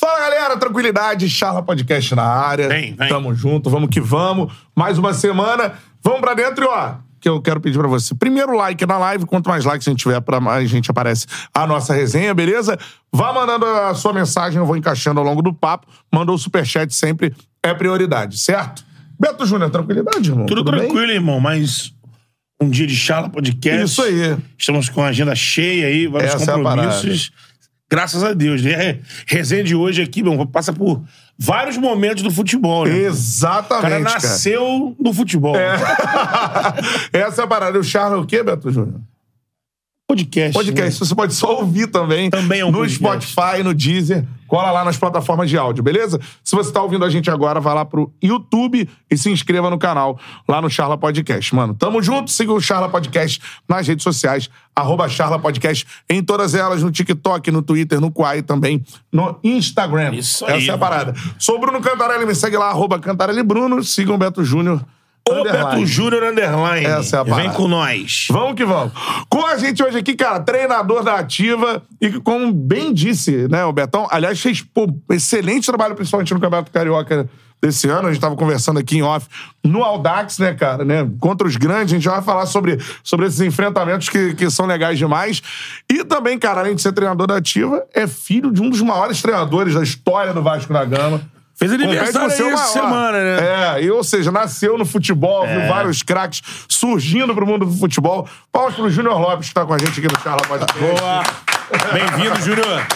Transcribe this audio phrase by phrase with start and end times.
[0.00, 2.68] Fala galera, tranquilidade, Charla Podcast na área.
[2.68, 3.08] Vem, vem.
[3.08, 4.52] Tamo junto, vamos que vamos.
[4.72, 5.72] Mais uma semana,
[6.04, 8.14] vamos pra dentro e ó, que eu quero pedir pra você.
[8.14, 11.66] Primeiro like na live, quanto mais likes a gente tiver, pra mais gente aparece a
[11.66, 12.78] nossa resenha, beleza?
[13.12, 15.88] Vá mandando a sua mensagem, eu vou encaixando ao longo do papo.
[16.14, 18.84] Mandou o superchat sempre é prioridade, certo?
[19.18, 20.46] Beto Júnior, tranquilidade, irmão?
[20.46, 20.78] Tudo, bem?
[20.78, 21.92] tranquilo, irmão, mas
[22.62, 23.84] um dia de charla podcast.
[23.84, 24.36] Isso aí.
[24.56, 27.32] Estamos com a agenda cheia aí, vários Essa é compromissos.
[27.90, 28.62] Graças a Deus.
[28.62, 29.00] né?
[29.26, 31.02] Resenha de hoje aqui, meu, passa por
[31.38, 32.92] vários momentos do futebol, né?
[32.92, 34.14] O Exatamente, cara cara.
[34.14, 35.56] nasceu no futebol.
[37.12, 37.78] Essa é a parada.
[37.78, 39.00] O Charla é o quê, Beto Júnior?
[40.12, 40.54] Podcast.
[40.54, 41.00] Podcast.
[41.02, 41.06] né?
[41.06, 42.30] Você pode só ouvir também.
[42.30, 43.30] Também é um No podcast.
[43.30, 44.24] Spotify, no Deezer.
[44.46, 46.18] Cola lá nas plataformas de áudio, beleza?
[46.42, 49.76] Se você tá ouvindo a gente agora, vai lá pro YouTube e se inscreva no
[49.78, 50.18] canal,
[50.48, 51.54] lá no Charla Podcast.
[51.54, 52.30] Mano, tamo junto.
[52.30, 54.48] Siga o Charla Podcast nas redes sociais.
[54.74, 58.82] Arroba Charla Podcast em todas elas, no TikTok, no Twitter, no Quai também,
[59.12, 60.14] no Instagram.
[60.14, 60.80] Isso aí, Essa é a mano.
[60.80, 61.14] parada.
[61.38, 63.84] Sou Bruno Cantarelli, me segue lá, arroba Cantarelli Bruno.
[63.84, 64.82] Sigam o Beto Júnior.
[65.28, 65.44] O.
[65.44, 66.86] Beto Júnior Underline.
[66.86, 68.26] Essa é a Vem com nós.
[68.30, 68.92] Vamos que vamos.
[69.28, 73.64] Com a gente hoje aqui, cara, treinador da Ativa e que, como bem disse, né,
[73.64, 77.28] o Betão, aliás, fez pô, excelente trabalho, principalmente no Campeonato Carioca
[77.60, 78.08] desse ano.
[78.08, 79.26] A gente tava conversando aqui em off
[79.64, 81.08] no Audax, né, cara, né?
[81.20, 84.66] Contra os grandes, a gente já vai falar sobre, sobre esses enfrentamentos que, que são
[84.66, 85.42] legais demais.
[85.90, 89.20] E também, cara, além de ser treinador da Ativa, é filho de um dos maiores
[89.20, 91.20] treinadores da história do Vasco da Gama.
[91.58, 93.38] Fez aniversário o essa semana, né?
[93.40, 98.28] É, e, ou seja, nasceu no futebol, viu vários craques surgindo pro mundo do futebol.
[98.52, 100.78] Palmas pro Júnior Lopes, que tá com a gente aqui no Charla Podcast.
[100.78, 101.22] Boa.
[101.92, 102.86] Bem-vindo, Júnior.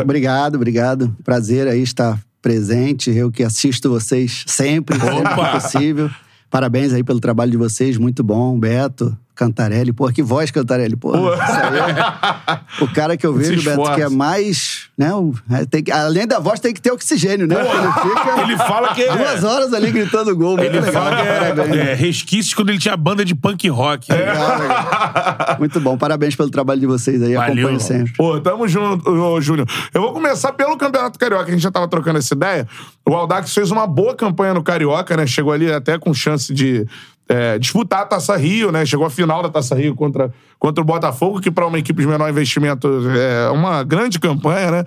[0.00, 1.14] Obrigado, obrigado.
[1.22, 3.10] Prazer aí estar presente.
[3.10, 6.10] Eu que assisto vocês sempre, sempre que possível.
[6.48, 8.58] Parabéns aí pelo trabalho de vocês, muito bom.
[8.58, 9.92] Beto, Cantarelli.
[9.92, 10.96] Pô, que voz, Cantarelli.
[10.96, 11.36] Pô, é
[12.82, 14.86] o cara que eu vejo, Beto, que é mais...
[14.96, 15.10] Né,
[15.52, 17.54] é, tem que- além da voz, tem que ter oxigênio, né?
[17.60, 20.58] Ele fica Ele fala que é- duas horas ali gritando gol.
[20.58, 20.92] Ele legal.
[20.92, 21.76] fala que Parabéns.
[21.76, 24.10] é, é resquícios quando ele tinha banda de punk rock.
[24.10, 25.56] Legal, legal.
[25.58, 25.98] Muito bom.
[25.98, 27.34] Parabéns pelo trabalho de vocês aí.
[27.34, 27.52] Valeu.
[27.66, 28.12] Acompanho sempre.
[28.16, 29.68] Pô, tamo junto, ô, Júnior.
[29.92, 32.66] Eu vou começar pelo Campeonato Carioca, a gente já tava trocando essa ideia.
[33.06, 35.26] O Aldax fez uma boa campanha no Carioca, né?
[35.26, 36.86] Chegou ali até com chance de
[37.28, 38.84] é, disputar a Taça Rio, né?
[38.86, 42.06] Chegou à final da Taça Rio contra, contra o Botafogo, que para uma equipe de
[42.06, 44.84] menor investimento é uma grande campanha, né?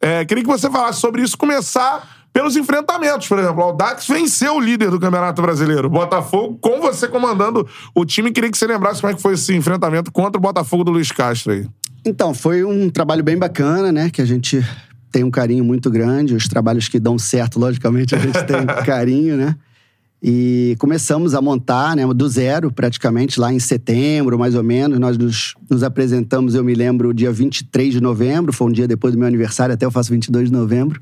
[0.00, 3.60] É, queria que você falasse sobre isso, começar pelos enfrentamentos, por exemplo.
[3.60, 8.30] O Aldax venceu o líder do Campeonato Brasileiro, o Botafogo, com você comandando o time.
[8.30, 11.10] Queria que você lembrasse como é que foi esse enfrentamento contra o Botafogo do Luiz
[11.10, 11.66] Castro aí.
[12.04, 14.08] Então, foi um trabalho bem bacana, né?
[14.10, 14.64] Que a gente
[15.10, 16.34] tem um carinho muito grande.
[16.34, 19.56] Os trabalhos que dão certo, logicamente, a gente tem carinho, né?
[20.22, 24.98] E começamos a montar, né, do zero, praticamente, lá em setembro, mais ou menos.
[24.98, 29.14] Nós nos, nos apresentamos, eu me lembro, dia 23 de novembro, foi um dia depois
[29.14, 31.00] do meu aniversário, até eu faço 22 de novembro.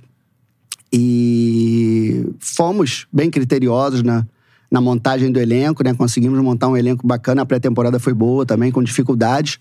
[0.93, 4.27] E fomos bem criteriosos na,
[4.71, 5.95] na montagem do elenco, né?
[5.95, 9.59] Conseguimos montar um elenco bacana, a pré-temporada foi boa também, com dificuldades.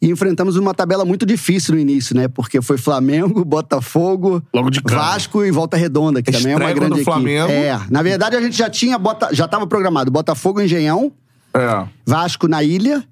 [0.00, 2.28] E enfrentamos uma tabela muito difícil no início, né?
[2.28, 5.00] Porque foi Flamengo, Botafogo, Logo de cara.
[5.00, 7.04] Vasco e Volta Redonda, que também é uma grande contra o equipe.
[7.10, 7.50] Flamengo.
[7.50, 11.10] É, na verdade a gente já tinha bota, já estava programado Botafogo Engenhão,
[11.54, 11.86] É.
[12.04, 13.02] Vasco na ilha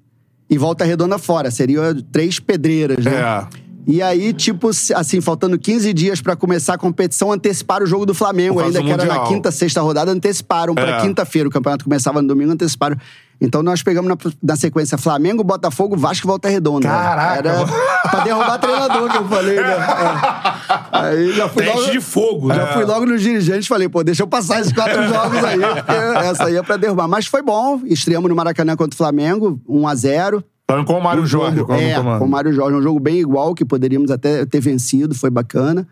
[0.49, 1.49] e Volta Redonda fora.
[1.49, 3.13] Seriam três pedreiras, né?
[3.15, 3.65] É.
[3.87, 8.15] E aí, tipo, assim, faltando 15 dias pra começar a competição, anteciparam o jogo do
[8.15, 9.27] Flamengo, ainda que era na Mundial.
[9.27, 11.01] quinta, sexta rodada, anteciparam É.
[11.01, 11.47] quinta-feira.
[11.47, 12.97] O campeonato começava no domingo, anteciparam.
[13.39, 16.87] Então nós pegamos na, na sequência Flamengo, Botafogo, Vasco e Volta Redonda.
[16.87, 17.65] Caraca, Era
[18.09, 19.73] pra derrubar treinador que eu falei, né?
[19.73, 20.97] É.
[20.97, 22.47] Aí já fui Teste logo, de fogo.
[22.53, 22.73] já né?
[22.73, 26.45] fui logo nos dirigentes falei, pô, deixa eu passar esses quatro jogos aí, porque essa
[26.45, 27.07] aí é pra derrubar.
[27.07, 31.03] Mas foi bom, estreamos no Maracanã contra o Flamengo, 1 a 0 Então, com o
[31.03, 32.77] Mário um Jorge, jogo, como é, com o Mário Jorge.
[32.77, 35.87] Um jogo bem igual, que poderíamos até ter vencido, foi bacana.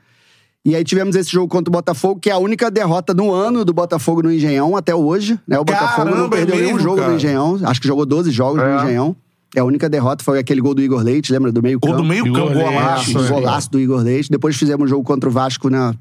[0.65, 3.65] E aí tivemos esse jogo contra o Botafogo, que é a única derrota no ano
[3.65, 5.37] do Botafogo no Engenhão até hoje.
[5.45, 5.59] Né?
[5.59, 7.09] O Botafogo não Caramba, é perdeu nenhum mesmo, jogo cara?
[7.09, 7.59] no Engenhão.
[7.63, 8.73] Acho que jogou 12 jogos É.
[8.75, 9.15] no Engenhão.
[9.55, 11.51] É a única derrota, foi aquele gol do Igor Leite, lembra?
[11.51, 12.01] Do meio Gol campo.
[12.01, 13.19] do meio campo, golaço.
[13.19, 14.29] Um golaço do Igor Leite.
[14.31, 15.93] Depois fizemos um jogo contra o Vasco na,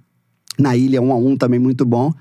[0.58, 2.12] na ilha, 1 a 1 também muito bom.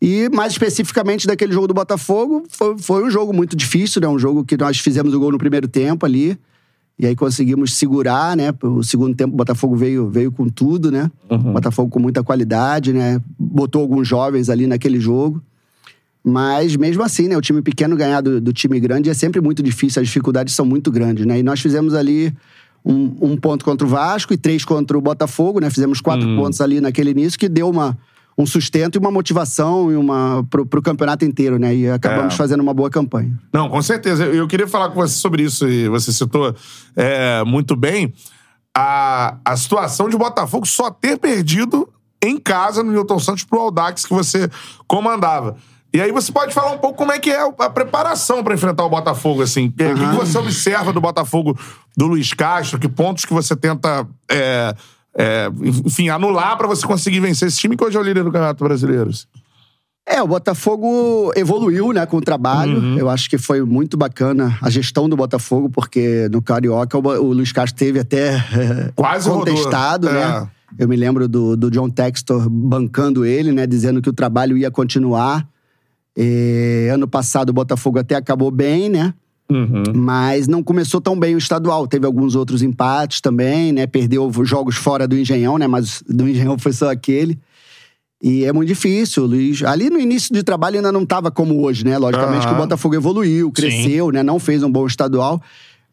[0.00, 4.06] E mais especificamente daquele jogo do Botafogo, foi, foi um jogo muito difícil, né?
[4.06, 6.38] Um jogo que nós fizemos o gol no primeiro tempo ali.
[6.98, 8.52] E aí conseguimos segurar, né?
[8.60, 11.10] O segundo tempo o Botafogo veio, veio com tudo, né?
[11.50, 13.20] O Botafogo com muita qualidade, né?
[13.38, 15.40] Botou alguns jovens ali naquele jogo.
[16.24, 17.36] Mas mesmo assim, né?
[17.36, 20.66] O time pequeno ganhar do, do time grande é sempre muito difícil, as dificuldades são
[20.66, 21.38] muito grandes, né?
[21.38, 22.34] E nós fizemos ali
[22.84, 25.70] um, um ponto contra o Vasco e três contra o Botafogo, né?
[25.70, 27.96] Fizemos quatro pontos ali naquele início, que deu uma,
[28.38, 31.74] um sustento e uma motivação e uma, pro, pro campeonato inteiro, né?
[31.74, 32.36] E acabamos É.
[32.36, 33.36] fazendo uma boa campanha.
[33.52, 34.24] Não, com certeza.
[34.24, 36.54] Eu eu queria falar com você sobre isso, e você citou
[36.96, 38.14] é, muito bem.
[38.76, 41.88] a, a situação de Botafogo só ter perdido
[42.22, 44.48] em casa no Newton Santos pro Aldax que você
[44.86, 45.56] comandava.
[45.92, 48.84] E aí você pode falar um pouco como é que é a preparação para enfrentar
[48.84, 49.66] o Botafogo, assim.
[49.68, 51.58] O que, que você observa do Botafogo
[51.96, 52.78] do Luiz Castro?
[52.78, 54.74] Que pontos que você tenta, é,
[55.18, 55.48] é,
[55.84, 58.62] enfim, anular para você conseguir vencer esse time que hoje é o líder do Campeonato
[58.62, 59.10] Brasileiro?
[60.06, 62.78] É, o Botafogo evoluiu, né, com o trabalho.
[62.78, 62.98] Uhum.
[62.98, 67.32] Eu acho que foi muito bacana a gestão do Botafogo, porque no Carioca o, o
[67.34, 68.42] Luiz Castro teve até
[68.96, 69.44] Quase rodou.
[69.44, 70.12] contestado, É.
[70.12, 70.48] né?
[70.78, 74.70] Eu me lembro do, do John Textor bancando ele, né, dizendo que o trabalho ia
[74.70, 75.46] continuar.
[76.16, 79.14] Eh, ano passado o Botafogo até acabou bem, né?
[79.50, 79.82] Uhum.
[79.94, 81.86] Mas não começou tão bem o estadual.
[81.86, 83.86] Teve alguns outros empates também, né?
[83.86, 85.66] Perdeu jogos fora do Engenhão, né?
[85.66, 87.38] Mas do Engenhão foi só aquele.
[88.22, 89.62] E é muito difícil, Luiz.
[89.62, 91.96] Ali no início de trabalho ainda não estava como hoje, né?
[91.96, 92.48] Logicamente Aham.
[92.48, 94.22] que o Botafogo evoluiu, cresceu, né?
[94.22, 95.40] Não fez um bom estadual.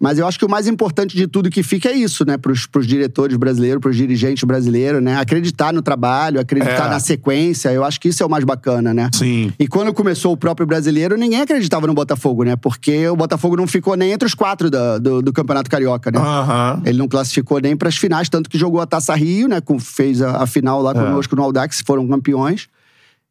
[0.06, 2.38] Mas eu acho que o mais importante de tudo que fica é isso, né?
[2.38, 5.18] Para os diretores brasileiros, para os dirigentes brasileiros, né?
[5.18, 6.90] Acreditar no trabalho, acreditar É.
[6.92, 7.69] na sequência.
[7.74, 9.10] Eu acho que isso é o mais bacana, né?
[9.12, 9.52] Sim.
[9.57, 12.56] E quando começou o próprio brasileiro, ninguém acreditava no Botafogo, né?
[12.56, 16.19] Porque o Botafogo não ficou nem entre os quatro da- do, do Campeonato Carioca, né?
[16.19, 16.84] Aham.
[16.86, 19.60] Ele não classificou nem para as finais, tanto que jogou a Taça Rio, né?
[19.60, 22.68] com- Fez a, a final lá conosco no Aldax, foram campeões.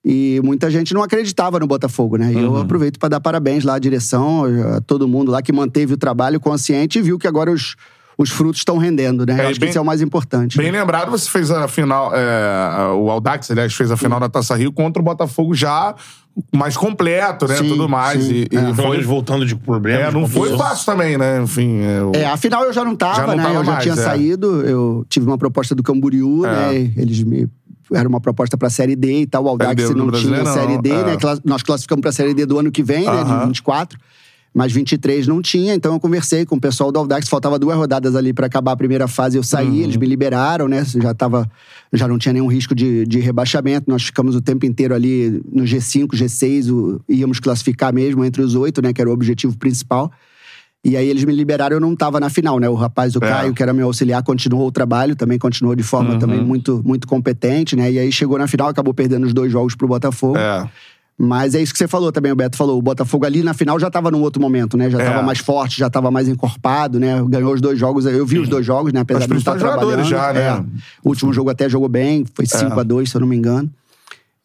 [0.05, 2.31] E muita gente não acreditava no Botafogo, né?
[2.33, 4.45] E eu aproveito para dar parabéns lá à direção,
[4.77, 7.75] a todo mundo lá que manteve o trabalho consciente e viu que agora os,
[8.19, 9.33] os frutos estão rendendo, né?
[9.41, 10.59] É, eu acho que bem- isso é o mais importante.
[10.59, 12.13] Bem lembrado, você fez a final.
[12.15, 15.95] é, o Aldax, aliás, fez a final da Taça Rio contra o Botafogo já
[16.55, 17.57] mais completo, né?
[17.57, 18.23] Sim, Tudo mais.
[18.25, 18.33] sim.
[18.35, 19.01] E, e Pelo foi.
[19.03, 20.09] voltando de problemas.
[20.09, 21.41] É, não foi fácil também, né?
[21.43, 21.81] Enfim.
[21.81, 23.43] É, o- É, afinal eu já não tava, Já não né?
[23.43, 23.97] tava eu já mais, tinha é.
[23.97, 26.51] saído, eu tive uma proposta do Camboriú, É.
[26.73, 26.93] né?
[26.97, 27.49] Eles me.
[27.93, 29.45] Era uma proposta pra Série D e tal.
[29.45, 31.05] O Aldax não tinha Brasileirão, Série D, é.
[31.05, 31.17] né?
[31.45, 33.25] Nós classificamos pra Série D do ano que vem, né?
[33.25, 33.99] De 24.
[34.57, 37.29] Mas 23 não tinha, então eu conversei com o pessoal do Aldax.
[37.29, 39.37] Faltava duas rodadas ali pra acabar a primeira fase.
[39.37, 39.75] Eu saí, Uhum.
[39.83, 40.85] eles me liberaram, né?
[40.85, 41.51] Já tava.
[41.93, 43.91] Já não tinha nenhum risco de, de rebaixamento.
[43.91, 48.55] Nós ficamos o tempo inteiro ali no G5, G6, o- íamos classificar mesmo entre os
[48.55, 48.93] oito, né?
[48.93, 50.13] Que era o objetivo principal.
[50.85, 52.69] E aí eles me liberaram, eu não tava na final, né?
[52.69, 53.29] O rapaz, o É.
[53.29, 56.19] Caio, que era meu auxiliar, continuou o trabalho, também continuou de forma Uhum.
[56.19, 57.91] também muito, muito competente, né?
[57.91, 60.37] E aí chegou na final, acabou perdendo os dois jogos pro Botafogo.
[60.37, 60.69] É.
[61.17, 62.77] Mas é isso que você falou também, o Beto falou.
[62.77, 64.91] O Botafogo ali na final já tava num outro momento, né?
[64.91, 65.05] Já É.
[65.11, 67.25] tava mais forte, já tava mais encorpado, né?
[67.29, 68.05] Ganhou os dois jogos.
[68.05, 69.01] Eu vi os dois jogos, né?
[69.01, 69.81] Apesar Os de estar trabalhando.
[70.05, 70.41] jogadores já, né?
[70.49, 70.61] É.
[71.05, 73.71] O último jogo até jogou bem, foi 5 a 2 se eu não me engano.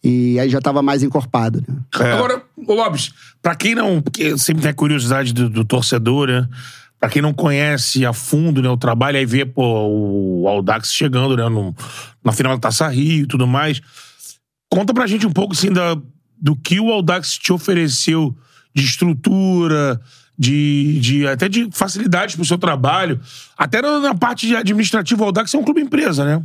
[0.02, 1.76] E aí já tava mais encorpado, né?
[2.00, 2.12] É.
[2.14, 3.12] Agora, ô Lopes,
[3.42, 4.02] pra quem não.
[4.02, 6.48] Porque sempre tem a curiosidade do, do torcedor, né?
[7.00, 9.64] Pra quem não conhece a fundo né, o trabalho, aí vê pô,
[10.44, 11.74] o Aldax chegando né, no-
[12.24, 13.80] na final da Taça Rio e tudo mais.
[14.70, 15.98] Conta pra gente um pouco assim, da,
[16.42, 18.36] do que o Aldax te ofereceu
[18.76, 20.00] de estrutura,
[20.38, 23.20] de, de até de facilidades pro seu trabalho.
[23.58, 26.44] Até na, na parte administrativa, o Aldax é um clube empresa, né?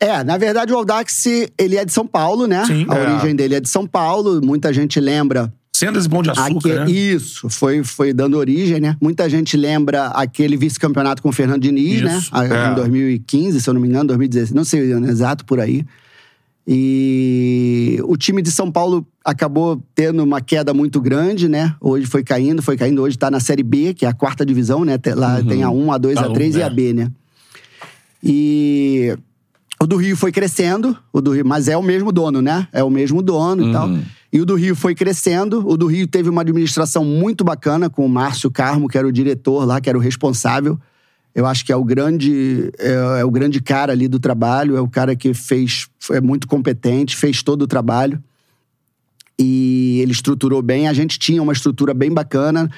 [0.00, 1.24] É, na verdade o Aldax,
[1.58, 2.64] ele é de São Paulo, né?
[2.66, 2.86] Sim.
[2.90, 3.10] a É.
[3.10, 4.40] origem dele é de São Paulo.
[4.44, 6.90] Muita gente lembra Sendas e Pão de Açúcar, Aque- né?
[6.90, 8.96] Isso, foi, foi dando origem, né?
[9.00, 12.48] Muita gente lembra aquele vice-campeonato com o Fernando Diniz, Isso, né?
[12.48, 12.70] É.
[12.70, 15.84] Em 2015, se eu não me engano, 2016, não sei o ano exato por aí.
[16.66, 21.74] E o time de São Paulo acabou tendo uma queda muito grande, né?
[21.80, 23.02] Hoje foi caindo, foi caindo.
[23.02, 24.96] Hoje tá na Série B, que é a quarta divisão, né?
[25.16, 26.64] Lá tem a 1, a 2, Tá a 3 um, e é.
[26.64, 27.10] a B, né?
[28.22, 29.18] E
[29.80, 32.66] o do Rio foi crescendo, o do Rio, mas é o mesmo dono, né?
[32.72, 33.90] É o mesmo dono e tal.
[34.34, 35.64] E o do Rio foi crescendo.
[35.64, 39.12] O do Rio teve uma administração muito bacana com o Márcio Carmo, que era o
[39.12, 40.76] diretor lá, que era o responsável.
[41.32, 44.80] Eu acho que é o grande é, é o grande cara ali do trabalho, é
[44.80, 48.20] o cara que fez é muito competente, fez todo o trabalho
[49.38, 50.88] e ele estruturou bem.
[50.88, 52.68] A gente tinha uma estrutura bem bacana.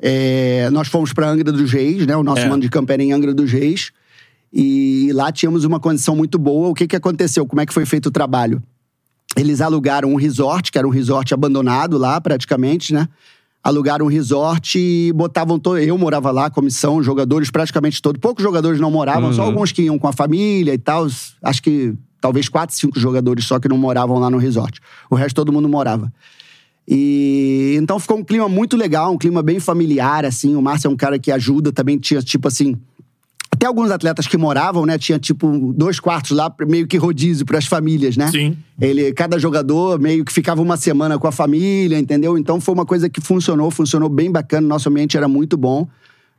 [0.00, 2.16] É, nós fomos para Angra dos Reis, né?
[2.16, 2.48] O nosso É.
[2.48, 3.92] mano de campo era em Angra dos Reis.
[4.52, 6.70] E lá tínhamos uma condição muito boa.
[6.70, 7.46] O que, que aconteceu?
[7.46, 8.60] Como é que foi feito o trabalho?
[9.36, 13.08] Eles alugaram um resort, que era um resort abandonado lá, praticamente, né?
[13.62, 15.78] Alugaram um resort e botavam todo.
[15.78, 18.20] Eu morava lá, comissão, jogadores praticamente todos.
[18.20, 21.06] Poucos jogadores não moravam, só alguns que iam com a família e tal.
[21.42, 24.80] Acho que talvez quatro, cinco jogadores só que não moravam lá no resort.
[25.10, 26.12] O resto todo mundo morava.
[26.86, 30.54] E então ficou um clima muito legal, um clima bem familiar, assim.
[30.54, 32.76] O Márcio é um cara que ajuda, também tinha, tipo assim.
[33.64, 34.98] Até alguns atletas que moravam, né?
[34.98, 38.30] Tinha, tipo, dois quartos lá, meio que rodízio para as famílias, né?
[38.30, 38.58] Sim.
[38.78, 42.36] Ele, cada jogador meio que ficava uma semana com a família, entendeu?
[42.36, 44.68] Então foi uma coisa que funcionou, funcionou bem bacana.
[44.68, 45.88] Nosso ambiente era muito bom.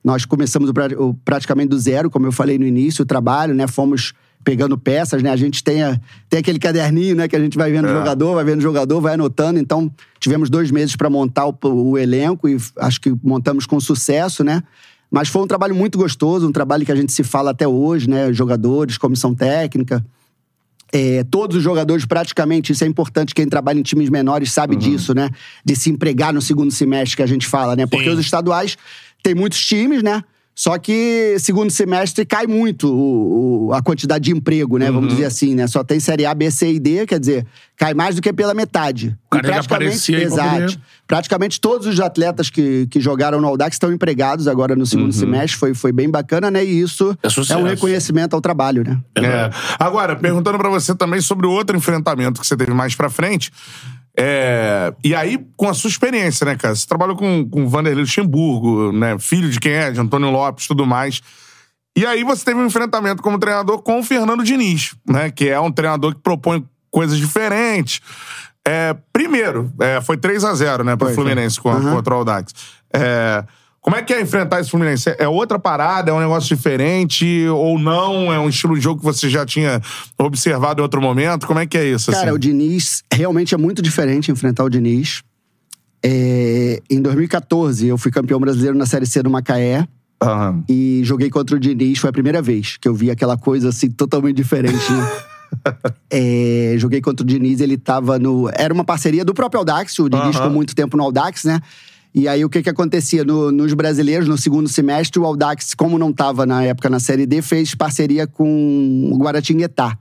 [0.04, 3.66] Nós começamos o o- praticamente do zero, como eu falei no início, o trabalho, né?
[3.66, 4.14] Fomos
[4.44, 5.32] pegando peças, né?
[5.32, 7.28] A gente tem, a- tem aquele caderninho, né?
[7.28, 9.58] Que a gente vai vendo o jogador, vai vendo o jogador, vai anotando.
[9.58, 14.44] Então, tivemos dois meses para montar o, o elenco e acho que montamos com sucesso,
[14.44, 14.62] né?
[15.10, 18.10] Mas foi um trabalho muito gostoso, um trabalho que a gente se fala até hoje,
[18.10, 18.34] né?
[18.34, 20.06] Jogadores, comissão técnica.
[20.92, 25.14] É, todos os jogadores, praticamente, isso é importante, quem trabalha em times menores sabe disso,
[25.14, 25.30] né?
[25.64, 27.86] De se empregar no segundo semestre que a gente fala, né?
[27.86, 28.16] Porque Sim.
[28.16, 28.78] os estaduais
[29.22, 30.24] tem muitos times, né?
[30.58, 34.90] Só que segundo semestre cai muito o- o- a quantidade de emprego, né?
[34.90, 35.68] Vamos dizer assim, né?
[35.68, 37.46] Só tem série A, B, C e D, quer dizer,
[37.76, 39.18] cai mais do que pela metade.
[39.26, 40.52] O cara E tem que aparecer aí pra exato.
[40.62, 45.12] poder- Praticamente todos os atletas que, que jogaram no Audax estão empregados agora no segundo
[45.12, 45.58] semestre.
[45.60, 46.64] Foi, foi bem bacana, né?
[46.64, 47.60] E isso É sucesso.
[47.60, 48.98] um reconhecimento ao trabalho, né?
[49.18, 49.50] É.
[49.78, 53.52] Agora, perguntando pra você também sobre o outro enfrentamento que você teve mais pra frente.
[54.18, 56.76] É, E aí, com a sua experiência, né, cara?
[56.76, 59.18] Você trabalhou com, com o Vanderlei Luxemburgo, né?
[59.20, 61.22] Filho de quem é, de Antônio Lopes tudo mais.
[61.98, 65.32] E aí você teve um enfrentamento como treinador com o Fernando Diniz, né?
[65.32, 68.02] Que é um treinador que propõe coisas diferentes.
[68.68, 71.24] É, primeiro, é, foi 3 a 0 né, pro Foi, foi.
[71.24, 72.54] Fluminense com- contra o Audax.
[72.94, 73.44] É,
[73.86, 75.16] como é que é enfrentar esse Fluminense?
[75.20, 76.10] É outra parada?
[76.10, 77.46] É um negócio diferente?
[77.50, 78.34] Ou não?
[78.34, 79.80] É um estilo de jogo que você já tinha
[80.18, 81.46] observado em outro momento?
[81.46, 82.10] Como é que é isso?
[82.12, 82.36] Cara, assim?
[82.36, 85.22] o Diniz realmente é muito diferente enfrentar o Diniz.
[86.04, 89.88] É, em 2014, eu fui campeão brasileiro na Série C do Macaé
[90.20, 90.64] Aham.
[90.68, 92.00] e joguei contra o Diniz.
[92.00, 95.12] Foi a primeira vez que eu vi aquela coisa assim totalmente diferente, né?
[96.10, 98.50] É, joguei contra o Diniz, ele tava no.
[98.52, 100.34] Era uma parceria do próprio Audax, o Diniz Aham.
[100.34, 101.62] ficou muito tempo no Audax, né?
[102.18, 103.26] E aí o que que acontecia?
[103.26, 107.26] No- nos brasileiros, no segundo semestre, o Audax, como não tava na época na Série
[107.26, 109.98] D, fez parceria com o Guaratinguetá.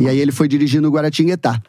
[0.00, 1.60] E aí ele foi dirigindo o Guaratinguetá.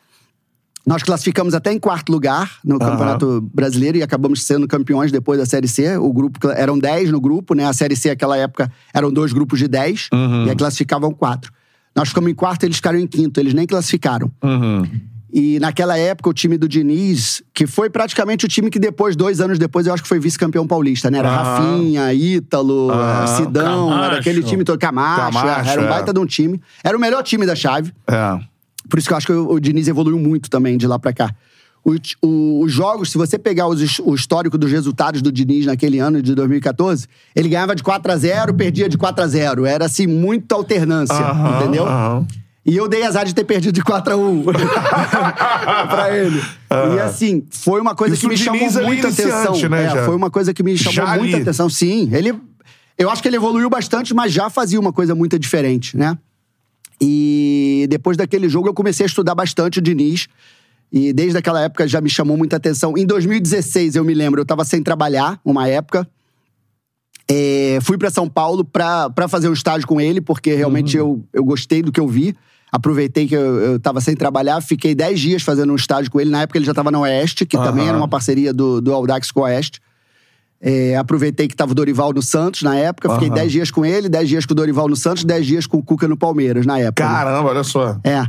[0.86, 2.78] Nós classificamos até em quarto lugar no.
[2.80, 5.98] Campeonato Brasileiro e acabamos sendo campeões depois da Série C.
[5.98, 7.66] O grupo eram 10 no grupo, né?
[7.66, 10.46] A Série C naquela época eram dois grupos de 10 Uhum.
[10.46, 11.52] e aí classificavam quatro.
[11.96, 14.30] Nós ficamos em quarto, eles ficaram em quinto, eles nem classificaram.
[14.44, 14.84] Uhum.
[15.36, 19.42] E naquela época, o time do Diniz, que foi praticamente o time que depois, dois
[19.42, 21.18] anos depois, eu acho que foi vice-campeão paulista, né?
[21.18, 21.44] Era Aham.
[21.56, 23.24] Rafinha, Ítalo, Aham.
[23.24, 24.06] eh, Sidão, Camacho.
[24.06, 24.78] era aquele time todo.
[24.78, 25.90] Camacho, Camacho, era um é.
[25.90, 26.62] baita de um time.
[26.84, 27.92] Era o melhor time da chave.
[28.08, 28.40] É.
[28.88, 31.12] Por isso que eu acho que o, o Diniz evoluiu muito também de lá pra
[31.12, 31.34] cá.
[31.84, 35.98] O- o- os jogos, se você pegar os o histórico dos resultados do Diniz naquele
[35.98, 39.86] ano de 2014, ele ganhava de 4 a 0 perdia de 4 a 0 Era
[39.86, 41.86] assim, muita alternância, Aham, entendeu?
[41.88, 42.28] aham.
[42.66, 44.44] E eu dei azar de ter perdido de 4 a 1
[45.90, 46.42] pra ele.
[46.96, 49.70] E assim, foi uma coisa que me chamou muita atenção.
[49.70, 51.42] né, É, foi uma coisa que me chamou Já muita ali.
[51.44, 51.70] atenção.
[51.70, 52.34] Sim, ele.
[52.98, 56.18] Eu acho que ele evoluiu bastante, mas já fazia uma coisa muito diferente, né?
[57.02, 60.28] E depois daquele jogo eu comecei a estudar bastante o Diniz.
[60.92, 62.96] E desde aquela época já me chamou muita atenção.
[62.98, 66.08] Em 2016, eu me lembro, eu tava sem trabalhar, uma época.
[67.28, 71.22] É, fui pra São Paulo pra pra fazer um estágio com ele, porque realmente eu,
[71.34, 72.36] eu gostei do que eu vi.
[72.76, 76.32] Aproveitei que eu, eu tava sem trabalhar, fiquei 10 dias fazendo um estágio com ele.
[76.32, 77.90] Na época ele já tava na Oeste, que também Aham.
[77.90, 79.80] era uma parceria do, do Audax com a Oeste.
[80.60, 83.36] É, aproveitei que tava o Dorival no Santos na época, fiquei Aham.
[83.36, 85.84] 10 dias com ele, 10 dias com o Dorival no Santos, 10 dias com o
[85.84, 87.04] Cuca no Palmeiras na época.
[87.08, 87.14] né?
[87.14, 87.96] Caramba, olha só.
[88.04, 88.26] É.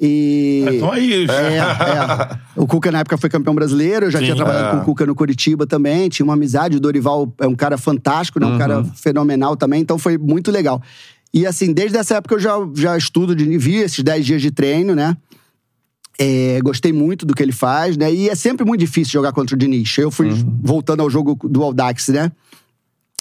[0.00, 0.64] E.
[0.68, 1.30] Então é isso.
[1.32, 2.38] É, é.
[2.56, 4.06] O Cuca, na época, foi campeão brasileiro.
[4.06, 4.24] Eu já Sim.
[4.24, 4.70] tinha trabalhado É.
[4.70, 6.08] com o Cuca no Curitiba também.
[6.08, 6.76] Tinha uma amizade.
[6.76, 8.46] O Dorival é um cara fantástico, né?
[8.46, 9.80] Um cara fenomenal também.
[9.82, 10.80] Então, foi muito legal.
[11.34, 14.50] E, assim, desde essa época eu já, já estudo, de, vi esses 10 dias de
[14.50, 15.16] treino, né?
[16.18, 18.12] É, gostei muito do que ele faz, né?
[18.12, 19.96] E é sempre muito difícil jogar contra o Diniz.
[19.96, 20.28] Eu fui
[20.62, 22.30] voltando ao jogo do Audax, né?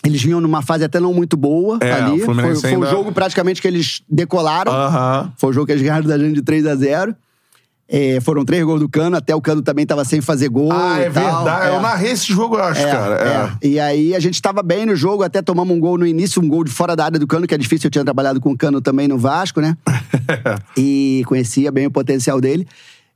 [0.05, 2.21] Eles vinham numa fase até não muito boa É, ali.
[2.21, 4.71] o Foi, o ainda- jogo praticamente que eles decolaram.
[4.73, 5.31] Aham.
[5.37, 7.15] Foi o jogo que eles ganharam da gente de 3 a 0
[7.93, 10.71] É, foram três gols do Cano, até o Cano também tava sem fazer gol.
[10.71, 11.43] Ah, é e tal.
[11.43, 11.65] verdade.
[11.67, 11.75] É.
[11.75, 13.15] Eu narrei esse jogo, eu acho, É, cara.
[13.61, 13.65] É.
[13.65, 13.69] é.
[13.69, 16.47] E aí a gente tava bem no jogo, até tomamos um gol no início, um
[16.47, 18.57] gol de fora da área do Cano, que é difícil, eu tinha trabalhado com o
[18.57, 19.75] Cano também no Vasco, né?
[20.77, 22.65] e conhecia bem o potencial dele.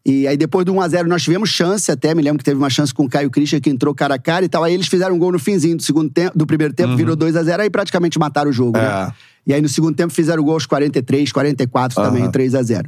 [0.05, 2.93] E aí depois do 1x0 nós tivemos chance até, me lembro que teve uma chance
[2.93, 4.63] com o Caio Christian que entrou cara a cara e tal.
[4.63, 7.61] Aí eles fizeram um gol no finzinho do segundo tempo, do primeiro tempo, virou 2x0,
[7.61, 8.81] aí praticamente mataram o jogo, É.
[8.81, 9.11] né?
[9.47, 12.31] E aí no segundo tempo fizeram gol aos 43, 44 também, Aham.
[12.31, 12.85] 3x0.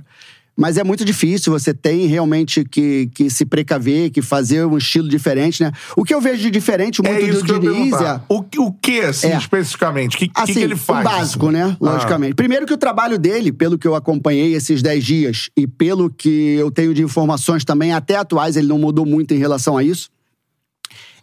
[0.60, 5.08] Mas é muito difícil, você tem realmente que, que se precaver, que fazer um estilo
[5.08, 5.72] diferente, né?
[5.96, 8.20] O que eu vejo de diferente muito É isso do Diniz é...
[8.28, 9.38] O, que- o que, assim, É.
[9.38, 10.16] especificamente?
[10.16, 11.02] O que, Assim, que ele faz?
[11.02, 11.58] o básico, assim?
[11.58, 11.78] né?
[11.80, 12.34] Logicamente.
[12.34, 16.56] Primeiro que o trabalho dele, pelo que eu acompanhei esses 10 dias e pelo que
[16.56, 20.10] eu tenho de informações também, até atuais, ele não mudou muito em relação a isso.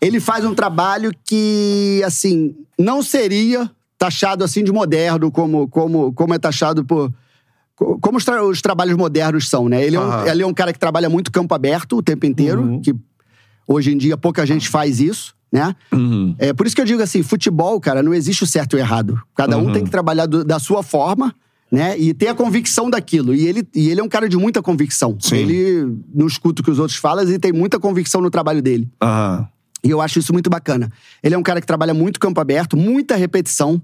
[0.00, 6.34] Ele faz um trabalho que, assim, não seria taxado assim de moderno, como, como, como
[6.34, 7.12] é taxado por.
[7.76, 9.84] Co- Como os, tra- os trabalhos modernos são, né?
[9.84, 10.26] Ele é, um, Aham.
[10.28, 12.80] ele é um cara que trabalha muito campo aberto o tempo inteiro, Uhum.
[12.80, 12.94] que
[13.66, 15.74] hoje em dia pouca gente faz isso, né?
[15.92, 16.34] Uhum.
[16.38, 18.80] É por isso que eu digo assim, futebol, cara, não existe o certo e o
[18.80, 19.20] errado.
[19.34, 19.72] Cada um Uhum.
[19.72, 21.34] tem que trabalhar do- da sua forma,
[21.70, 21.98] né?
[21.98, 23.34] E ter a convicção daquilo.
[23.34, 25.16] E ele, e ele é um cara de muita convicção.
[25.20, 25.36] Sim.
[25.36, 28.88] Ele não escuta o que os outros falam e tem muita convicção no trabalho dele.
[29.82, 30.90] E eu acho isso muito bacana.
[31.22, 33.82] Ele é um cara que trabalha muito campo aberto, muita repetição,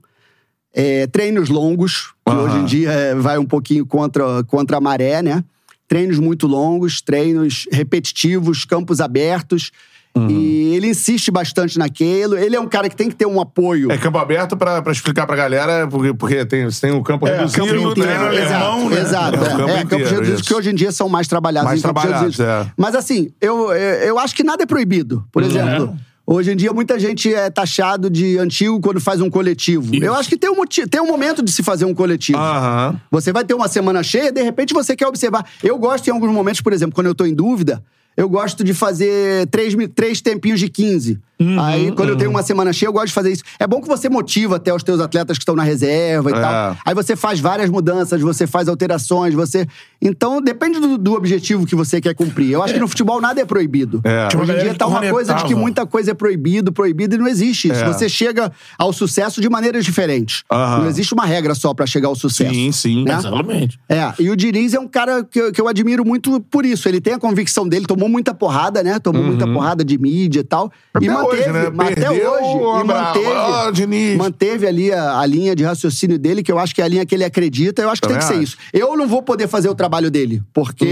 [0.72, 2.44] é, treinos longos, que Aham.
[2.44, 5.42] hoje em dia é, vai um pouquinho contra, contra a maré, né?
[5.88, 9.70] Treinos muito longos, treinos repetitivos, campos abertos.
[10.12, 10.28] Uhum.
[10.28, 12.36] E ele insiste bastante naquilo.
[12.36, 13.92] Ele é um cara que tem que ter um apoio.
[13.92, 17.26] É campo aberto pra, pra explicar pra galera, porque, porque tem, você tem o campo
[17.26, 19.00] reduzido, campo o treino inteiro, alemão, exato, né?
[19.00, 19.36] exato.
[19.36, 20.48] É, É, campo é, campos reduzidos isso.
[20.48, 22.66] que hoje em dia são mais trabalhados Mais em campos trabalhados, é.
[22.76, 25.24] Mas assim, eu, eu, eu acho que nada é proibido.
[25.30, 25.96] Por exemplo,
[26.34, 29.94] hoje em dia muita gente é taxado de antigo quando faz um coletivo.
[29.94, 32.38] Eu acho que tem um, motivo, tem um momento de se fazer um coletivo.
[32.38, 33.00] Aham.
[33.10, 35.44] Você vai ter uma semana cheia, de repente você quer observar.
[35.62, 37.82] Eu gosto em alguns momentos, por exemplo, quando eu tô em dúvida,
[38.16, 41.18] eu gosto de fazer três, três tempinhos de 15.
[41.40, 43.42] Uhum, Aí, quando eu tenho uma semana cheia, eu gosto de fazer isso.
[43.58, 46.38] É bom que você motiva até os teus atletas que estão na reserva e É.
[46.40, 46.76] tal.
[46.84, 49.66] Aí você faz várias mudanças, você faz alterações, você.
[50.02, 52.50] Então, depende do, do objetivo que você quer cumprir.
[52.50, 54.02] Eu acho que no futebol nada é proibido.
[54.04, 54.26] É.
[54.26, 57.18] Hoje em galera dia tá uma coisa de que muita coisa é proibido, proibido, e
[57.18, 57.82] não existe isso.
[57.84, 57.86] É.
[57.86, 60.42] Você chega ao sucesso de maneiras diferentes.
[60.52, 60.80] Aham.
[60.82, 62.52] Não existe uma regra só pra chegar ao sucesso.
[62.52, 63.04] Sim, sim.
[63.04, 63.14] Né?
[63.16, 63.80] Exatamente.
[63.88, 66.86] É, e o Diniz é um cara que eu, que eu admiro muito por isso.
[66.86, 68.98] Ele tem a convicção dele, tomou muita porrada, né?
[68.98, 70.72] Tomou muita porrada de mídia e tal.
[71.00, 71.14] e Uhum.
[71.18, 71.70] Até manteve, hoje, né?
[71.74, 72.56] mas até hoje.
[72.56, 76.84] E manteve, manteve ali a, a linha de raciocínio dele, que eu acho que é
[76.84, 77.82] a linha que ele acredita.
[77.82, 78.54] Eu acho que Também tem que ser acho.
[78.54, 78.56] isso.
[78.72, 80.86] Eu não vou poder fazer o trabalho dele, porque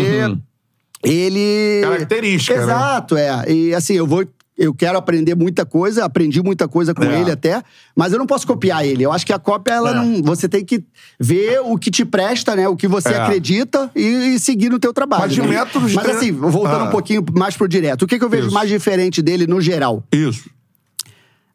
[1.03, 1.83] ele.
[1.85, 1.91] Uhum.
[1.91, 2.62] Característica, né?
[2.62, 3.50] Exato, é.
[3.50, 4.27] E assim, eu vou.
[4.59, 7.21] Eu quero aprender muita coisa, aprendi muita coisa com É.
[7.21, 7.62] ele até,
[7.95, 9.05] mas eu não posso copiar ele.
[9.05, 9.95] Eu acho que a cópia, ela É.
[9.95, 10.21] não.
[10.25, 10.85] Você tem que
[11.21, 12.67] ver o que te presta, né?
[12.67, 13.21] O que você É.
[13.21, 15.23] acredita e, e seguir no teu trabalho.
[15.23, 15.47] Mas de né?
[15.47, 16.88] métodos Mas de- assim, voltando Ah.
[16.88, 18.55] um pouquinho mais pro direto, o que, que eu vejo Isso.
[18.55, 20.03] mais diferente dele no geral?
[20.12, 20.50] Isso.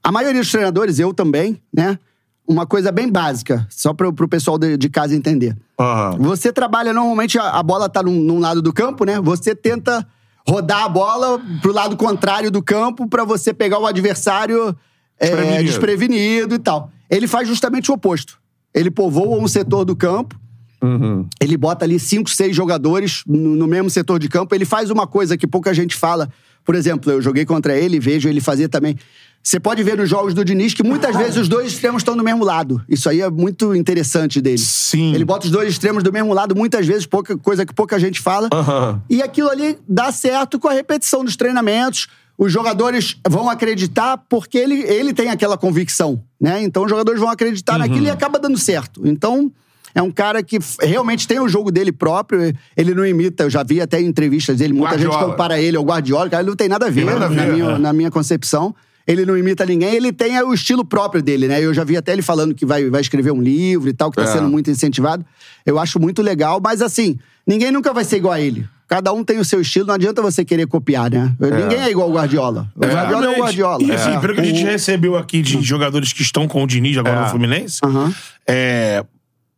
[0.02, 2.00] A maioria dos treinadores, eu também, né?
[2.48, 5.56] Uma coisa bem básica, só pro, pro pessoal de, de casa entender.
[5.80, 6.18] Aham.
[6.20, 9.20] Você trabalha, normalmente a, a bola tá num, num lado do campo, né?
[9.22, 10.06] Você tenta
[10.48, 14.76] rodar a bola pro lado contrário do campo pra você pegar o adversário
[15.20, 15.64] é, Desprevenido.
[15.64, 16.92] desprevenido e tal.
[17.10, 18.40] Ele faz justamente o oposto.
[18.74, 20.40] Ele povoa um setor do campo,
[20.82, 21.26] Uhum.
[21.40, 24.54] ele bota ali cinco, seis jogadores no, no mesmo setor de campo.
[24.54, 26.30] Ele faz uma coisa que pouca gente fala.
[26.65, 28.98] Por exemplo, eu joguei contra ele, vejo ele fazer também.
[29.43, 32.23] Você pode ver nos jogos do Diniz que muitas vezes os dois extremos estão do
[32.23, 32.82] mesmo lado.
[32.88, 34.58] Isso aí é muito interessante dele.
[34.58, 35.13] Sim.
[35.13, 38.21] Ele bota os dois extremos do mesmo lado, muitas vezes, pouca, coisa que pouca gente
[38.21, 38.47] fala.
[38.53, 39.01] Aham.
[39.10, 42.08] E aquilo ali dá certo com a repetição dos treinamentos.
[42.38, 46.63] Os jogadores vão acreditar porque ele, ele tem aquela convicção, né?
[46.63, 49.01] Então os jogadores vão acreditar naquilo e acaba dando certo.
[49.06, 49.51] Então
[49.93, 52.56] é um cara que realmente tem o jogo dele próprio.
[52.77, 55.32] Ele não imita, eu já vi até em entrevistas dele, muita gente Guardiola.
[55.32, 57.53] compara ele ao Guardiola, cara, ele não tem nada a ver, nada a na, ver,
[57.53, 57.77] minha, é.
[57.77, 58.73] na minha concepção.
[59.06, 61.62] Ele não imita ninguém, ele tem o estilo próprio dele, né?
[61.63, 64.16] Eu já vi até ele falando que vai, vai escrever um livro e tal, que
[64.18, 64.28] tá É.
[64.28, 65.26] sendo muito incentivado.
[65.66, 68.66] Eu acho muito legal, mas assim, ninguém nunca vai ser igual a ele.
[68.88, 71.36] Cada um tem o seu estilo, não adianta você querer copiar, né?
[71.39, 72.72] Ninguém é igual ao Guardiola.
[72.76, 73.38] O Guardiola é o.
[73.42, 73.84] Guardiola.
[73.84, 74.20] E assim, É.
[74.20, 77.18] pelo que a gente O- recebeu aqui de jogadores que estão com o Diniz agora
[77.18, 77.22] É.
[77.24, 78.13] no Fluminense, Aham.
[78.48, 79.04] é,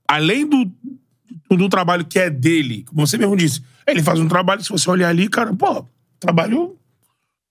[0.08, 0.65] além do,
[1.49, 4.69] do, do trabalho que é dele, como você mesmo disse, ele faz um trabalho, se
[4.69, 5.86] você olhar ali, cara, pô,
[6.19, 6.75] trabalho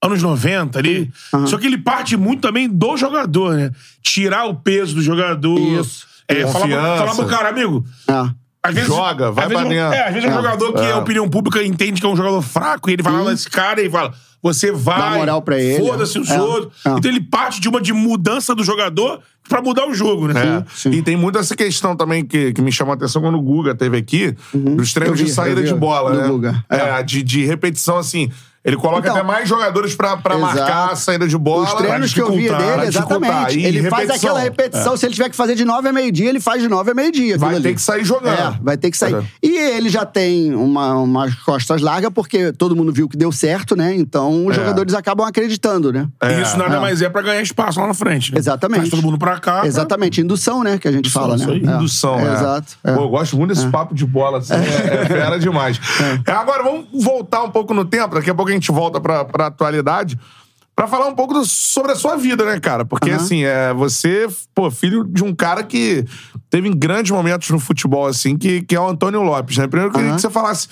[0.04, 1.10] anos 90 ali.
[1.46, 3.70] Só que ele parte muito também do jogador, né?
[4.02, 5.58] Tirar o peso do jogador.
[5.58, 6.06] Isso.
[6.28, 6.96] É, falar, pro- Confiança.
[6.98, 7.84] falar pro cara, amigo.
[8.08, 8.44] É.
[8.66, 9.94] Às vezes, Joga, vai às vezes, dentro.
[9.94, 10.42] É, às vezes é um É.
[10.42, 10.92] jogador que É.
[10.92, 13.90] a opinião pública entende que é um jogador fraco, e ele fala desse cara e
[13.90, 14.98] fala: você vai.
[14.98, 15.86] Dá moral pra ele.
[15.86, 16.40] Foda-se os É.
[16.40, 16.72] outros.
[16.82, 16.88] É.
[16.92, 20.64] Então ele parte de uma de mudança do jogador pra mudar o jogo, né?
[20.64, 20.64] É.
[20.74, 20.90] sim.
[20.92, 23.74] E tem muito essa questão também que, que me chamou a atenção quando o Guga
[23.74, 26.26] teve aqui, dos treinos vi, de saída de bola, né?
[26.26, 26.64] Guga.
[26.70, 28.30] É, de, de repetição, assim.
[28.64, 31.64] Ele coloca Então, até mais jogadores pra, pra marcar a saída de bola.
[31.64, 33.60] Os treinos que eu vi dificultar, dele, pra exatamente.
[33.60, 34.30] Ele faz repetição.
[34.30, 34.96] aquela repetição.
[34.96, 37.36] Se ele tiver que fazer de 9 a meio-dia, ele faz de 9 a meio-dia.
[37.36, 37.74] Vai ter ali.
[37.74, 38.38] que sair jogando.
[38.38, 39.14] É, vai ter que sair.
[39.16, 39.22] É.
[39.42, 43.76] E ele já tem uma, umas costas largas, porque todo mundo viu que deu certo,
[43.76, 43.94] né?
[43.94, 44.60] Então os É.
[44.60, 46.08] jogadores acabam acreditando, né?
[46.22, 46.80] E isso nada é.
[46.80, 48.32] mais é pra ganhar espaço lá na frente.
[48.32, 48.38] Né?
[48.38, 48.78] Exatamente.
[48.78, 49.66] Traz todo mundo pra cá.
[49.66, 50.78] Exatamente, indução, né?
[50.78, 51.52] Que a gente Indução, fala, isso né?
[51.54, 51.66] aí.
[51.66, 51.76] É.
[51.76, 52.22] Indução, é.
[52.28, 52.32] é.
[52.32, 52.72] Exato.
[52.82, 52.92] é.
[52.94, 54.56] Pô, eu gosto muito desse papo de bola, assim, é,
[55.02, 55.78] é fera demais.
[56.26, 59.24] É, agora, vamos voltar um pouco no tempo, daqui a pouco a gente volta pra,
[59.24, 60.18] pra atualidade,
[60.74, 62.84] pra falar um pouco do- sobre a sua vida, né, cara?
[62.84, 63.16] Porque, Aham.
[63.22, 66.04] assim, é, você, pô, filho de um cara que
[66.50, 69.66] teve grandes momentos no futebol, assim, que, que é o Antônio Lopes, né?
[69.66, 70.16] Primeiro eu queria Aham.
[70.16, 70.68] que você falasse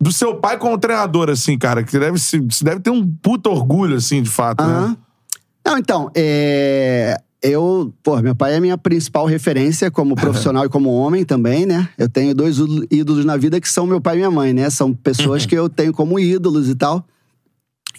[0.00, 3.48] do seu pai como treinador, assim, cara, que deve, se, você deve ter um puta
[3.48, 4.72] orgulho, assim, de fato, né?
[4.74, 4.96] Aham.
[5.66, 7.16] Não, então, é...
[7.42, 11.64] Eu, pô, meu pai é a minha principal referência como profissional e como homem também,
[11.66, 11.88] né?
[11.96, 14.68] Eu tenho dois ídolo- ídolos na vida que são meu pai e minha mãe, né?
[14.70, 17.06] São pessoas que eu tenho como ídolos e tal.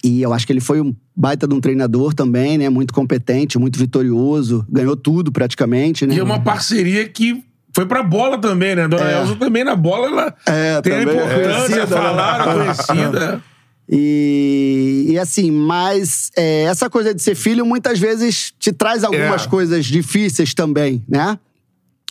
[0.08, 2.70] E eu acho que ele foi um baita de um treinador também, né?
[2.70, 6.16] Muito competente, muito vitorioso, ganhou tudo praticamente, né?
[6.16, 7.44] E é uma parceria que
[7.74, 8.88] foi pra bola também, né?
[8.88, 9.20] Dona É.
[9.20, 11.88] Elza também na bola, ela É, tem a também é importância, né?
[11.88, 13.44] falaram, conhecida.
[13.90, 19.46] E, e assim, mas é, essa coisa de ser filho muitas vezes te traz algumas
[19.46, 19.48] É.
[19.48, 21.38] coisas difíceis também, né?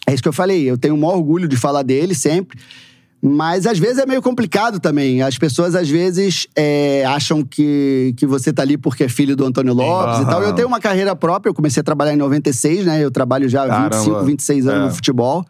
[0.06, 0.62] É isso que eu falei.
[0.70, 2.58] Eu tenho o maior orgulho de falar dele sempre.
[3.28, 5.20] Mas às vezes é meio complicado também.
[5.20, 9.44] As pessoas às vezes é, acham que, que você tá ali porque é filho do
[9.44, 10.30] Antônio Lopes e Aham.
[10.30, 10.42] tal.
[10.44, 13.02] Eu tenho uma carreira própria, eu comecei a trabalhar em 96, né?
[13.02, 13.96] Eu trabalho já há Caramba.
[13.96, 14.84] 25, 26 anos É.
[14.84, 15.44] no futebol.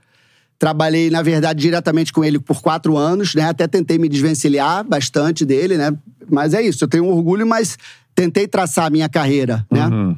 [0.58, 3.42] Trabalhei, na verdade, diretamente com ele por quatro anos, né?
[3.46, 5.92] Até tentei me desvencilhar bastante dele, né?
[6.30, 7.76] Mas é isso, eu tenho orgulho, mas
[8.14, 9.86] tentei traçar a minha carreira, né?
[9.86, 10.16] Uhum.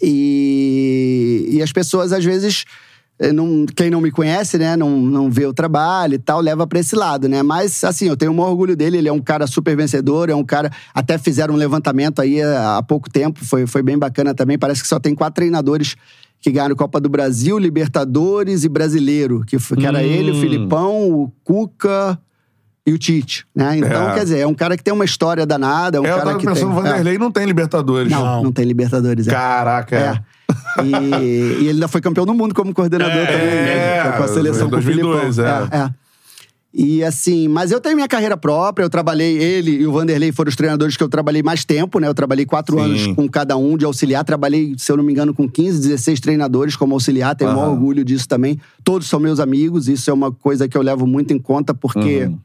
[0.00, 2.64] E, e as pessoas, às vezes,
[3.32, 6.80] não, quem não me conhece, né, não, não vê o trabalho e tal, leva pra
[6.80, 7.42] esse lado, né?
[7.42, 10.34] Mas, assim, eu tenho o maior orgulho dele, ele é um cara super vencedor, é
[10.34, 10.70] um cara.
[10.92, 14.58] Até fizeram um levantamento aí eh, há pouco tempo, foi, foi bem bacana também.
[14.58, 15.94] Parece que só tem quatro treinadores
[16.40, 20.02] que ganharam Copa do Brasil, Libertadores e Brasileiro, que, que era Hum.
[20.02, 22.18] ele, o Filipão, o Cuca.
[22.86, 23.78] E o Tite, né?
[23.78, 24.14] Então, É.
[24.14, 26.26] quer dizer, é um cara que tem uma história danada, é um É, eu cara
[26.26, 26.78] tava que pensando, tem...
[26.78, 28.12] o Vanderlei não tem Libertadores.
[28.12, 28.14] É.
[28.14, 29.26] Não, não tem Libertadores.
[29.26, 29.30] É.
[29.30, 30.20] Caraca, é.
[30.78, 30.84] É.
[30.84, 30.90] E,
[31.64, 33.96] e ele ainda foi campeão do mundo como coordenador É, também, né?
[33.98, 35.68] é, com a seleção em com o 2002, Filipão.
[35.72, 35.76] é.
[35.78, 35.90] é.
[36.76, 40.48] E assim, mas eu tenho minha carreira própria, eu trabalhei, ele e o Vanderlei foram
[40.48, 42.08] os treinadores que eu trabalhei mais tempo, né?
[42.08, 42.84] Eu trabalhei quatro Sim.
[42.84, 46.18] anos com cada um de auxiliar, trabalhei, se eu não me engano, com 15, 16
[46.18, 48.60] treinadores como auxiliar, tenho o maior orgulho disso também.
[48.82, 52.24] Todos são meus amigos, isso é uma coisa que eu levo muito em conta, porque
[52.24, 52.38] Uhum.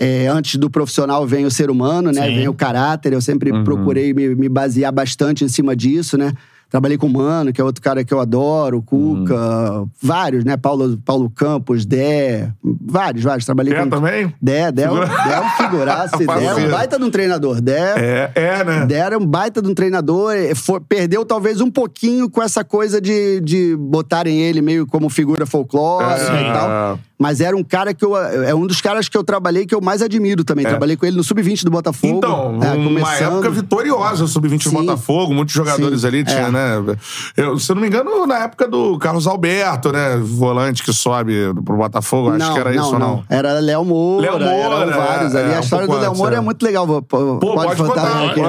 [0.00, 2.28] É, antes do profissional vem o ser humano, né?
[2.28, 2.36] Sim.
[2.36, 3.12] Vem o caráter.
[3.12, 3.64] Eu sempre Uhum.
[3.64, 6.32] procurei me, me basear bastante em cima disso, né?
[6.70, 9.88] Trabalhei com o Mano, que é outro cara que eu adoro, o Cuca, Uhum.
[10.02, 10.56] vários, né?
[10.56, 13.46] Paulo, Paulo Campos, Dé, vários, vários.
[13.46, 13.88] Trabalhei É com.
[13.88, 14.34] também?
[14.40, 16.18] Dé, Dé, é um- Figura- Dé é um figuraço.
[16.18, 17.60] Dé é um baita de um treinador.
[17.62, 17.94] Dé.
[17.96, 18.86] É, é, né?
[18.86, 23.00] Dé era um baita de um treinador, foi- perdeu talvez um pouquinho com essa coisa
[23.00, 26.42] de, de botarem ele meio como figura folclórica É.
[26.50, 26.98] e tal.
[27.20, 28.16] Mas era um cara que eu.
[28.16, 30.64] É um dos caras que eu trabalhei que eu mais admiro também.
[30.64, 32.18] Trabalhei com ele no Sub-20 do Botafogo.
[32.18, 33.32] Então, é, uma começando.
[33.32, 34.70] época vitoriosa, o Sub-20 do.
[34.70, 36.50] Botafogo, muitos jogadores Sim, ali tinha, é.
[36.58, 36.96] Né?
[37.36, 40.16] Eu, se eu não me engano, na época do Carlos Alberto, né?
[40.18, 41.32] Volante que sobe
[41.64, 43.24] pro Botafogo, acho não, que era não, isso ou não.
[43.28, 45.52] Era Léo Moura, Léo Moura, eram vários é, ali.
[45.52, 46.38] é, a um história do pouco Léo Moura é.
[46.38, 46.40] é.
[46.40, 46.86] muito legal.
[47.02, 48.40] pô, pode contar, aqui.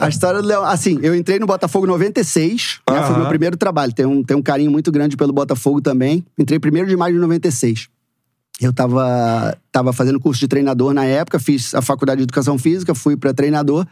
[0.00, 0.62] A história do Léo...
[0.64, 3.02] Assim, eu entrei no Botafogo em 96, né?
[3.02, 3.18] Foi Aham.
[3.18, 3.92] meu primeiro trabalho.
[3.92, 6.24] Tem um, tem um carinho muito grande pelo Botafogo também.
[6.38, 7.88] Entrei 1 de maio de 96.
[8.60, 12.94] Eu tava, tava fazendo curso de treinador na época, fiz a faculdade de educação física,
[12.94, 13.84] fui pra treinador.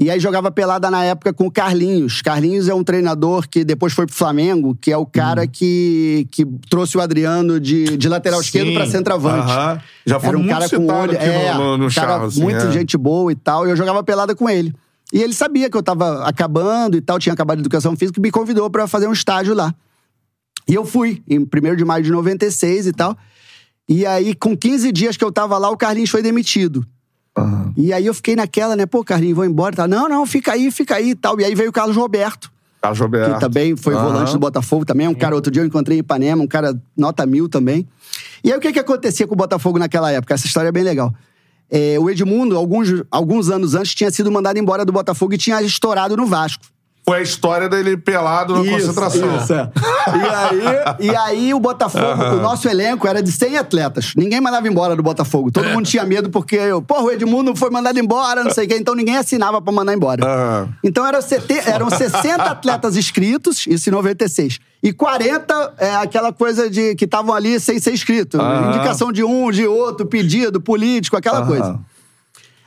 [0.00, 2.22] E aí jogava pelada na época com o Carlinhos.
[2.22, 6.46] Carlinhos é um treinador que depois foi pro Flamengo, que é o cara que, que
[6.70, 8.74] trouxe o Adriano de, de lateral esquerdo Sim.
[8.74, 9.50] pra centroavante.
[9.50, 9.80] Aham.
[10.06, 11.14] Já foi Era um cara com olho.
[11.14, 12.72] É, no, no, no um cara Charles, muito é.
[12.72, 13.66] gente boa e tal.
[13.66, 14.74] E eu jogava pelada com ele.
[15.12, 18.22] E ele sabia que eu tava acabando e tal, tinha acabado de educação física e
[18.22, 19.74] me convidou pra fazer um estágio lá.
[20.66, 23.14] E eu fui, em 1 de maio de 96 e tal.
[23.86, 26.86] E aí, com 15 dias que eu tava lá, o Carlinhos foi demitido.
[27.42, 27.72] Aham.
[27.76, 28.86] E aí eu fiquei naquela, né?
[28.86, 29.76] Pô, Carlinhos, vou embora.
[29.76, 29.88] Tá?
[29.88, 31.38] Não, não, fica aí, fica aí e tal.
[31.40, 32.50] E aí veio o Carlos Roberto,
[32.80, 33.34] Carlos Roberto.
[33.34, 34.04] que também foi Aham.
[34.04, 35.34] volante do Botafogo, também um cara.
[35.34, 37.86] Outro dia eu encontrei em Ipanema, um cara nota mil também.
[38.42, 40.34] E aí o que, que acontecia com o Botafogo naquela época?
[40.34, 41.12] Essa história é bem legal.
[41.70, 45.62] É, o Edmundo, alguns, alguns anos antes, tinha sido mandado embora do Botafogo e tinha
[45.62, 46.64] estourado no Vasco.
[47.10, 49.36] Foi a história dele pelado na concentração.
[49.38, 49.68] Isso, é.
[50.16, 54.12] e, aí, e aí o Botafogo, o nosso elenco era de 100 atletas.
[54.16, 55.50] Ninguém mandava embora do Botafogo.
[55.50, 58.76] Todo mundo tinha medo porque, porra, o Edmundo foi mandado embora, não sei o quê.
[58.78, 60.24] Então ninguém assinava pra mandar embora.
[60.24, 60.68] Aham.
[60.84, 64.60] Então eram, sete- eram 60 atletas inscritos, isso em 96.
[64.80, 68.40] E 40 é aquela coisa de que estavam ali sem ser inscrito.
[68.40, 68.68] Aham.
[68.70, 71.76] Indicação de um, de outro, pedido, político, aquela coisa.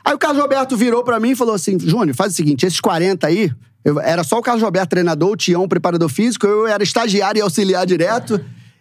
[0.03, 2.81] Aí o Carlos Roberto virou pra mim e falou assim: Júnior, faz o seguinte, esses
[2.81, 3.49] 40 aí,
[3.83, 7.41] eu- era só o Carlos Roberto treinador, o Tião preparador físico, eu era estagiário e
[7.41, 8.39] auxiliar direto,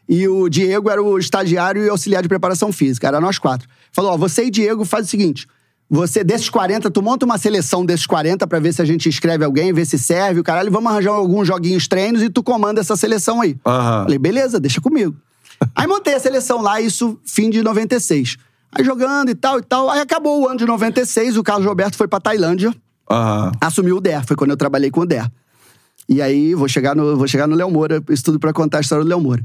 [0.08, 3.68] e o Diego era o estagiário e auxiliar de preparação física, era nós quatro.
[3.92, 5.46] Falou: ó, você e Diego faz o seguinte.
[5.90, 9.44] Você, desses 40, tu monta uma seleção desses 40 pra ver se a gente inscreve
[9.44, 12.96] alguém, ver se serve, o caralho, vamos arranjar alguns joguinhos treinos e tu comanda essa
[12.96, 13.56] seleção aí.
[13.66, 14.04] Aham.
[14.04, 15.14] Falei, beleza, deixa comigo.
[15.76, 18.36] Aí montei a seleção lá, isso fim de 96.
[18.72, 19.90] Aí jogando e tal e tal.
[19.90, 22.74] Aí acabou o ano de 96, o Carlos Roberto foi pra Tailândia,
[23.10, 23.52] Aham.
[23.60, 25.30] assumiu o DER, foi quando eu trabalhei com o DER.
[26.08, 28.80] E aí, vou chegar no, vou chegar no Léo Moura, isso tudo pra contar a
[28.80, 29.44] história do Léo Moura.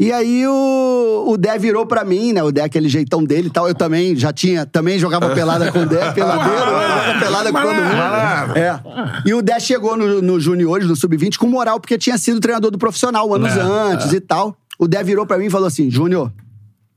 [0.00, 2.42] E aí o, o Dé virou pra mim, né?
[2.42, 3.68] O Dé, aquele jeitão dele e tal.
[3.68, 7.74] Eu também já tinha, também jogava pelada com o Dé, peladeiro, jogava pelada com todo
[7.74, 8.56] mundo.
[8.56, 8.80] É.
[9.26, 12.70] E o Dé chegou no, no Juniores, no Sub-20, com moral, porque tinha sido treinador
[12.70, 14.56] do profissional anos É, antes e tal.
[14.78, 16.32] O Dé virou pra mim e falou assim: Júnior,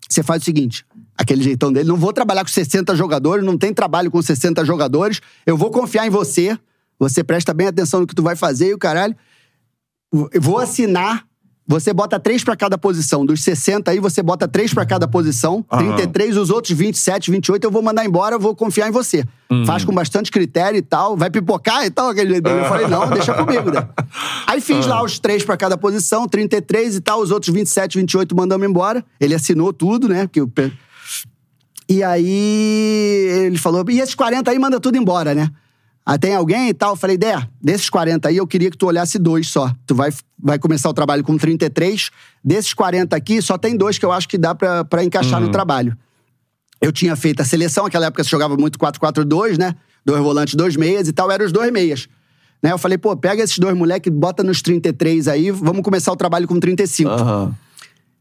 [0.09, 0.85] você faz o seguinte.
[1.17, 5.21] Aquele jeitão dele, não vou trabalhar com 60 jogadores, não tem trabalho com 60 jogadores.
[5.45, 6.57] Eu vou confiar em você.
[6.99, 9.15] Você presta bem atenção no que tu vai fazer e o caralho.
[10.31, 11.25] Eu vou assinar
[11.65, 13.25] Você bota três pra cada posição.
[13.25, 15.65] Dos 60 aí, você bota três pra cada posição.
[15.71, 15.95] Aham.
[15.95, 19.23] 33, os outros 27, 28, eu vou mandar embora, eu vou confiar em você.
[19.49, 19.65] Uhum.
[19.65, 21.15] Faz com bastante critério e tal.
[21.15, 22.09] Vai pipocar e tal.
[22.09, 22.59] Aquele jeito dele.
[22.59, 23.87] Eu falei, não, deixa comigo, né?
[24.45, 27.21] Aí fiz lá os três pra cada posição, 33 e tal.
[27.21, 29.03] Os outros 27, 28 mandamos embora.
[29.19, 30.23] Ele assinou tudo, né?
[30.27, 30.51] Porque o
[31.87, 35.49] e aí ele falou: e esses 40 aí manda tudo embora, né?
[36.05, 36.91] Ah, tem alguém e tal?
[36.91, 39.71] Eu falei, Dé, desses 40 aí eu queria que tu olhasse dois só.
[39.87, 42.09] Tu vai, vai começar o trabalho com 33.
[42.43, 45.49] Desses 40 aqui, só tem dois que eu acho que dá pra, pra encaixar no
[45.49, 45.97] trabalho.
[46.81, 49.73] Eu tinha feito a seleção, naquela época se jogava muito 4-4-2, né?
[50.05, 52.09] Dois volantes, dois meias e tal, eram os dois meias.
[52.61, 52.73] Né?
[52.73, 56.45] Eu falei, pô, pega esses dois moleques, bota nos 33 aí, vamos começar o trabalho
[56.45, 57.09] com 35.
[57.09, 57.55] Aham.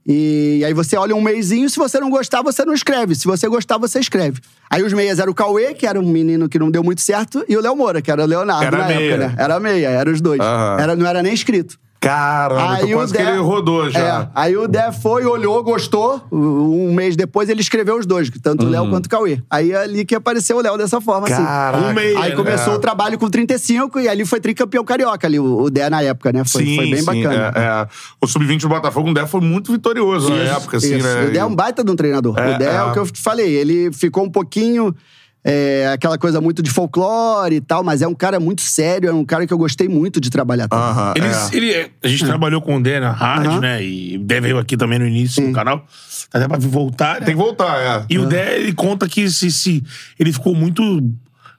[0.07, 3.15] E aí você olha um meizinho, se você não gostar, você não escreve.
[3.15, 4.41] Se você gostar, você escreve.
[4.69, 7.45] Aí os meias eram o Cauê, que era um menino que não deu muito certo,
[7.49, 9.13] e o Léo Moura, que era o Leonardo Era na meia.
[9.15, 9.35] época, né?
[9.39, 10.41] Era meia, eram os dois.
[10.41, 10.77] Aham.
[10.81, 11.79] Era, não era nem escrito.
[12.03, 14.01] Caramba, então quase que Dé- ele rodou já.
[14.01, 16.21] É, aí o Dé foi, olhou, gostou.
[16.33, 19.41] Um mês depois ele escreveu os dois, tanto o Léo quanto o Cauê.
[19.49, 21.35] Aí é ali que apareceu o Léo dessa forma, Uhum.
[21.37, 21.79] Caraca.
[21.79, 21.87] assim.
[21.91, 22.37] Um meia, Aí né?
[22.37, 22.77] começou É.
[22.77, 26.43] o trabalho com 35 e ali foi tricampeão carioca ali, o, Dé na época, né?
[26.45, 27.53] Foi, sim, foi bem sim, bacana.
[27.55, 27.87] é, é.
[28.21, 31.07] O Sub-20 do Botafogo, o Dé foi muito vitorioso na Isso, época, assim, isso.
[31.07, 31.27] né?
[31.29, 32.37] O Dé é um baita de um treinador.
[32.37, 32.83] É, o Dé é, é.
[32.83, 33.49] o que eu te falei.
[33.55, 34.95] Ele ficou um pouquinho.
[35.45, 39.13] É, aquela coisa muito de folclore e tal, mas é um cara muito sério, é
[39.13, 40.85] um cara que eu gostei muito de trabalhar também.
[40.85, 41.81] Aham, Ele, é.
[41.81, 43.61] ele- a gente trabalhou com o Dé na rádio, Aham.
[43.61, 43.85] né?
[43.85, 45.85] E o Dé veio aqui também no início do canal.
[46.33, 47.27] Até pra voltar, né?
[47.27, 48.07] Tem que voltar, é.
[48.09, 49.83] E o Dé, ele conta que se, se,
[50.19, 50.83] ele ficou muito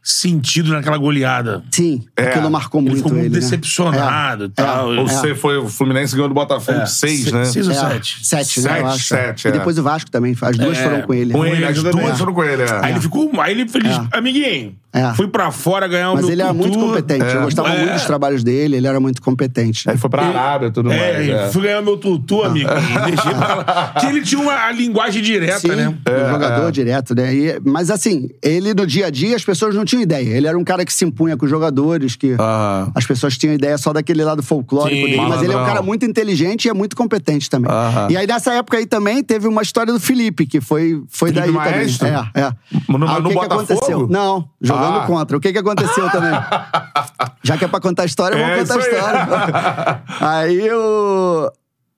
[0.03, 1.63] sentido naquela goleada.
[1.71, 2.27] Sim, É.
[2.27, 3.39] aquilo marcou Ele muito ficou muito ele, né?
[3.39, 4.89] decepcionado e tal.
[4.95, 7.45] Ou você foi o Fluminense ganhou do Botafogo É, seis, se- né?
[7.45, 8.25] seis ou É, sete?
[8.25, 8.69] Sete, né?
[8.69, 9.03] Eu Sete, acho.
[9.07, 9.51] sete, E é.
[9.51, 10.35] depois o Vasco também.
[10.41, 11.31] As duas É, foram com ele.
[11.33, 12.79] Com ele, as duas foram com ele, é.
[12.83, 13.31] Aí ele ficou.
[13.39, 13.95] Aí ele feliz.
[13.95, 14.17] É.
[14.17, 14.75] Amiguinho.
[14.93, 15.11] É.
[15.15, 17.25] Fui pra fora ganhar o Mas meu ele era muito competente.
[17.35, 17.79] Eu gostava É.
[17.79, 19.89] muito dos trabalhos dele, ele era muito competente.
[19.89, 21.29] Aí foi pra Arábia e tudo É, mais.
[21.29, 21.49] é.
[21.51, 22.69] fui ganhar meu tutu, amigo.
[22.69, 23.93] Deixei pra lá.
[23.99, 25.87] Que ele tinha uma a linguagem direta, Sim, né?
[25.89, 27.33] um jogador direto, né?
[27.33, 30.29] E- mas assim, ele no dia a dia as pessoas não tinham ideia.
[30.37, 32.91] Ele era um cara que se impunha com os jogadores, que Aham.
[32.93, 35.27] as pessoas tinham ideia só daquele lado folclórico Sim, dele.
[35.27, 37.71] Mas ele é um cara muito inteligente e é muito competente também.
[37.71, 38.07] Aham.
[38.11, 41.47] E aí nessa época aí também teve uma história do Felipe, que foi, foi Felipe
[41.47, 42.07] daí Maestro?
[42.07, 42.29] também.
[42.35, 42.51] É, é.
[42.87, 44.07] No- no Ah, o que que aconteceu?
[44.07, 44.47] Não,
[44.85, 45.07] jogando Ah.
[45.07, 45.37] contra.
[45.37, 46.31] O que que aconteceu também?
[47.43, 50.03] Já que é pra contar a história, vou É contar a história.
[50.21, 51.51] aí eu...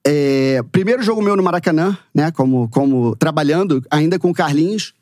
[0.06, 2.30] é, primeiro jogo meu no Maracanã, né?
[2.30, 4.94] Como, como trabalhando ainda com o Carlinhos.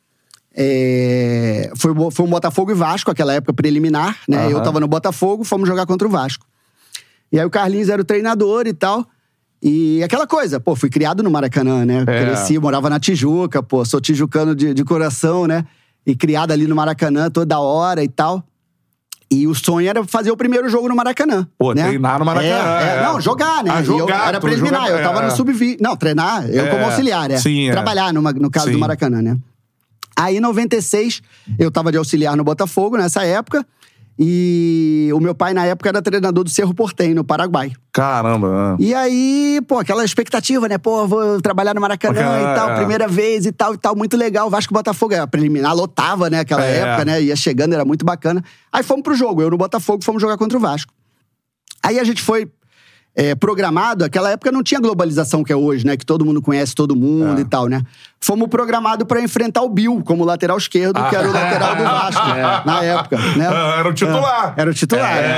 [0.56, 4.38] É, foi, foi um Botafogo e Vasco, aquela época preliminar, né?
[4.44, 4.50] Aham.
[4.50, 6.46] Eu tava no Botafogo, fomos jogar contra o Vasco.
[7.32, 9.04] E aí o Carlinhos era o treinador e tal.
[9.60, 12.04] E aquela coisa, pô, fui criado no Maracanã, né?
[12.06, 12.24] É.
[12.24, 15.64] Cresci, morava na Tijuca, pô, sou tijucano de, de coração, né?
[16.06, 18.42] E criado ali no Maracanã toda hora e tal.
[19.30, 21.48] E o sonho era fazer o primeiro jogo no Maracanã.
[21.58, 21.84] Pô, né?
[21.88, 22.98] treinar no Maracanã, É, é.
[22.98, 23.02] é.
[23.02, 23.70] Não, jogar, né?
[23.72, 25.26] Ah, E eu- jogar, era preliminar, jogar- eu tava é.
[25.26, 25.78] no sub-20.
[25.80, 26.70] Não, treinar, eu É.
[26.70, 27.38] como auxiliar, é.
[27.38, 27.72] Sim, é.
[27.72, 28.72] Trabalhar, numa, no caso Sim.
[28.72, 29.36] do Maracanã, né?
[30.16, 31.20] Aí, em 96,
[31.58, 33.66] eu tava de auxiliar no Botafogo nessa época.
[34.18, 37.72] E o meu pai, na época, era treinador do Cerro Portem, no Paraguai.
[37.92, 38.76] Caramba.
[38.78, 40.78] E aí, pô, aquela expectativa, né?
[40.78, 42.76] Pô, vou trabalhar no Maracanã Maracanã, e tal, é.
[42.76, 44.48] primeira vez e tal e tal, muito legal.
[44.48, 46.40] Vasco Botafogo, a preliminar lotava, né?
[46.40, 46.78] Aquela É.
[46.78, 47.22] época, né?
[47.22, 48.42] Ia chegando, era muito bacana.
[48.72, 50.92] Aí fomos pro jogo, eu no Botafogo, fomos jogar contra o Vasco.
[51.82, 52.48] Aí a gente foi
[53.16, 55.96] é, programado, aquela época não tinha globalização que é hoje, né?
[55.96, 57.42] Que todo mundo conhece todo mundo É.
[57.42, 57.82] e tal, né?
[58.20, 62.26] Fomos programados pra enfrentar o Bill como lateral esquerdo, que era o lateral do Vasco,
[62.66, 63.46] na época, né?
[63.48, 64.54] Ah, Era o titular.
[64.56, 65.34] É, Era o titular, É, né?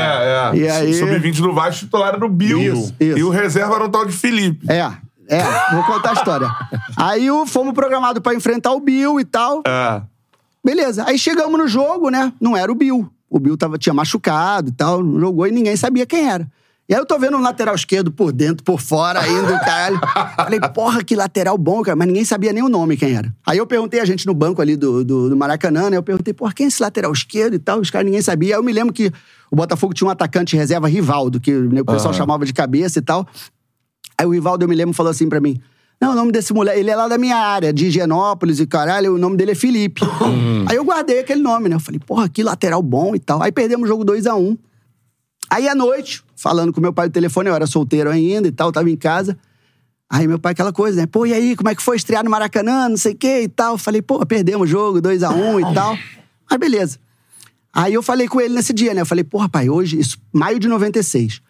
[0.54, 0.56] é.
[0.56, 2.60] E aí- Sub-20 do Vasco, titular era o Bill.
[2.62, 3.18] Isso, isso.
[3.18, 4.64] E o reserva era o tal de Felipe.
[4.70, 4.90] É,
[5.28, 5.42] é,
[5.74, 6.48] vou contar a história.
[6.96, 9.62] Aí fomos programados pra enfrentar o Bill e tal.
[9.66, 10.00] É.
[10.64, 11.04] Beleza.
[11.06, 12.32] Aí chegamos no jogo, né?
[12.40, 13.08] Não era o Bill.
[13.28, 16.46] O Bill tava, tinha machucado e tal, não jogou e ninguém sabia quem era.
[16.88, 19.99] E aí eu tô vendo um lateral esquerdo por dentro, por fora ainda, caralho.
[20.37, 21.96] Falei, porra, que lateral bom, cara.
[21.96, 23.35] Mas ninguém sabia nem o nome quem era.
[23.44, 25.96] Aí eu perguntei a gente no banco ali do, do, do Maracanã, né?
[25.96, 27.81] Eu perguntei, porra, quem é esse lateral esquerdo e tal?
[27.81, 28.55] Os caras ninguém sabia.
[28.55, 29.11] Aí eu me lembro que
[29.51, 32.18] o Botafogo tinha um atacante reserva, Rivaldo, que né, o pessoal Aham.
[32.18, 33.27] chamava de cabeça e tal.
[34.16, 35.61] Aí o Rivaldo, eu me lembro, falou assim pra mim:
[36.01, 39.14] Não, o nome desse moleque, ele é lá da minha área, de Higienópolis e caralho,
[39.14, 40.03] o nome dele é Felipe.
[40.68, 41.75] Aí eu guardei aquele nome, né?
[41.75, 43.42] Eu falei, porra, que lateral bom e tal.
[43.42, 44.57] Aí perdemos o jogo 2x1.
[45.48, 48.72] Aí à noite, falando com meu pai no telefone, eu era solteiro ainda e tal,
[48.72, 49.38] tava em casa.
[50.09, 51.06] Aí meu pai, aquela coisa, né?
[51.06, 53.48] Pô, e aí, como é que foi estrear no Maracanã, não sei o quê e
[53.48, 53.76] tal.
[53.76, 55.98] Falei, pô, perdemos o jogo, 2x1 e tal.
[56.48, 56.98] Mas beleza.
[57.72, 59.00] Aí eu falei com ele nesse dia, né?
[59.00, 61.42] Eu falei, pô, pai, hoje, isso, maio de 96.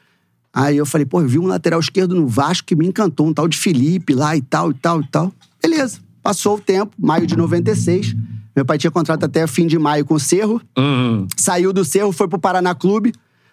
[0.53, 3.35] Aí eu falei, pô, eu vi um lateral esquerdo no Vasco que me encantou, um
[3.35, 5.33] tal de Felipe lá e tal, e tal, e tal.
[5.63, 6.01] Beleza.
[6.23, 8.17] Passou o tempo, maio de 96.
[8.57, 10.61] Meu pai tinha contrato até fim de maio com o Cerro.
[10.77, 11.29] Uhum.
[11.37, 13.13] Saiu do Cerro, foi pro Paraná Clube,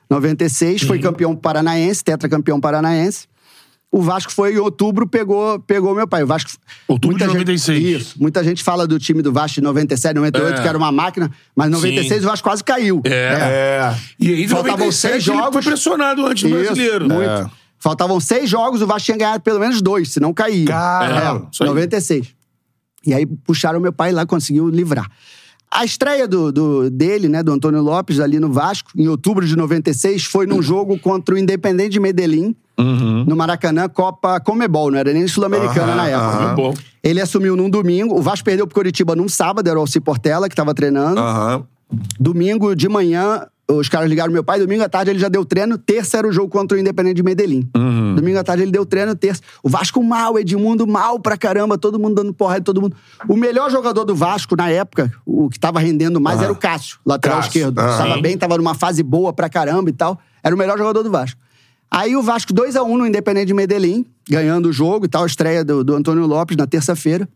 [0.09, 3.27] 96, foi campeão paranaense, tetracampeão paranaense.
[3.91, 6.23] O Vasco foi em outubro, pegou, pegou meu pai.
[6.23, 6.49] O Vasco.
[6.87, 7.79] Outubro de muita 96.
[7.79, 8.15] Gente, isso.
[8.19, 10.61] Muita gente fala do time do Vasco de 97, 98, É.
[10.63, 12.25] que era uma máquina, mas em 96 Sim.
[12.25, 13.01] o Vasco quase caiu.
[13.05, 13.11] É.
[13.11, 13.95] É.
[14.19, 15.65] E aí, em Faltavam 97, seis ele foi jogos.
[15.65, 17.07] pressionado antes do Isso, brasileiro.
[17.07, 17.29] muito.
[17.29, 17.45] É.
[17.77, 20.65] Faltavam seis jogos, o Vasco tinha ganhado pelo menos dois, se não caía.
[20.67, 21.45] Caramba.
[21.45, 21.69] É, isso aí.
[21.69, 22.27] 96.
[23.05, 25.05] E aí puxaram meu pai lá, conseguiu livrar.
[25.75, 29.55] A estreia do, do- dele, né, do Antônio Lopes, ali no Vasco, em outubro de
[29.55, 35.13] 96, foi num jogo contra o Independente de Medellín, no Maracanã, Copa Comebol, não era
[35.13, 36.47] nem Sul-Americana Aham, na época.
[36.49, 36.55] né?
[36.55, 36.73] Bom.
[37.03, 40.47] Ele assumiu num domingo, o Vasco perdeu pro Curitiba num sábado, era o Alci Portela
[40.49, 41.19] que tava treinando.
[42.19, 44.59] Domingo de manhã, os caras ligaram meu pai.
[44.59, 45.77] Domingo à tarde ele já deu treino.
[45.77, 47.67] Terça era o jogo contra o Independente de Medellín.
[48.15, 49.15] Domingo à tarde ele deu treino.
[49.15, 49.41] Terça.
[49.63, 51.77] O Vasco mal, Edmundo mal pra caramba.
[51.77, 52.95] Todo mundo dando porrada todo mundo.
[53.27, 56.99] O melhor jogador do Vasco na época, o que tava rendendo mais, era o Cássio,
[57.05, 57.79] lateral Cássio, esquerdo.
[57.79, 57.97] ah.
[57.97, 60.19] Tava bem, tava numa fase boa pra caramba e tal.
[60.43, 61.39] Era o melhor jogador do Vasco.
[61.89, 65.23] Aí o Vasco 2x1 no Independente de Medellín, ganhando o jogo e tal.
[65.23, 67.29] A estreia do, do Antônio Lopes na terça-feira.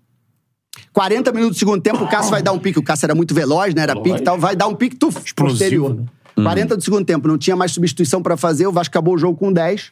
[0.94, 2.78] 40 minutos do segundo tempo, o Cássio vai dar um pique.
[2.80, 3.84] O Cássio era muito veloz, né?
[3.84, 4.38] Era pique e tal.
[4.38, 5.96] Vai dar um pique, tuf, posterior.
[5.96, 6.06] né?
[6.44, 8.68] 40 do segundo tempo, não tinha mais substituição pra fazer.
[8.68, 9.92] O Vasco acabou o jogo com 10.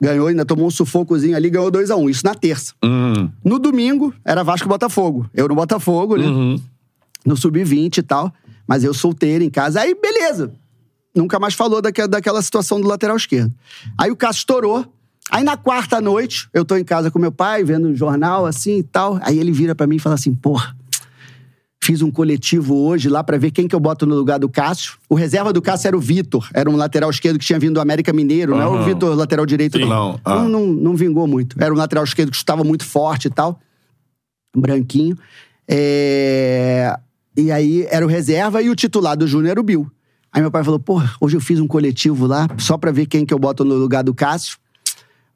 [0.00, 2.08] Ganhou, ainda tomou um sufocozinho ali, ganhou 2x1.
[2.10, 2.72] Isso na terça.
[2.84, 3.28] Hum.
[3.44, 5.28] No domingo, era Vasco e Botafogo.
[5.34, 6.26] Eu no Botafogo, né?
[6.26, 6.60] Uhum.
[7.26, 8.32] No sub-20 e tal.
[8.66, 9.80] Mas eu solteiro em casa.
[9.80, 10.52] Aí, beleza.
[11.14, 13.52] Nunca mais falou daque- daquela situação do lateral esquerdo.
[13.96, 14.86] Aí o Cássio estourou.
[15.30, 18.78] Aí na quarta noite, eu tô em casa com meu pai, vendo um jornal assim
[18.78, 19.18] e tal.
[19.22, 20.76] Aí ele vira pra mim e fala assim: porra,
[21.82, 24.94] fiz um coletivo hoje lá pra ver quem que eu boto no lugar do Cássio.
[25.08, 27.80] O reserva do Cássio era o Vitor, era um lateral esquerdo que tinha vindo do
[27.80, 28.84] América Mineiro, não é o.
[28.84, 29.84] Vitor lateral direito, Sim.
[29.84, 29.88] não.
[29.88, 30.34] Não, ah.
[30.36, 31.56] Não, não, não vingou muito.
[31.58, 33.60] Era um lateral esquerdo que chutava muito forte e tal.
[34.56, 35.16] Branquinho.
[35.68, 36.98] É,
[37.36, 39.90] E aí era o reserva e o titular do Júnior era o Bill.
[40.32, 43.24] Aí meu pai falou: porra, hoje eu fiz um coletivo lá, só pra ver quem
[43.24, 44.58] que eu boto no lugar do Cássio.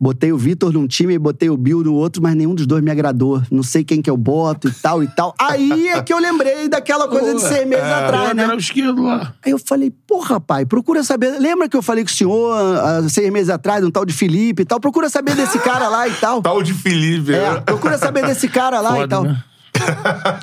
[0.02, 2.82] Botei o Vitor num time e botei o Bill no outro, mas nenhum dos dois
[2.82, 3.40] me agradou.
[3.48, 5.32] Não sei quem que eu boto e tal e tal.
[5.38, 8.52] Aí é que eu lembrei daquela coisa de seis meses atrás, né?
[8.56, 9.32] Esquerdo lá.
[9.46, 11.38] Aí eu falei, porra, pai, procura saber.
[11.38, 14.62] Lembra que eu falei com o senhor há seis meses atrás, um tal de Felipe
[14.62, 14.80] e tal?
[14.80, 16.42] Procura saber desse cara lá e tal.
[16.42, 17.32] Tal de Felipe.
[17.32, 17.60] É, né?
[17.60, 19.22] procura saber desse cara lá Foda, e tal.
[19.22, 19.44] né?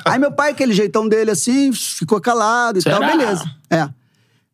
[0.06, 2.98] Aí meu pai, aquele jeitão dele assim, ficou calado e Será?
[2.98, 3.44] tal, beleza.
[3.68, 3.86] É.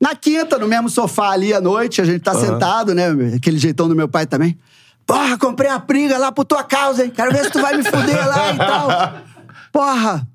[0.01, 3.07] Na quinta, no mesmo sofá ali à noite, a gente tá sentado, né?
[3.37, 4.59] Aquele jeitão do meu pai também.
[5.07, 7.12] Porra, comprei a briga lá por tua causa, hein?
[7.14, 8.88] Quero ver se tu vai me fuder lá e tal.
[9.73, 10.27] Porra,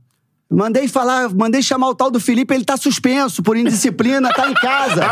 [0.50, 4.54] mandei falar, mandei chamar o tal do Felipe, ele tá suspenso por indisciplina, tá em
[4.54, 5.02] casa.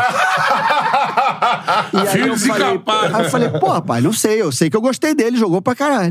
[1.92, 2.82] E aí eu falei,
[3.14, 5.74] aí eu falei, porra, pai, não sei, eu sei que eu gostei dele, jogou pra
[5.74, 6.10] caralho.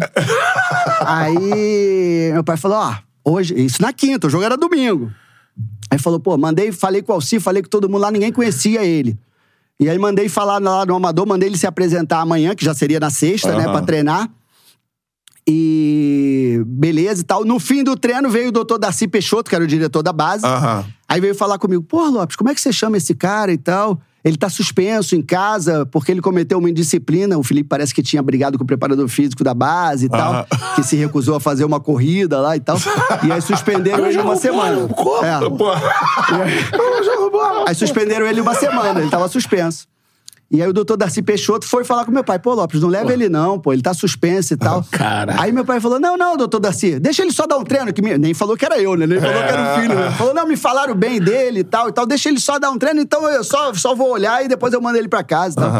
[1.05, 5.11] Aí meu pai falou, ó, hoje, isso na quinta, o jogo era domingo.
[5.89, 8.83] Aí falou, pô, mandei, falei com o Alci, falei com todo mundo lá, ninguém conhecia
[8.83, 9.17] ele.
[9.81, 12.99] E aí mandei falar lá no Amador, mandei ele se apresentar amanhã, que já seria
[12.99, 13.71] na sexta, né, Aham.
[13.71, 14.29] pra treinar.
[15.47, 17.45] E beleza e tal.
[17.45, 20.45] No fim do treino veio o doutor Darcy Peixoto, que era o diretor da base.
[20.45, 20.85] Aham.
[21.07, 23.99] Aí veio falar comigo, pô, Lopes, como é que você chama esse cara e tal?
[24.23, 27.37] Ele tá suspenso em casa porque ele cometeu uma indisciplina.
[27.37, 30.45] O Felipe parece que tinha brigado com o preparador físico da base e tal, Aham.
[30.75, 32.77] que se recusou a fazer uma corrida lá e tal.
[33.25, 34.89] E aí suspenderam ele uma semana.
[35.23, 35.49] É.
[35.49, 35.71] Pô.
[37.67, 39.87] Aí suspenderam ele uma semana, ele tava suspenso.
[40.51, 43.13] E aí o doutor Darcy Peixoto foi falar com meu pai, pô, Lopes, não leva
[43.13, 44.83] ele não, pô, ele tá suspenso e tal.
[44.89, 45.39] Cara.
[45.39, 48.01] Aí meu pai falou, não, não, doutor Darcy, deixa ele só dar um treino, que
[48.01, 49.93] me- nem falou que era eu, né, nem falou que era o filho.
[49.95, 50.11] Né?
[50.17, 52.79] Falou, não, me falaram bem dele e tal e tal, deixa ele só dar um
[52.79, 55.61] treino, então eu só, só vou olhar e depois eu mando ele pra casa e
[55.61, 55.71] tal.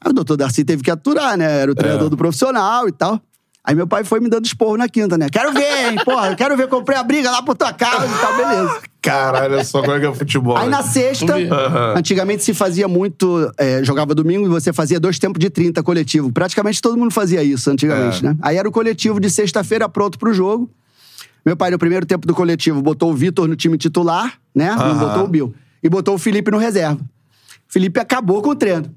[0.00, 3.20] Aí o doutor Darcy teve que aturar, né, era o treinador do profissional e tal.
[3.66, 5.28] Aí meu pai foi me dando esporro na quinta, né?
[5.28, 8.36] Quero ver, hein, porra, quero ver, comprei a briga lá por tua casa e tal,
[8.36, 8.80] beleza.
[9.02, 10.56] Caralho, olha só como é que é futebol.
[10.56, 11.48] Aí na sexta, ver.
[11.96, 13.52] antigamente se fazia muito.
[13.58, 16.30] é, jogava domingo e você fazia dois tempos de 30 coletivo.
[16.32, 18.28] Praticamente todo mundo fazia isso antigamente, É.
[18.28, 18.36] né?
[18.40, 20.70] Aí era o coletivo de sexta-feira pronto pro jogo.
[21.44, 24.70] Meu pai, no primeiro tempo do coletivo, botou o Vitor no time titular, né?
[24.74, 24.98] Não Aham.
[24.98, 25.54] botou o Bill.
[25.82, 26.98] E botou o Felipe no reserva.
[27.68, 28.92] Felipe acabou com o treino.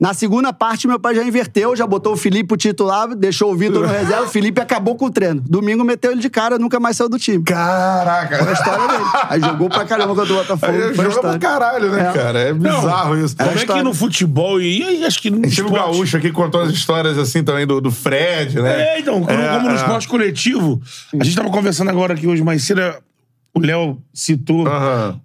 [0.00, 3.56] Na segunda parte, meu pai já inverteu, já botou o Felipe pro titular, deixou o
[3.56, 5.42] Vitor no reserva, o Felipe acabou com o treino.
[5.46, 7.44] Domingo meteu ele de cara, nunca mais saiu do time.
[7.44, 8.38] Caraca.
[8.38, 9.04] Foi a história dele.
[9.28, 10.72] Aí jogou pra caramba contra o Botafogo.
[10.72, 12.12] Aí joga pra caralho, né, É.
[12.12, 12.38] cara?
[12.40, 13.36] É bizarro isso.
[13.36, 15.74] Como é que no futebol e, acho que no no esporte...
[15.74, 18.94] Gaúcho aqui contou as histórias assim também do, do Fred, né?
[18.96, 19.74] É, então, como, É, como no é.
[19.74, 20.80] esporte coletivo,
[21.20, 22.80] a gente tava conversando agora aqui hoje mais cedo,
[23.54, 24.64] o Léo citou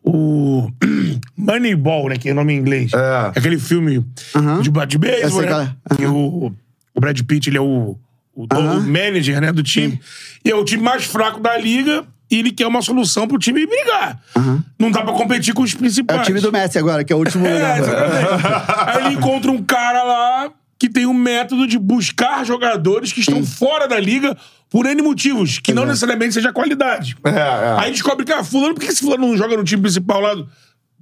[0.04, 0.70] o
[1.38, 2.92] Moneyball, né, que é o nome em inglês.
[2.94, 3.32] É.
[3.38, 4.06] Aquele filme
[4.36, 4.62] Aham.
[4.62, 5.76] de, de beisebol, né?
[5.92, 5.96] é.
[5.96, 6.52] Que o,
[6.94, 7.98] o Brad Pitt, ele é o,
[8.34, 10.00] o, o manager, né, do time.
[10.44, 13.66] E é o time mais fraco da liga e ele quer uma solução pro time
[13.66, 14.20] brigar.
[14.80, 16.22] Não dá pra competir com os É principais.
[16.22, 17.80] o time do Messi agora, que é o último É, lugar.
[17.80, 18.48] exatamente.
[19.00, 23.44] Aí ele encontra um cara lá que tem um método de buscar jogadores que estão
[23.46, 24.36] fora da liga
[24.70, 27.16] por N motivos, que não necessariamente seja qualidade.
[27.26, 27.76] É, é.
[27.80, 30.34] Aí descobre que, ah, fulano, por que esse fulano não joga no time principal lá?
[30.34, 30.48] do-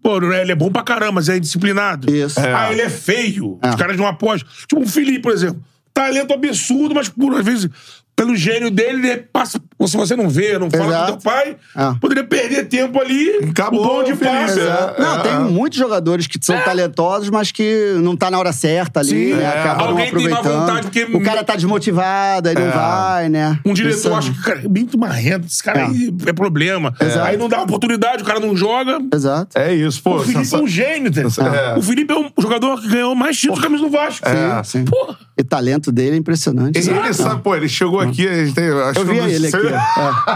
[0.02, 2.14] Pô, ele é bom pra caramba, mas é indisciplinado.
[2.14, 2.38] Isso.
[2.40, 3.58] Ah, ele é feio.
[3.62, 3.70] É.
[3.70, 4.50] Os caras não apostam.
[4.68, 5.64] Tipo um Felipe, por exemplo.
[5.94, 7.70] Talento absurdo, mas por às vezes,
[8.16, 9.60] pelo gênio dele, ele passa.
[9.86, 11.12] Se você não vê, não fala Exato.
[11.14, 11.96] com teu pai, É.
[12.00, 13.30] poderia perder tempo ali.
[13.50, 14.60] Acabou o o Felipe, passa.
[14.98, 15.02] é.
[15.02, 19.10] Não, tem muitos jogadores que são talentosos, mas que não tá na hora certa ali,
[19.10, 19.44] Sim, né?
[19.44, 19.68] é.
[19.68, 20.60] Alguém tem má aproveitando.
[20.62, 22.70] vontade porque- O cara tá desmotivado, aí não É.
[22.72, 23.60] vai, né?
[23.66, 25.84] Um diretor Isso- acha que cara, é muito marrento, esse cara É.
[25.86, 26.94] aí é problema.
[27.26, 29.00] Aí não dá oportunidade, o cara não joga.
[29.14, 29.58] Exato.
[29.58, 30.16] É isso, pô.
[30.16, 31.12] o Felipe é sensa- um gênio?
[31.18, 31.78] É.
[31.78, 34.28] O Felipe é um jogador que ganhou mais títulos que camisa do Vasco.
[34.28, 34.64] É.
[34.64, 34.86] Sim.
[34.86, 35.18] Porra.
[35.38, 36.78] E o talento dele é impressionante.
[36.78, 38.70] Ele, ele sabe, pô, ele chegou aqui, a gente tem.
[38.70, 39.68] Acho Eu que vi dos- ele aqui.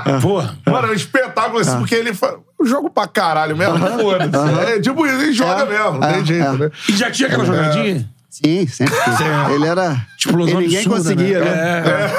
[0.10, 0.20] É.
[0.20, 0.58] Porra.
[0.66, 2.36] Mano, é um espetáculo assim, porque ele faz.
[2.64, 4.60] Jogo pra caralho mesmo, foda-se.
[4.72, 6.58] É tipo isso, ele joga É, mesmo, não é, tem jeito, é.
[6.58, 6.72] né?
[6.90, 8.10] E já tinha aquela jogadinha?
[8.30, 8.94] Sim, sempre.
[8.94, 9.20] fez.
[9.52, 9.96] Ele era.
[10.18, 11.82] Explosão ninguém absurda, conseguia, né?
[11.82, 12.12] né?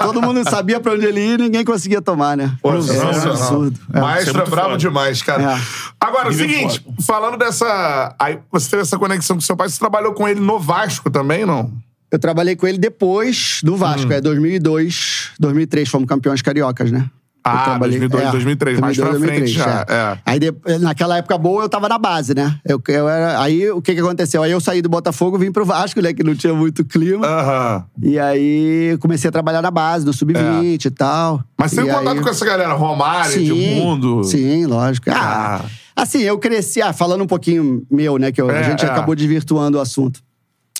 [0.00, 2.52] Todo mundo sabia pra onde ele ia e ninguém conseguia tomar, né?
[2.62, 3.78] Pô, É absurdo.
[3.92, 4.00] É.
[4.00, 4.78] Maestro é é brabo foda.
[4.78, 5.42] demais, cara.
[5.54, 5.60] É.
[6.00, 8.14] Agora, o seguinte, falando dessa.
[8.18, 11.44] Aí você teve essa conexão com seu pai, você trabalhou com ele no Vasco também,
[11.46, 11.70] não?
[12.12, 14.12] Eu trabalhei com ele depois do Vasco, Hum.
[14.12, 17.08] é 2002, 2003, fomos campeões cariocas, né?
[17.42, 20.18] Ah, trabalhei- 2002, é, 2003, mais pra frente já, é.
[20.26, 22.54] Aí, de- naquela época boa, eu tava na base, né?
[22.68, 24.42] Eu, eu era, aí, o que que aconteceu?
[24.42, 26.12] Aí eu saí do Botafogo, vim pro Vasco, né?
[26.12, 27.26] Que não tinha muito clima.
[27.26, 27.84] Aham.
[28.02, 31.36] E aí, comecei a trabalhar na base, no Sub-20 e tal.
[31.36, 31.40] É.
[31.56, 34.22] Mas tem E contato aí- com essa galera, Romário, Edmundo.
[34.24, 35.06] Sim, lógico.
[35.10, 35.64] Ah,
[35.96, 38.88] assim, eu cresci, ah, falando um pouquinho meu, né, que eu- É, a gente é.
[38.88, 40.20] acabou desvirtuando o assunto.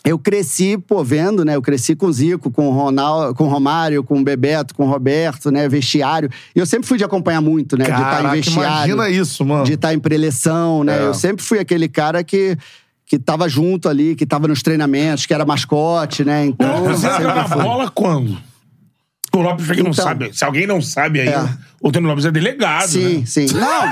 [0.02, 1.54] Eu cresci, pô, vendo, né?
[1.56, 4.86] Eu cresci com o Zico, com o Ronaldo, com o Romário, com o Bebeto, com
[4.86, 5.68] o Roberto, né?
[5.68, 6.30] Vestiário.
[6.56, 7.84] E eu sempre fui de acompanhar muito, né?
[7.84, 8.94] de estar em Caraca, vestiário.
[8.94, 9.64] imagina isso, mano.
[9.64, 10.98] De estar em preleção, né?
[10.98, 11.02] É.
[11.06, 12.56] Eu sempre fui aquele cara que,
[13.04, 16.46] que tava junto ali, que tava nos treinamentos, que era mascote, né?
[16.46, 17.62] Então, O eu Zé sempre joga fui.
[17.62, 18.38] bola quando?
[19.32, 20.04] O Lopes, pra quem não Então.
[20.04, 21.48] sabe, se alguém não sabe aí, É.
[21.80, 23.22] o Tony Lopes é delegado, Sim, né?
[23.26, 23.46] sim.
[23.52, 23.84] Não,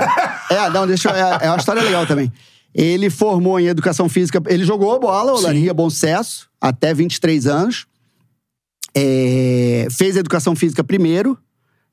[0.57, 2.29] é, não, deixa eu, é, é uma história legal também.
[2.73, 7.87] Ele formou em educação física, ele jogou bola, olaria, bom sucesso, até 23 anos.
[8.95, 11.37] É, fez educação física primeiro,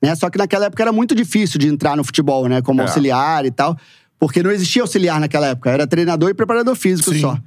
[0.01, 0.15] né?
[0.15, 2.61] Só que naquela época era muito difícil de entrar no futebol, né?
[2.61, 2.83] Como É.
[2.83, 3.77] auxiliar e tal.
[4.19, 7.21] Porque não existia auxiliar naquela época, era treinador e preparador físico Sim.
[7.21, 7.37] só.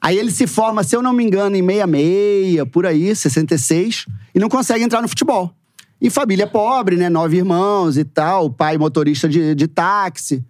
[0.00, 4.38] Aí ele se forma, se eu não me engano, em 66, por aí, 66, e
[4.38, 5.52] não consegue entrar no futebol.
[6.00, 7.10] E família pobre, né?
[7.10, 10.42] Nove irmãos e tal, pai motorista de, de táxi,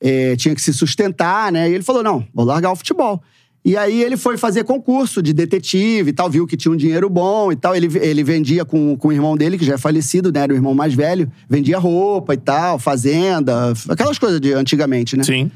[0.00, 1.70] é, tinha que se sustentar, né?
[1.70, 3.22] E ele falou: não, vou largar o futebol.
[3.64, 7.10] E aí ele foi fazer concurso de detetive e tal, viu que tinha um dinheiro
[7.10, 7.74] bom e tal.
[7.74, 10.38] Ele, ele vendia com, com o irmão dele, que já é falecido, né?
[10.38, 15.24] Era o irmão mais velho, vendia roupa e tal, fazenda, aquelas coisas de antigamente, né?
[15.24, 15.50] Sim.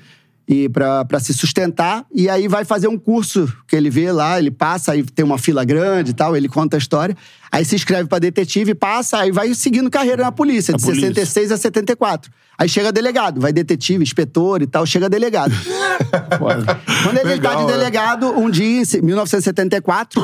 [0.49, 2.05] e pra se sustentar.
[2.13, 5.39] E aí vai fazer um curso que ele vê lá, ele passa, aí tem uma
[5.39, 7.17] fila grande e tal, ele conta a história.
[7.53, 11.09] Aí se inscreve pra detetive, passa, aí vai seguindo carreira na polícia, de polícia.
[11.09, 12.31] 66 a 74.
[12.57, 15.53] Aí chega delegado, vai detetive, inspetor e tal, chega delegado.
[16.39, 17.73] Quando ele Legal, tá de né?
[17.73, 20.23] delegado, um dia, em 1974,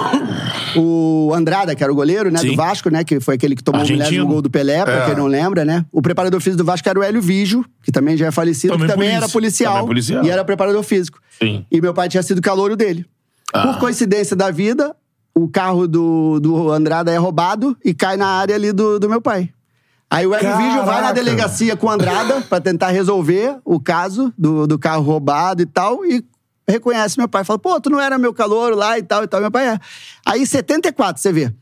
[0.76, 2.48] o Andrada, que era o goleiro, né, Sim.
[2.50, 4.04] do Vasco, né, que foi aquele que tomou o Argentino.
[4.08, 5.06] milésimo gol do Pelé, pra É.
[5.06, 5.84] quem não lembra, né?
[5.92, 8.86] O preparador físico do Vasco era o Hélio Vigio, que também já é falecido, Também
[8.86, 9.24] que também polícia.
[9.24, 10.24] era policial, Também policial.
[10.24, 11.18] e era preparador físico.
[11.40, 11.64] Sim.
[11.70, 13.04] E meu pai tinha sido calouro dele.
[13.52, 13.66] Ah.
[13.68, 14.94] Por coincidência da vida,
[15.36, 19.20] o carro do, do Andrada é roubado e cai na área ali do, do meu
[19.20, 19.50] pai.
[20.08, 24.32] Aí o Hélio Vigio vai na delegacia com o Andrada pra tentar resolver o caso
[24.38, 26.24] do, do carro roubado e tal, e
[26.66, 27.44] reconhece meu pai.
[27.44, 29.42] Fala, pô, tu não era meu calouro lá e tal e tal.
[29.42, 29.78] Meu pai é.
[30.24, 31.52] Aí, em 74, você vê.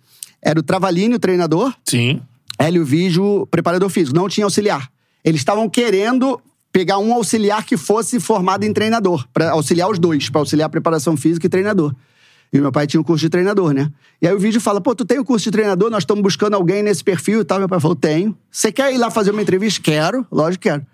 [0.40, 2.22] Era o Travalini, o treinador, Sim.
[2.56, 4.14] Hélio Vigio, preparador físico.
[4.14, 4.88] Não tinha auxiliar.
[5.24, 10.28] Eles estavam querendo pegar um auxiliar que fosse formado em treinador, pra auxiliar os dois,
[10.28, 11.92] pra auxiliar a preparação física e treinador.
[12.54, 13.90] E meu pai tinha o curso de treinador, né?
[14.22, 16.54] E aí o vídeo fala: pô, tu tem o curso de treinador, nós estamos buscando
[16.54, 17.58] alguém nesse perfil e tal.
[17.58, 18.36] Meu pai falou: tenho.
[18.48, 19.80] Você quer ir lá fazer uma entrevista?
[19.82, 20.86] Quero, lógico que quero.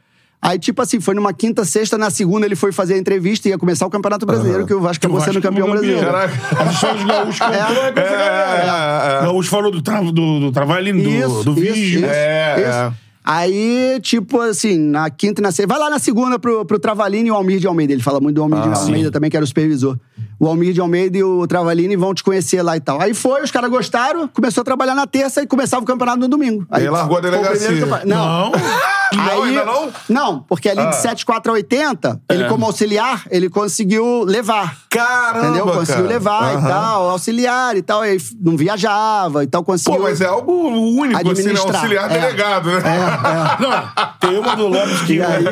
[0.43, 3.51] Aí, tipo assim, foi numa quinta, sexta, na segunda ele foi fazer a entrevista e
[3.51, 5.83] ia começar o Campeonato Brasileiro, que o Vasco acabou sendo campeão campeão.
[5.83, 6.07] brasileiro.
[6.07, 6.35] Caraca.
[6.65, 9.13] As histórias do Gaúcho contou é, com essa galera.
[9.15, 9.23] é, é.
[9.27, 12.01] Gaúcho falou do, tra do, do Travalino, do, Isso, do vídeo.
[12.01, 12.69] isso, É, isso.
[12.71, 12.93] é.
[13.23, 15.67] Aí, tipo assim, na quinta e na sexta.
[15.73, 17.93] Vai lá na segunda pro, pro Travalini e o Almir de Almeida.
[17.93, 19.99] Ele fala muito do Almir Ah, de Almeida também, que era o supervisor.
[20.39, 23.01] O Almir de Almeida e o Travalini vão te conhecer lá e tal.
[23.01, 26.29] Aí foi, os caras gostaram, começou a trabalhar na terça e começava o campeonato no
[26.29, 26.67] domingo.
[26.71, 27.69] Aí largou a delegacia.
[27.69, 28.07] campeonato.
[28.09, 28.51] Não.
[28.53, 29.85] Não, Aí- ainda não?
[29.89, 30.01] Ah.
[30.09, 32.49] Não, porque ali de 74 a 80, ele É.
[32.49, 34.77] como auxiliar, ele conseguiu levar.
[34.89, 35.67] Caramba, Entendeu?
[35.67, 36.09] Conseguiu cara.
[36.15, 38.01] levar e tal, auxiliar e tal.
[38.01, 39.99] Aí não viajava e tal, conseguiu.
[39.99, 41.31] Pô, mas é algo único, assim, né?
[41.31, 42.19] Administrar, Auxiliar é.
[42.19, 42.81] delegado, né?
[43.61, 45.45] Não, tem uma do Lopes que aí?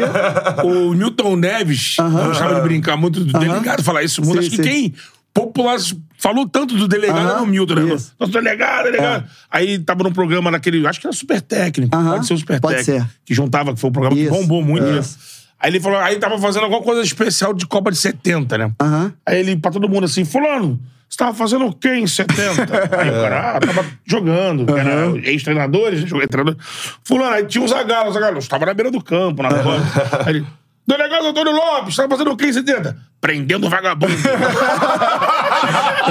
[0.65, 1.97] o Newton Neves
[2.27, 4.41] gostava de brincar muito do delegado falar isso muito.
[4.43, 4.95] Sim, Acho que quem
[5.33, 5.77] popular,
[6.19, 7.95] falou tanto do delegado Aham, era o Milton, né?
[7.95, 8.13] isso.
[8.19, 9.25] Nosso delegado, delegado.
[9.51, 11.95] Aí tava num programa naquele, acho que era Super Técnico.
[11.95, 13.07] Aham, Pode ser o Super pode Técnico.
[13.07, 13.15] ser.
[13.25, 14.85] Que juntava, que foi um programa Isso, que bombou muito.
[14.87, 14.99] né?
[14.99, 15.17] isso.
[15.61, 18.73] Aí ele falou, aí tava fazendo alguma coisa especial de Copa de 70, né?
[18.81, 19.13] Aham.
[19.27, 20.79] Aí ele, pra todo mundo assim, fulano,
[21.09, 22.63] você tava fazendo o quê em 70?
[22.99, 26.57] aí o cara, ah, tava jogando, era ex-treinadores, joguei treinador.
[27.05, 29.81] Fulano, aí tinha um Zagalo, Zagalo, estava na beira do campo, na bola.
[30.27, 30.47] Aí ele,
[30.89, 32.97] delegado Antônio Lopes, tava fazendo o quê em 70?
[33.21, 34.13] Prendendo o vagabundo.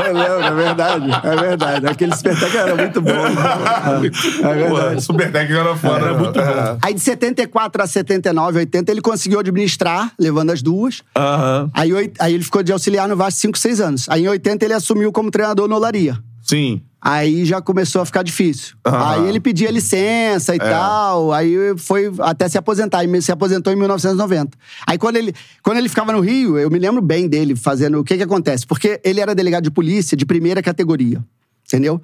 [0.05, 1.09] Eu lembro, é verdade.
[1.23, 1.87] É verdade.
[1.87, 3.11] Aquele espetáculo era muito bom.
[3.11, 5.01] É, é Pô, verdade.
[5.01, 5.95] super técnico era foda.
[5.95, 6.19] Era né?
[6.19, 6.45] muito bom.
[6.45, 6.77] É.
[6.83, 11.01] Aí de 74 a 79, 80, ele conseguiu administrar, levando as duas.
[11.15, 11.71] Aham.
[11.73, 14.05] Aí, aí ele ficou de auxiliar no Vasco 5, 6 anos.
[14.09, 16.19] Aí em 80 ele assumiu como treinador no Olaria.
[16.47, 16.81] Sim.
[16.99, 18.75] Aí já começou a ficar difícil.
[18.85, 19.09] Aham.
[19.09, 21.31] Aí ele pedia licença e tal.
[21.31, 23.03] Aí foi até se aposentar.
[23.03, 24.57] E se aposentou em 1990.
[24.85, 27.99] Aí quando ele, quando ele ficava no Rio, eu me lembro bem dele fazendo.
[27.99, 28.65] O que que acontece?
[28.65, 31.23] Porque ele era delegado de polícia de primeira categoria.
[31.65, 32.01] Entendeu?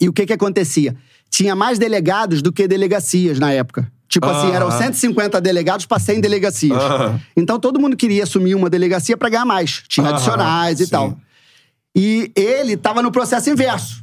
[0.00, 0.94] E o que que acontecia?
[1.28, 3.90] Tinha mais delegados do que delegacias na época.
[4.08, 4.78] Tipo assim, eram Aham.
[4.78, 6.78] 150 delegados para 100 delegacias.
[6.78, 7.20] Aham.
[7.36, 9.82] Então todo mundo queria assumir uma delegacia para ganhar mais.
[9.88, 10.90] Tinha adicionais e sim.
[10.90, 11.18] tal.
[11.94, 14.02] E ele tava no processo inverso.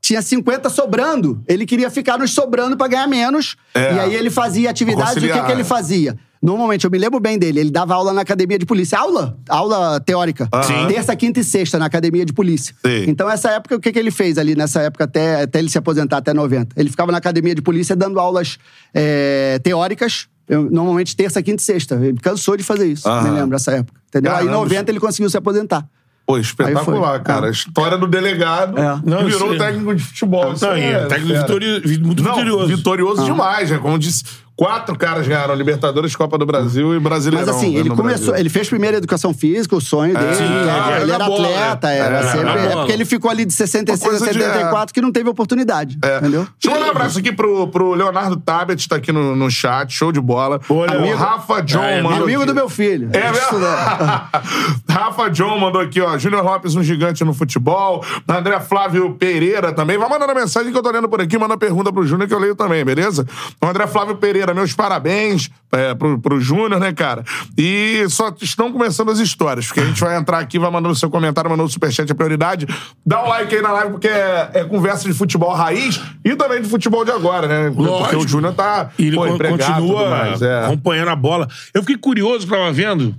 [0.00, 3.56] Tinha 50 sobrando, ele queria ficar nos sobrando pra ganhar menos.
[3.74, 3.94] É.
[3.94, 6.16] E aí ele fazia atividade, o que, que ele fazia?
[6.42, 8.98] Normalmente, eu me lembro bem dele, ele dava aula na academia de polícia.
[8.98, 9.36] Aula?
[9.46, 10.48] Aula teórica.
[10.50, 10.88] Aham.
[10.88, 12.74] Terça, quinta e sexta na academia de polícia.
[12.84, 13.04] Sim.
[13.08, 15.76] Então, essa época, o que, que ele fez ali, nessa época, até, até ele se
[15.76, 16.74] aposentar, até 90?
[16.80, 18.56] Ele ficava na academia de polícia dando aulas
[18.94, 21.96] é, teóricas, eu- normalmente terça, quinta e sexta.
[21.96, 23.22] Ele cansou de fazer isso, Aham.
[23.22, 24.00] me lembro, nessa época.
[24.08, 24.32] Entendeu?
[24.32, 24.64] Aí em Caramba.
[24.64, 25.86] 90 ele conseguiu se aposentar.
[26.32, 27.20] Pô, espetacular, Aí foi.
[27.24, 27.46] cara.
[27.46, 27.48] É.
[27.48, 29.00] A história do delegado É.
[29.04, 30.52] Não, virou isso é- técnico de futebol.
[30.52, 32.66] Isso Não, é técnico vitori- muito Não, vitorioso.
[32.68, 33.78] vitorioso demais, né?
[33.78, 34.24] Como disse,
[34.60, 37.46] quatro caras ganharam Libertadores, Copa do Brasil e Brasileirão.
[37.46, 38.40] Mas assim, né, ele começou, Brasil.
[38.40, 40.34] ele fez primeiro educação física, o sonho dele.
[40.34, 40.96] sim, né?
[40.98, 41.96] é, ele na era bola, atleta, né?
[41.98, 42.48] era É, sempre.
[42.66, 45.30] É porque ele ficou ali de 66 a Uma coisa de- 74 que não teve
[45.30, 45.98] oportunidade.
[46.04, 46.18] É.
[46.18, 46.46] Entendeu?
[46.60, 49.90] Deixa eu mandar um abraço aqui pro, pro Leonardo Tabet, tá aqui no, no chat,
[49.94, 50.60] show de bola.
[50.68, 51.16] Olha, o amigo.
[51.16, 52.46] Rafa John É, mandou Amigo aqui.
[52.50, 53.08] do meu filho.
[53.14, 53.38] É mesmo?
[53.38, 54.30] estudar.
[54.90, 56.18] Rafa John mandou aqui, ó.
[56.18, 58.04] Júnior Lopes, um gigante no futebol.
[58.28, 59.96] André Flávio Pereira também.
[59.96, 61.38] Vai mandando a mensagem que eu tô lendo por aqui.
[61.38, 63.26] Manda pergunta pro Júnior que eu leio também, beleza?
[63.62, 67.24] O André Flávio Pereira, meus parabéns é, pro, pro Júnior, né, cara?
[67.56, 71.10] E só estão começando as histórias, porque a gente vai entrar aqui, vai mandando seu
[71.10, 72.66] comentário, mandando o superchat, é prioridade.
[73.04, 76.60] Dá um like aí na live, porque é, é conversa de futebol raiz e também
[76.60, 77.70] de futebol de agora, né?
[77.70, 78.24] Porque Lógico.
[78.24, 80.64] o Júnior tá E ele pô, continua mais, é.
[80.64, 81.48] acompanhando a bola.
[81.72, 83.14] Eu fiquei curioso, tava vendo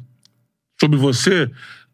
[0.79, 1.49] sobre você.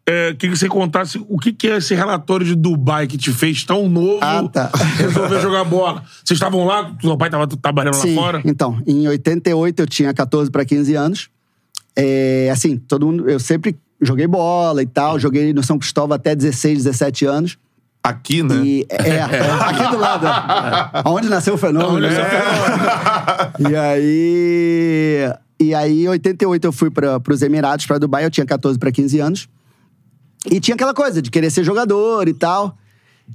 [0.10, 3.30] É, queria que você contasse o que, que é esse relatório de Dubai que te
[3.34, 4.72] fez tão novo Ah, tá.
[4.98, 6.02] resolver jogar bola.
[6.24, 6.96] Vocês estavam lá?
[7.02, 8.42] Seu pai tava trabalhando Sim, lá fora?
[8.46, 11.30] então, em 88 eu tinha 14 para 15 anos.
[11.94, 13.30] É, assim, todo mundo.
[13.30, 17.58] Eu sempre joguei bola e tal, joguei no São Cristóvão até 16, 17 anos.
[18.02, 18.56] Aqui, né?
[18.64, 19.22] E é, é,
[19.60, 20.26] aqui do lado.
[20.26, 21.02] é.
[21.06, 21.98] Onde nasceu o fenômeno.
[22.08, 23.72] Onde nasceu o né?
[23.72, 25.34] E aí.
[25.60, 28.90] E aí, em 88, eu fui para os Emirados, para Dubai, eu tinha 14 para
[28.92, 29.50] 15 anos.
[30.46, 32.78] E tinha aquela coisa de querer ser jogador e tal.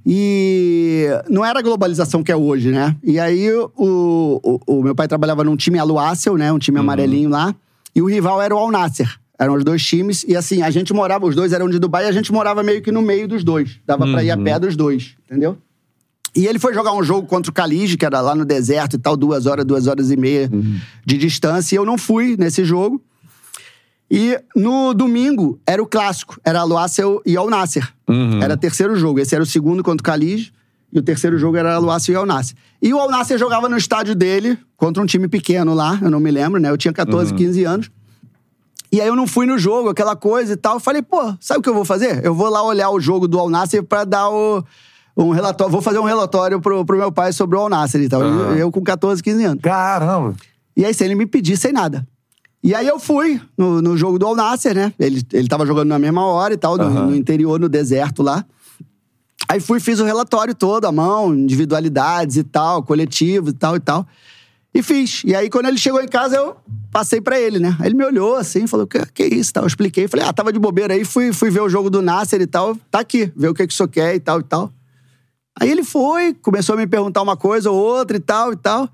[0.07, 2.97] E não era a globalização que é hoje, né?
[3.03, 6.51] E aí o, o, o meu pai trabalhava num time Aluácel, né?
[6.53, 7.55] Um time amarelinho lá.
[7.95, 9.19] E o rival era o Al Nasser.
[9.39, 10.25] Eram os dois times.
[10.27, 12.81] E assim, a gente morava, os dois eram de Dubai, e a gente morava meio
[12.81, 13.79] que no meio dos dois.
[13.87, 15.59] Dava pra ir a pé dos dois, entendeu?
[16.35, 18.99] E ele foi jogar um jogo contra o Calige, que era lá no deserto e
[18.99, 20.51] tal, duas horas, duas horas e meia
[21.05, 21.75] de distância.
[21.75, 23.03] E eu não fui nesse jogo.
[24.15, 27.91] E no domingo era o clássico, era Aluácel e Al Nasser.
[28.43, 29.19] Era terceiro jogo.
[29.19, 30.53] Esse era o segundo contra o Calige.
[30.93, 32.55] E o terceiro jogo era Aluácel e Al Nasser.
[32.83, 36.21] E o Al Nasser jogava no estádio dele, contra um time pequeno lá, eu não
[36.21, 36.69] me lembro, né?
[36.69, 37.91] Eu tinha 14, 15 anos.
[38.93, 40.75] E aí eu não fui no jogo, aquela coisa e tal.
[40.75, 42.23] Eu falei, pô, sabe o que eu vou fazer?
[42.23, 44.63] Eu vou lá olhar o jogo do Al Nasser pra dar o,
[45.17, 45.73] um relatório.
[45.73, 48.21] Vou fazer um relatório pro, pro meu pai sobre o Al Nasser e tal.
[48.21, 49.63] Eu, eu com 14, 15 anos.
[49.63, 50.35] Caramba.
[50.77, 52.07] E aí, sem ele me pedir, sem nada.
[52.63, 54.93] E aí eu fui no, no jogo do Al Nasser, né?
[54.99, 58.45] Ele, ele tava jogando na mesma hora e tal, no, no interior, no deserto lá.
[59.49, 63.81] Aí fui, fiz o relatório todo, à mão, individualidades e tal, coletivos e tal e
[63.81, 64.07] tal.
[64.75, 65.23] E fiz.
[65.25, 66.57] E aí, quando ele chegou em casa, eu
[66.91, 67.77] passei pra ele, né?
[67.79, 69.65] Aí ele me olhou assim, falou: que, que isso tal?
[69.65, 70.09] Eu expliquei.
[70.09, 72.77] Falei: ah, tava de bobeira aí, fui, fui ver o jogo do Nasser e tal.
[72.91, 74.73] Tá aqui, ver o que, que o senhor quer e tal e tal.
[75.61, 78.89] Aí ele foi, começou a me perguntar uma coisa ou outra e tal e tal.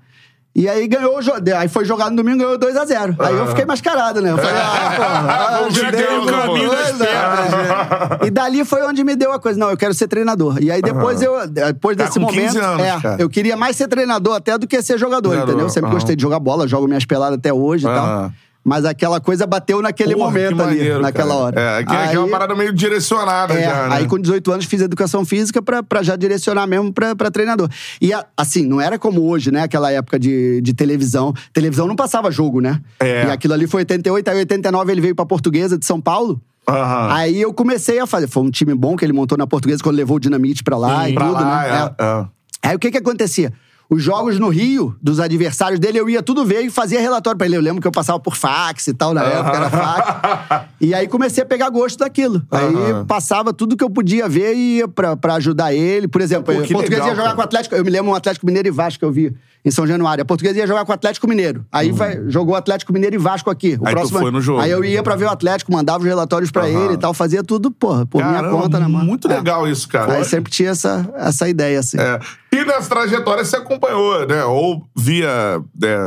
[0.55, 1.19] E aí ganhou.
[1.57, 3.15] Aí foi jogado no domingo ganhou 2x0.
[3.19, 4.31] Aí eu fiquei mascarado, né?
[4.31, 7.05] Eu falei, ah, porra, Vamos ajudei ver o alguma caminho coisa.
[7.05, 8.25] É.
[8.27, 9.59] E dali foi onde me deu a coisa.
[9.59, 10.57] Não, eu quero ser treinador.
[10.61, 12.65] E aí depois eu, depois Tá desse com 15 momento.
[12.65, 13.15] anos, é, cara.
[13.19, 15.59] eu queria mais ser treinador até do que ser jogador, entendeu?
[15.59, 18.31] Eu sempre gostei de jogar bola, jogo minhas peladas até hoje e tal.
[18.69, 21.39] Mas aquela coisa bateu naquele Porra, momento que ali, maneiro, naquela cara.
[21.39, 21.59] hora.
[21.79, 23.95] É, que é, que é uma Aí- parada meio direcionada é, já, né?
[23.95, 27.67] aí com 18 anos fiz educação física pra, pra já direcionar mesmo pra, pra treinador.
[27.99, 29.63] E a- assim, não era como hoje, né?
[29.63, 31.33] Aquela época de, de televisão.
[31.51, 32.79] Televisão não passava jogo, né?
[32.99, 33.25] É.
[33.25, 36.39] E aquilo ali foi 88, aí 89 ele veio pra Portuguesa de São Paulo.
[36.67, 37.07] Aham.
[37.13, 38.27] Aí eu comecei a fazer.
[38.27, 41.05] Foi um time bom que ele montou na Portuguesa quando levou o Dinamite pra lá
[41.05, 41.91] Sim, e Pra tudo, lá, né?
[41.97, 42.69] é, é.
[42.69, 43.51] Aí o que que acontecia?
[43.89, 47.47] Os jogos no Rio, dos adversários dele, eu ia tudo ver e fazia relatório pra
[47.47, 47.57] ele.
[47.57, 50.69] Eu lembro que eu passava por fax e tal, na época era fax.
[50.81, 52.41] E aí comecei a pegar gosto daquilo.
[52.49, 52.71] Aí
[53.05, 56.07] passava tudo que eu podia ver e ia pra, pra ajudar ele.
[56.07, 57.35] Por exemplo, Pô, a Portuguesa legal, ia jogar cara.
[57.35, 57.75] com o Atlético.
[57.75, 59.35] Eu me lembro um Atlético Mineiro e Vasco que eu vi
[59.65, 60.21] em São Januário.
[60.21, 61.65] A Portuguesa ia jogar com o Atlético Mineiro.
[61.69, 63.75] Aí vai, jogou Atlético Mineiro e Vasco aqui.
[63.77, 63.87] O Uhum.
[63.89, 64.61] Aí tu foi no jogo.
[64.61, 66.85] Aí eu ia pra ver o Atlético, mandava os relatórios pra Aham.
[66.85, 69.03] ele e tal, fazia tudo, porra, por minha Caramba, conta, né, mano?
[69.05, 69.35] Muito É.
[69.35, 70.13] legal isso, cara.
[70.13, 71.97] Aí sempre tinha essa, essa ideia, assim.
[71.99, 72.19] É.
[72.51, 74.43] E nessa trajetória você acompanhou, né?
[74.43, 75.97] Ou via é,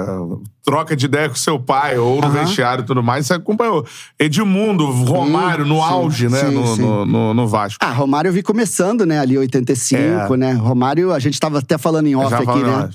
[0.64, 2.44] troca de ideia com seu pai, ou no Aham.
[2.44, 3.86] vestiário e tudo mais, você acompanhou.
[4.18, 6.38] Edmundo, Romário, no sim, auge, né?
[6.38, 6.82] sim, no, sim.
[6.82, 7.78] No, no- no Vasco.
[7.84, 10.36] Ah, Romário eu vi começando, né, ali 85, É.
[10.36, 10.52] né?
[10.52, 12.90] Romário, a gente tava até falando em off aqui, né?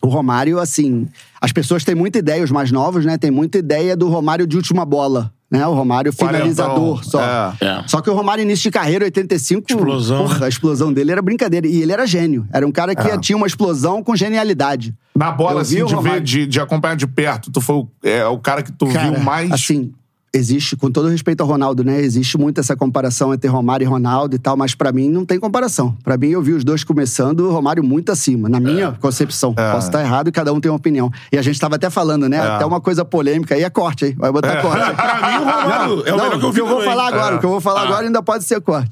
[0.00, 1.08] O Romário, assim,
[1.40, 3.18] as pessoas têm muita ideia, os mais novos, né?
[3.18, 5.66] Tem muita ideia do Romário de última bola, né?
[5.66, 7.20] O Romário finalizador Quarentão, só.
[7.20, 7.54] é.
[7.60, 7.82] É.
[7.86, 9.64] Só que o Romário, início de carreira, 85.
[9.70, 11.66] Explosão, Porra, a explosão dele era brincadeira.
[11.66, 12.46] E ele era gênio.
[12.52, 13.18] Era um cara que É.
[13.18, 14.94] tinha uma explosão com genialidade.
[15.16, 18.24] Na bola, Eu assim, de, ver, de, de acompanhar de perto, tu foi o, é,
[18.26, 19.50] o cara que tu Cara, viu mais.
[19.50, 19.92] Assim,
[20.32, 22.00] existe, com todo respeito ao Ronaldo, né?
[22.00, 25.38] Existe muito essa comparação entre Romário e Ronaldo e tal, mas pra mim não tem
[25.40, 25.96] comparação.
[26.04, 29.54] Pra mim, eu vi os dois começando, o Romário muito acima, na minha concepção.
[29.56, 29.72] É.
[29.72, 31.10] Posso estar errado e cada um tem uma opinião.
[31.32, 32.36] E a gente tava até falando, né?
[32.36, 32.40] É.
[32.40, 34.14] Até uma coisa polêmica aí é corte, hein?
[34.18, 34.78] Vai botar corte.
[34.94, 36.82] Pra mim, o Romário é o Não, melhor que eu o vi que eu vou
[36.82, 37.36] falar agora, É.
[37.36, 37.84] o que eu vou falar Ah.
[37.84, 38.90] agora ainda pode ser corte.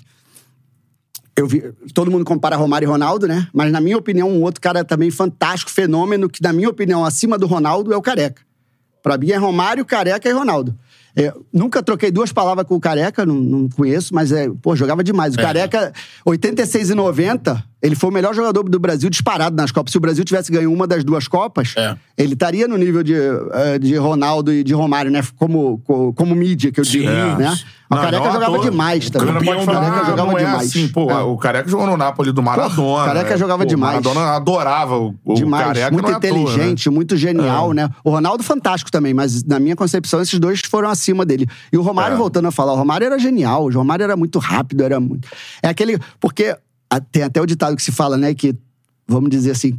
[1.36, 1.62] Eu vi,
[1.92, 3.46] todo mundo compara Romário e Ronaldo, né?
[3.52, 7.36] Mas na minha opinião, um outro cara também fantástico, fenômeno, que na minha opinião, acima
[7.36, 8.40] do Ronaldo, é o Careca.
[9.02, 10.74] Pra mim é Romário, Careca e Ronaldo.
[11.18, 15.02] É, nunca troquei duas palavras com o Careca, não, não conheço, mas é, pô, jogava
[15.02, 15.34] demais.
[15.34, 15.90] O Careca,
[16.26, 19.92] 86 e 90, ele foi o melhor jogador do Brasil disparado nas Copas.
[19.92, 21.96] Se o Brasil tivesse ganho uma das duas Copas, É.
[22.16, 25.22] ele estaria no nível de, eh, de Ronaldo e de Romário, né?
[25.36, 27.36] Como, co- como mídia, que eu digo, Sim.
[27.36, 27.54] né?
[27.88, 29.28] O Não, Careca não jogava demais O também.
[29.28, 30.68] falar, do Careca ah, jogava é demais.
[30.70, 31.22] assim, pô, É.
[31.22, 32.82] o Careca jogou no Napoli do Maradona.
[32.82, 33.36] o Careca né?
[33.36, 33.92] jogava Pô, demais.
[34.00, 35.90] O Maradona adorava o, o Demais, Careca.
[35.92, 36.40] muito não é toa, né?
[36.40, 37.88] inteligente, muito genial, né?
[38.02, 41.46] O Ronaldo, fantástico também, mas na minha concepção, esses dois foram acima dele.
[41.72, 42.18] E o Romário, É.
[42.18, 45.28] voltando a falar, o Romário era genial, o Romário era muito rápido, era muito.
[45.62, 45.96] É aquele.
[46.18, 46.56] Porque
[47.12, 48.34] tem até o ditado que se fala, né?
[48.34, 48.54] Que,
[49.06, 49.78] vamos dizer assim,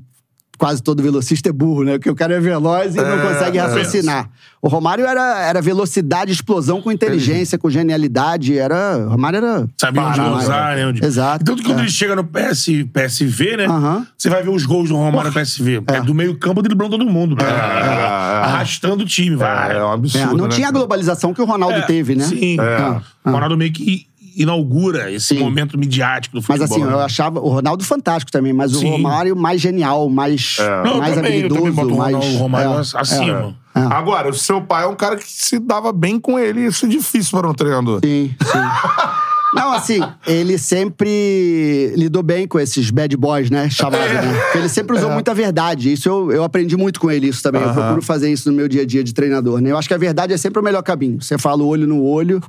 [0.57, 1.93] quase todo velocista é burro, né?
[1.93, 3.61] Porque o cara é veloz e não É, consegue é.
[3.61, 4.29] raciocinar.
[4.59, 8.57] O Romário era, era velocidade, explosão com inteligência, com genialidade.
[8.57, 8.97] Era.
[9.05, 9.67] O Romário era.
[9.79, 10.87] Sabia onde usar, né?
[10.87, 11.05] Onde...
[11.05, 11.81] Exato, Tanto que quando é.
[11.83, 13.65] ele chega no PS, PSV, né?
[13.67, 14.07] Aham.
[14.17, 15.83] Você vai ver os gols do Romário no PSV.
[15.87, 17.37] É, do meio campo driblando todo mundo.
[17.39, 17.45] é.
[17.47, 19.73] Arrastando o time, vai.
[19.73, 20.37] É, é um É, absurdo.
[20.37, 22.23] não né, tinha a globalização que o Ronaldo É, teve, né?
[22.25, 22.57] Sim.
[22.59, 24.07] Ah, O Ronaldo meio que
[24.37, 25.39] inaugura esse Sim.
[25.39, 26.77] momento midiático do Mas futebol.
[26.77, 27.03] assim, eu né?
[27.03, 28.91] achava o Ronaldo fantástico também, mas o Sim.
[28.91, 32.15] Romário mais genial, mais, Não, eu mais também, eu habilidoso, mais.
[32.15, 33.55] O Romário é, acima.
[33.75, 33.79] é.
[33.79, 36.65] Agora, o seu pai é um cara que se dava bem com ele.
[36.65, 37.99] Isso é difícil para um treinador.
[38.03, 38.57] Sim, sim.
[39.53, 43.69] Não, assim, ele sempre lidou bem com esses bad boys, né?
[43.69, 44.21] Chamado, É.
[44.21, 44.39] né?
[44.43, 45.91] Porque ele sempre usou muita verdade.
[45.93, 47.61] Isso eu, eu aprendi muito com ele, isso também.
[47.61, 49.71] Eu procuro fazer isso no meu dia a dia de treinador, né?
[49.71, 51.21] Eu acho que a verdade é sempre o melhor caminho.
[51.21, 52.41] Você fala o olho no olho,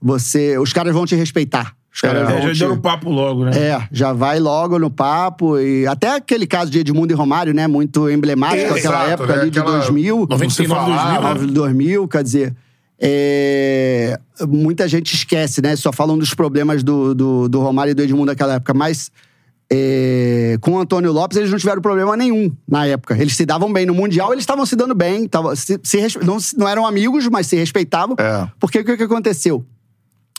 [0.00, 0.56] você.
[0.58, 1.74] Os caras vão te respeitar.
[1.92, 2.54] Os caras É, vão te...
[2.54, 3.50] já deu no papo logo, né?
[3.56, 5.58] É, já vai logo no papo.
[5.58, 7.66] E até aquele caso de Edmundo e Romário, né?
[7.66, 9.42] Muito emblemático, É, aquela exato, época né?
[9.42, 10.26] ali de Aquela- 2000.
[10.30, 11.52] 99, 2000, né?
[11.52, 12.54] 2000, quer dizer.
[13.02, 15.74] é, muita gente esquece, né?
[15.76, 18.72] Só falam dos problemas do, do, do Romário e do Edmundo naquela época.
[18.74, 19.10] Mas
[19.72, 23.16] é, com o Antônio Lopes, eles não tiveram problema nenhum na época.
[23.18, 23.86] Eles se davam bem.
[23.86, 25.26] No Mundial, eles estavam se dando bem.
[25.26, 28.14] Tava, se, se não, não eram amigos, mas se respeitavam.
[28.18, 28.46] É.
[28.60, 29.64] Porque o que, que aconteceu?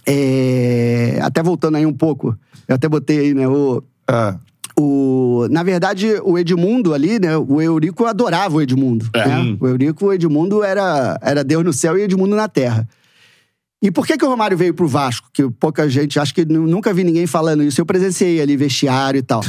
[0.06, 2.36] É, até voltando aí um pouco,
[2.68, 3.48] eu até botei aí, né?
[3.48, 4.36] O, É.
[4.80, 7.38] o, na verdade, o Edmundo ali, né?
[7.38, 9.08] O Eurico adorava o Edmundo.
[9.14, 9.28] É.
[9.28, 9.58] né?
[9.60, 12.88] O Eurico, o Edmundo era, era Deus no céu e Edmundo na terra.
[13.84, 15.28] E por que, que o Romário veio pro Vasco?
[15.34, 17.82] Que pouca gente, acho que nu- nunca vi ninguém falando isso.
[17.82, 19.42] Eu presenciei ali vestiário e tal.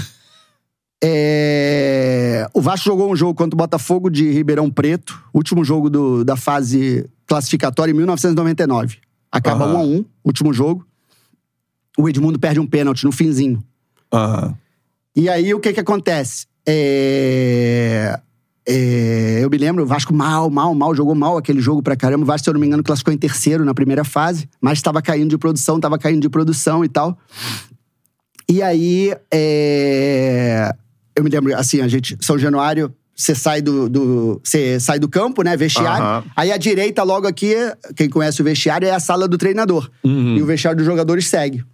[1.24, 6.24] É, O Vasco jogou um jogo contra o Botafogo de Ribeirão Preto, último jogo do-
[6.24, 8.98] da fase classificatória em 1999.
[9.32, 9.74] Acaba Aham.
[9.74, 10.86] 1 a 1 último jogo.
[11.98, 13.64] O Edmundo perde um pênalti no finzinho.
[14.12, 14.54] Aham.
[15.16, 16.46] E aí, o que que acontece?
[16.66, 18.18] É...
[18.66, 22.22] é, Eu me lembro, o Vasco mal, mal, mal, jogou mal aquele jogo pra caramba.
[22.22, 25.02] O Vasco, se eu não me engano, classificou em terceiro na primeira fase, mas estava
[25.02, 27.18] caindo de produção, estava caindo de produção e tal.
[28.48, 30.74] E aí, é,
[31.16, 35.08] eu me lembro, assim, a gente, São Januário, você sai do, do, você sai do
[35.08, 35.56] campo, né?
[35.56, 36.04] Vestiário.
[36.04, 36.24] Aham.
[36.34, 37.54] Aí à direita, logo aqui,
[37.94, 39.90] quem conhece o vestiário, é a sala do treinador.
[40.02, 40.36] Uhum.
[40.36, 41.64] E o vestiário dos jogadores segue.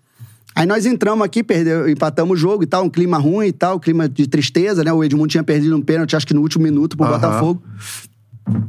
[0.55, 3.77] Aí nós entramos aqui, perdeu, empatamos o jogo e tal, um clima ruim e tal,
[3.77, 4.93] um clima de tristeza, né?
[4.93, 7.15] O Edmundo tinha perdido um pênalti, acho que no último minuto pro Aham.
[7.15, 7.63] Botafogo.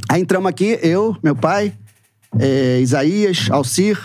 [0.07, 1.73] Aí entramos aqui, eu, meu pai,
[2.37, 3.97] é, Isaías, Alcir,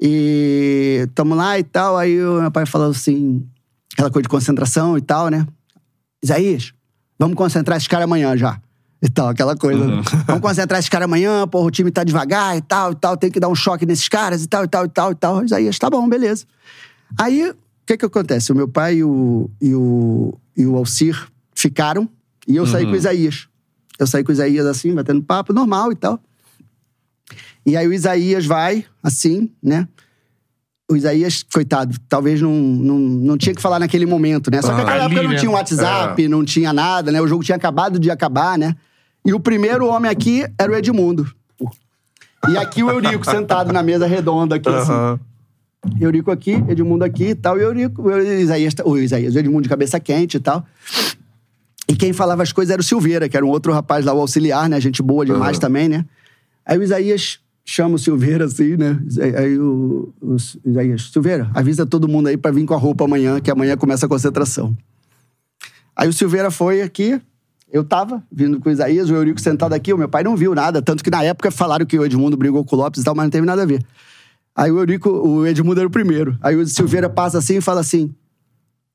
[0.00, 1.98] e tamo lá e tal.
[1.98, 3.46] Aí o meu pai falou assim,
[3.92, 5.46] aquela coisa de concentração e tal, né?
[6.22, 6.72] Isaías,
[7.18, 8.60] vamos concentrar esses caras amanhã já.
[9.02, 9.86] E tal, aquela coisa.
[9.86, 10.02] né?
[10.26, 13.30] Vamos concentrar esses caras amanhã, porra, o time tá devagar e tal, e tal, tem
[13.30, 15.44] que dar um choque nesses caras e tal, e tal, e tal, e tal.
[15.44, 16.46] Isaías, tá bom, beleza.
[17.18, 18.50] Aí, o que que acontece?
[18.52, 22.08] O meu pai e o, e o, e o Alcir ficaram,
[22.48, 23.48] e eu saí com o Isaías.
[23.98, 26.18] Eu saí com o Isaías assim, batendo papo, normal e tal.
[27.64, 29.88] E aí o Isaías vai, assim, né?
[30.88, 34.62] O Isaías, coitado, talvez não, não, não tinha que falar naquele momento, né?
[34.62, 35.38] Só que Ah, naquela ali, época não né?
[35.38, 37.20] tinha um WhatsApp, não tinha nada, né?
[37.20, 38.76] O jogo tinha acabado de acabar, né?
[39.24, 41.26] E o primeiro homem aqui era o Edmundo.
[42.48, 44.92] E aqui o Eurico sentado na mesa redonda aqui, assim.
[44.92, 45.18] Aham.
[46.00, 47.58] Eurico aqui, Edmundo aqui e tal.
[47.58, 50.64] E Eurico, o Isaías, o Isaías, o Edmundo de cabeça quente e tal.
[51.88, 54.20] E quem falava as coisas era o Silveira, que era um outro rapaz lá, o
[54.20, 54.80] auxiliar, né?
[54.80, 55.60] Gente boa demais Uhum.
[55.60, 56.04] também, né?
[56.64, 58.98] Aí o Isaías chama o Silveira assim, né?
[59.36, 63.40] Aí o, o Isaías, Silveira, avisa todo mundo aí pra vir com a roupa amanhã,
[63.40, 64.74] que amanhã começa a concentração.
[65.96, 67.20] Aí o Silveira foi aqui,
[67.70, 70.54] eu tava vindo com o Isaías, o Eurico sentado aqui, o meu pai não viu
[70.54, 73.16] nada, tanto que na época falaram que o Edmundo brigou com o Lopes e tal,
[73.16, 73.84] mas não teve nada a ver.
[74.54, 76.38] Aí o Eurico, o Edmundo era o primeiro.
[76.40, 78.14] Aí o Silveira passa assim e fala assim: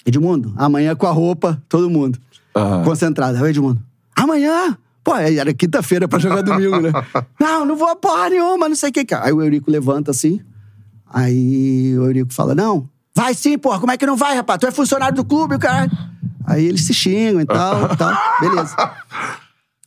[0.05, 2.17] Edmundo, amanhã com a roupa, todo mundo.
[2.55, 2.83] Aham.
[2.83, 3.37] Concentrado.
[3.37, 3.81] Aí o Edmundo,
[4.15, 4.77] amanhã?
[5.03, 6.91] Pô, era quinta-feira pra jogar domingo, né?
[7.39, 9.05] não, não vou porra nenhuma, não sei o que.
[9.05, 9.15] que.
[9.15, 10.39] Aí o Eurico levanta assim.
[11.11, 14.59] Aí o Eurico fala: Não, vai sim, porra, como é que não vai, rapaz?
[14.59, 15.89] Tu é funcionário do clube, cara.
[16.45, 18.13] Aí eles se xingam e tal, e tal.
[18.41, 18.75] Beleza.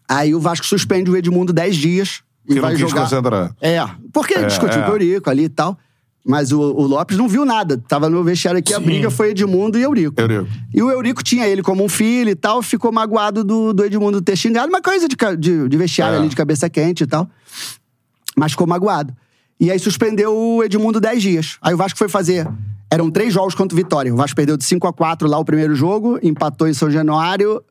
[0.09, 3.03] Aí o Vasco suspende o Edmundo 10 dias e Que não vai quis jogar.
[3.03, 3.55] concentrar.
[3.61, 3.79] É,
[4.13, 4.83] porque É, discutiu é.
[4.85, 5.79] com o Eurico ali e tal.
[6.27, 7.77] Mas o, o Lopes não viu nada.
[7.87, 8.85] Tava no vestiário aqui, a Sim.
[8.85, 10.19] briga foi Edmundo e Eurico.
[10.19, 10.47] Eurico.
[10.73, 14.23] E o Eurico tinha ele como um filho e tal, ficou magoado do, do Edmundo
[14.23, 16.19] ter xingado, uma coisa de, de, de vestiário É.
[16.21, 17.29] ali, de cabeça quente e tal.
[18.37, 19.15] Mas ficou magoado.
[19.61, 21.57] E aí suspendeu o Edmundo 10 dias.
[21.61, 22.49] Aí o Vasco foi fazer.
[22.91, 24.13] Eram três jogos contra o Vitória.
[24.13, 27.63] O Vasco perdeu de 5 a 4 lá o primeiro jogo, empatou em São Januário.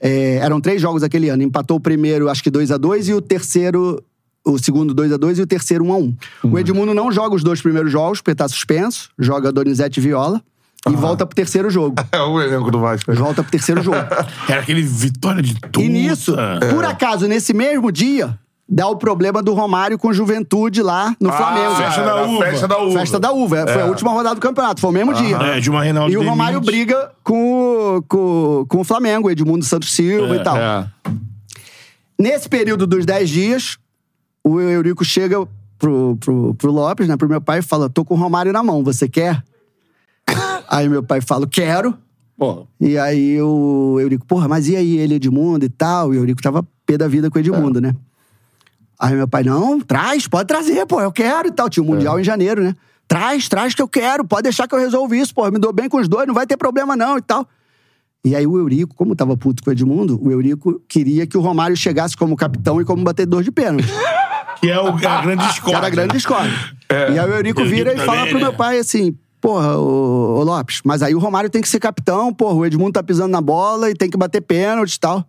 [0.00, 1.42] É, eram três jogos aquele ano.
[1.42, 4.02] Empatou o primeiro, acho que 2 a 2 e o terceiro.
[4.50, 7.34] O segundo 2 a 2 e o terceiro 1 a 1 O Edmundo não joga
[7.34, 9.10] os dois primeiros jogos, porque tá suspenso.
[9.18, 10.42] Joga Donizete e Viola.
[10.88, 11.96] E volta pro terceiro jogo.
[12.12, 13.12] É o elenco do Vasco.
[13.14, 13.96] Volta pro terceiro jogo.
[14.48, 15.80] Era aquele vitória de tudo.
[15.84, 16.34] E nisso,
[16.72, 21.74] por acaso, nesse mesmo dia, dá o problema do Romário com Juventude lá no Flamengo.
[21.74, 22.44] festa da uva.
[22.44, 22.98] Ah, Festa da uva.
[23.00, 23.66] Festa da uva.
[23.66, 25.36] Foi a última rodada do campeonato, foi o mesmo dia.
[25.36, 26.72] É, de uma Reinaldo E o Romário Demite.
[26.86, 30.56] briga com, o- com, com o Flamengo, Edmundo Santos Silva e tal.
[30.56, 30.86] É.
[32.18, 33.78] Nesse período dos 10 dias,
[34.52, 35.46] o Eurico chega
[35.78, 38.62] pro, pro, pro Lopes, né, pro meu pai, e fala: tô com o Romário na
[38.62, 39.42] mão, você quer?
[40.68, 41.96] aí meu pai fala: quero.
[42.80, 46.14] E aí o Eurico, porra, mas e aí ele, Edmundo e tal?
[46.14, 47.94] E o Eurico tava pé da vida com o Edmundo, né?
[48.98, 51.68] Aí meu pai, não, traz, pode trazer, pô, eu quero e tal.
[51.68, 52.74] Tinha o Mundial em janeiro, né?
[53.06, 55.88] Traz, traz que eu quero, pode deixar que eu resolvo isso, pô, me dou bem
[55.88, 57.46] com os dois, não vai ter problema não e tal.
[58.24, 61.40] E aí o Eurico, como tava puto com o Edmundo, o Eurico queria que o
[61.40, 63.88] Romário chegasse como capitão e como batedor de pênalti.
[64.60, 65.76] que é o, a grande Que escola.
[65.78, 66.48] era a grande escola.
[66.90, 68.44] E aí o Eurico Eurico vira e fala também, pro né?
[68.44, 72.32] meu pai assim: Porra, ô, ô Lopes, mas aí o Romário tem que ser capitão,
[72.32, 75.24] porra, o Edmundo tá pisando na bola e tem que bater pênalti e tal.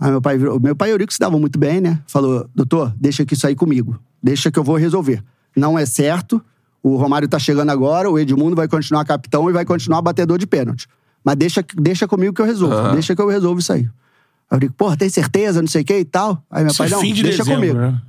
[0.00, 0.58] Aí meu pai virou.
[0.58, 2.00] Meu pai e o Eurico se davam muito bem, né?
[2.06, 3.98] Falou: Doutor, deixa que isso aí comigo.
[4.22, 5.22] Deixa que eu vou resolver.
[5.56, 6.42] Não é certo.
[6.82, 10.46] O Romário tá chegando agora, o Edmundo vai continuar capitão e vai continuar batedor de
[10.48, 10.88] pênalti.
[11.24, 12.92] Mas deixa, deixa comigo que eu resolvo.
[12.92, 13.82] Deixa que eu resolvo isso aí.
[13.82, 16.42] Aí eu digo, porra, tem certeza, não sei o que e tal.
[16.50, 17.78] Aí meu Isso pai, é não, de deixa dezembro, comigo.
[17.78, 18.02] né?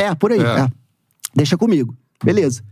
[0.00, 0.40] É, por aí.
[0.40, 0.60] É.
[0.60, 0.72] é.
[1.34, 1.96] Deixa comigo.
[2.22, 2.62] Beleza.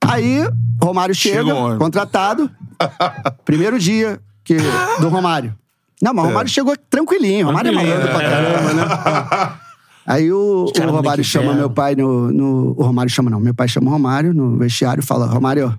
[0.00, 0.48] Aí,
[0.80, 2.50] Romário chega, Chegou contratado.
[3.44, 4.56] primeiro dia que,
[5.00, 5.54] do Romário.
[6.00, 7.46] Não, mas o Romário chegou tranquilinho.
[7.46, 8.30] Romário é malandro pra é.
[8.30, 9.58] caramba, né?
[10.06, 12.74] Aí o, o caras Romário chama meu pai no, no.
[12.78, 13.38] O Romário chama, não.
[13.38, 15.76] Meu pai chama o Romário no vestiário e fala: Romário,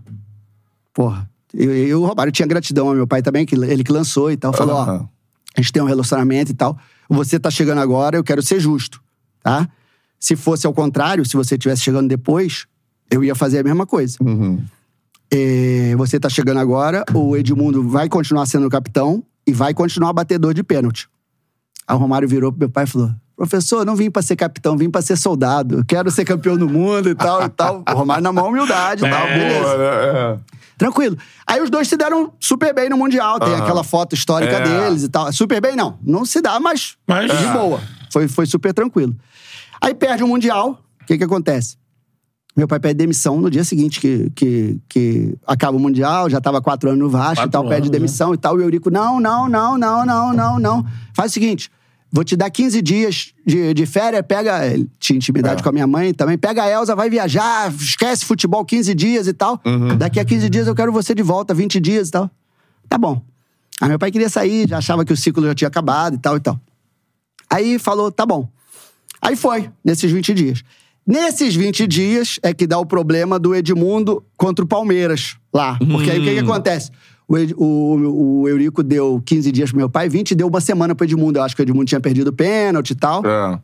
[0.94, 1.28] porra.
[1.52, 4.54] E, o Romário tinha gratidão ao meu pai também, que ele que lançou e tal.
[4.54, 5.10] Falou: ó, Aham.
[5.58, 6.78] a gente tem um relacionamento e tal.
[7.10, 9.02] Você tá chegando agora, eu quero ser justo,
[9.42, 9.68] tá?
[10.20, 12.66] Se fosse ao contrário, se você tivesse chegando depois,
[13.10, 14.18] eu ia fazer a mesma coisa.
[14.22, 14.62] Uhum.
[15.32, 20.54] É, você tá chegando agora, o Edmundo vai continuar sendo capitão e vai continuar batedor
[20.54, 21.08] de pênalti.
[21.88, 24.76] Aí o Romário virou pro meu pai e falou: professor, não vim pra ser capitão,
[24.76, 25.78] vim pra ser soldado.
[25.80, 27.84] Eu quero ser campeão do mundo e tal e tal.
[27.88, 29.38] O Romário na maior humildade e tal, É.
[29.38, 29.72] beleza.
[29.72, 29.86] Pô, né?
[29.86, 30.38] É.
[30.80, 31.18] Tranquilo.
[31.46, 33.40] Aí os dois se deram super bem no Mundial.
[33.40, 35.32] Tem aquela foto histórica deles e tal.
[35.32, 36.00] Super bem, não.
[36.02, 37.82] Não se dá, mas, Mas- de boa.
[38.12, 39.16] Foi, foi super tranquilo.
[39.82, 40.84] Aí perde o Mundial.
[41.02, 41.78] O que que acontece?
[42.56, 46.62] Meu pai pede demissão no dia seguinte que, que, que acaba o Mundial, já tava
[46.62, 47.92] quatro anos no Vasco Quatro e tal, pede anos, né?
[47.92, 48.56] demissão e tal.
[48.58, 50.86] E o Eurico, não, não, não, não, não, não, não.
[51.14, 51.72] Faz o seguinte,
[52.12, 54.60] vou te dar 15 dias de, de férias, pega...
[55.00, 55.64] Tinha intimidade É.
[55.64, 56.38] com a minha mãe também.
[56.38, 59.62] Pega a Elza, vai viajar, esquece futebol 15 dias e tal.
[59.98, 62.30] Daqui a 15 dias eu quero você de volta, 20 dias e tal.
[62.90, 63.22] Tá bom.
[63.80, 66.36] Aí meu pai queria sair, já achava que o ciclo já tinha acabado e tal
[66.36, 66.60] e tal.
[67.50, 68.50] Aí falou, tá bom.
[69.22, 70.64] Aí foi, nesses 20 dias.
[71.06, 75.78] Nesses 20 dias é que dá o problema do Edmundo contra o Palmeiras lá.
[75.78, 76.92] Porque aí o que, que acontece?
[77.28, 80.94] O, Ed- o, o Eurico deu 15 dias pro meu pai, 20 deu uma semana
[80.94, 81.40] pro Edmundo.
[81.40, 83.24] Eu acho que o Edmundo tinha perdido o pênalti e tal.
[83.26, 83.60] É.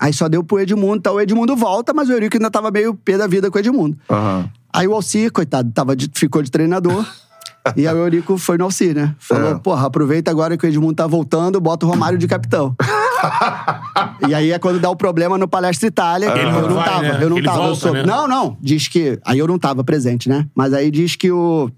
[0.00, 2.94] Aí só deu pro Edmundo, então o Edmundo volta, mas o Eurico ainda tava meio
[2.94, 3.96] pé da vida com o Edmundo.
[4.10, 4.50] Aham.
[4.72, 7.06] Aí o Alcir, coitado, tava de- ficou de treinador.
[7.76, 9.14] e aí o Eurico foi no Alcir, né?
[9.20, 9.58] Falou, É.
[9.58, 12.74] porra, aproveita agora que o Edmundo tá voltando, bota o Romário de capitão.
[14.28, 16.30] e aí é quando dá o problema no Palestra Itália.
[16.30, 17.18] Ele eu não vai, tava, né?
[17.20, 17.58] eu não Ele tava.
[17.58, 18.02] eu volta, sou- né?
[18.04, 18.56] Não, não.
[18.60, 19.18] Diz que.
[19.24, 20.46] Aí eu não tava presente, né?
[20.54, 21.70] Mas aí diz que o.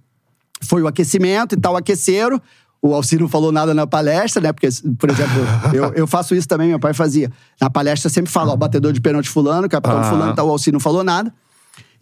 [0.63, 2.41] Foi o aquecimento e tal, aqueceram.
[2.81, 4.53] O Alcir não falou nada na palestra, né?
[4.53, 4.69] Porque,
[4.99, 5.33] por exemplo,
[5.73, 7.31] eu, eu faço isso também, meu pai fazia.
[7.61, 10.11] Na palestra sempre fala, ó, batedor de pênalti fulano, capitão Aham.
[10.11, 11.33] fulano, tal, o Alcir não falou nada.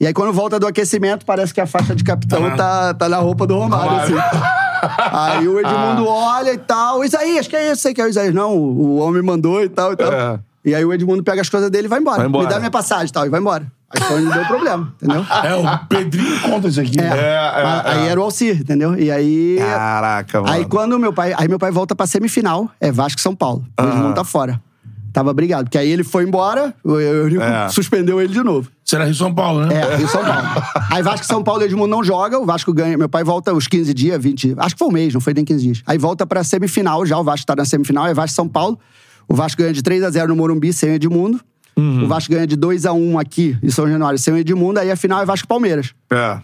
[0.01, 2.57] E aí, quando volta do aquecimento, parece que a faixa de capitão Tá.
[2.57, 4.14] tá, tá na roupa do Romário, assim.
[5.12, 7.05] Aí o Edmundo olha e tal.
[7.05, 7.83] Isaías, que é isso?
[7.83, 8.35] Sei que é o Isaías.
[8.35, 10.12] Não, o homem mandou e tal e tal.
[10.12, 10.41] É.
[10.64, 12.18] E aí o Edmundo pega as coisas dele e vai embora.
[12.18, 12.47] Vai embora.
[12.47, 13.66] Me dá minha passagem e tal, e vai embora.
[13.91, 15.26] Aí foi onde deu problema, entendeu?
[15.45, 16.99] É, o Pedrinho conta isso aqui.
[16.99, 17.03] É.
[17.03, 17.18] né?
[17.18, 17.83] é, é.
[17.85, 18.97] Aí era o Alcir, entendeu?
[18.99, 19.57] E aí.
[19.59, 20.53] Caraca, mano.
[20.53, 21.35] Aí quando meu pai.
[21.37, 23.64] Aí meu pai volta pra semifinal, é Vasco e São Paulo.
[23.78, 24.61] O Edmundo tá fora.
[25.12, 25.64] Tava brigado.
[25.64, 27.68] Porque aí ele foi embora, o Eurico É.
[27.68, 28.70] suspendeu ele de novo.
[28.93, 29.74] Será Rio São Paulo, né?
[29.74, 30.43] É, Rio São Paulo.
[30.90, 32.99] Aí Vasco e São Paulo, Edmundo não joga, o Vasco ganha.
[32.99, 34.55] Meu pai volta os 15 dias, 20.
[34.59, 35.82] Acho que foi um mês, não foi nem 15 dias.
[35.86, 38.78] Aí volta pra semifinal já, o Vasco tá na semifinal, é Vasco e São Paulo.
[39.26, 41.40] O Vasco ganha de 3 a 0 no Morumbi, sem o Edmundo.
[41.74, 44.78] O Vasco ganha de 2 a 1 aqui em São Januário, sem o Edmundo.
[44.78, 45.95] Aí a final é Vasco e Palmeiras.
[46.11, 46.38] É.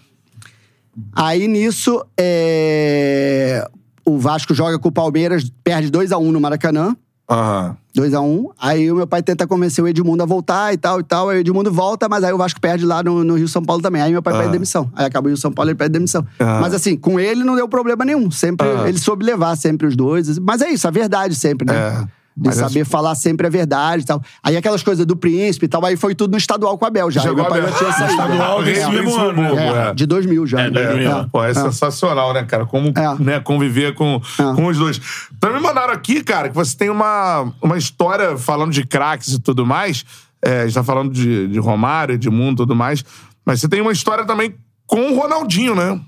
[1.15, 3.69] Aí nisso, é,
[4.07, 6.97] o Vasco joga com o Palmeiras, perde 2 a 1 no Maracanã.
[7.29, 7.77] Aham.
[7.97, 8.51] 2x1.
[8.61, 11.29] Aí o meu pai tenta convencer o Edmundo a voltar e tal e tal.
[11.29, 13.83] Aí o Edmundo volta, mas aí o Vasco perde lá no, no Rio São Paulo
[13.83, 14.01] também.
[14.01, 14.39] Aí meu pai Ah.
[14.39, 14.91] pede demissão.
[14.95, 16.25] Aí acaba o Rio São Paulo, ele pede demissão.
[16.39, 16.59] Ah.
[16.61, 18.31] Mas assim, com ele não deu problema nenhum.
[18.31, 18.89] Sempre, Ah.
[18.89, 20.39] ele soube levar sempre os dois.
[20.39, 21.75] Mas é isso, a verdade sempre, né?
[21.77, 22.18] É.
[22.41, 24.23] De Mas saber é- falar sempre a verdade e tal.
[24.45, 27.11] Aí aquelas coisas do príncipe e tal, aí foi tudo no estadual com a Bel
[27.11, 27.21] já.
[27.21, 27.79] Aí Chegou meu pai a já Bel.
[27.79, 28.13] tinha No saído.
[28.13, 28.65] estadual É.
[28.65, 28.89] desse É.
[28.91, 29.57] mesmo ano, né?
[29.57, 29.95] É, é.
[29.95, 30.61] de 2000 já.
[30.61, 31.11] É, 2000.
[31.11, 31.27] É.
[31.33, 32.65] Pô, é, sensacional, né, cara?
[32.65, 33.23] Como É.
[33.23, 34.55] né, conviver com, É.
[34.55, 35.01] com os dois.
[35.41, 39.41] Também me mandaram aqui, cara, que você tem uma, uma história falando de craques e
[39.41, 40.05] tudo mais.
[40.41, 43.05] É, a gente tá falando de, de Romário, Edmundo e tudo mais.
[43.45, 44.55] Mas você tem uma história também
[44.87, 46.01] com o Ronaldinho, né?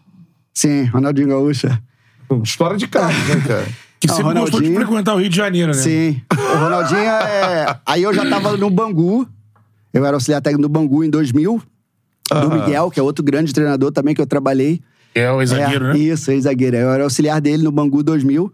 [0.54, 1.66] Sim, Ronaldinho Gaúcho.
[2.44, 3.66] História de craques, né, cara?
[4.00, 4.74] Que Ah, sempre gostou de Ronaldinho.
[4.80, 5.74] frequentar o Rio de Janeiro, né?
[5.74, 6.22] Sim.
[6.32, 7.78] O Ronaldinho é.
[7.84, 9.28] Aí eu já tava no Bangu.
[9.92, 11.60] Eu era auxiliar técnico do Bangu em 2000.
[12.30, 12.54] Do Aham.
[12.60, 14.80] Miguel, que é outro grande treinador também que eu trabalhei.
[15.14, 15.98] É o ex-zagueiro, é, né?
[15.98, 16.76] Isso, ex-zagueiro.
[16.76, 18.50] Eu era auxiliar dele no Bangu 2000.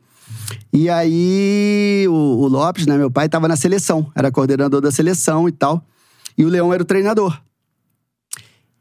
[0.72, 4.10] E aí o, o Lopes, né, meu pai, tava na seleção.
[4.14, 5.84] Era coordenador da seleção e tal.
[6.36, 7.38] E o Leão era o treinador.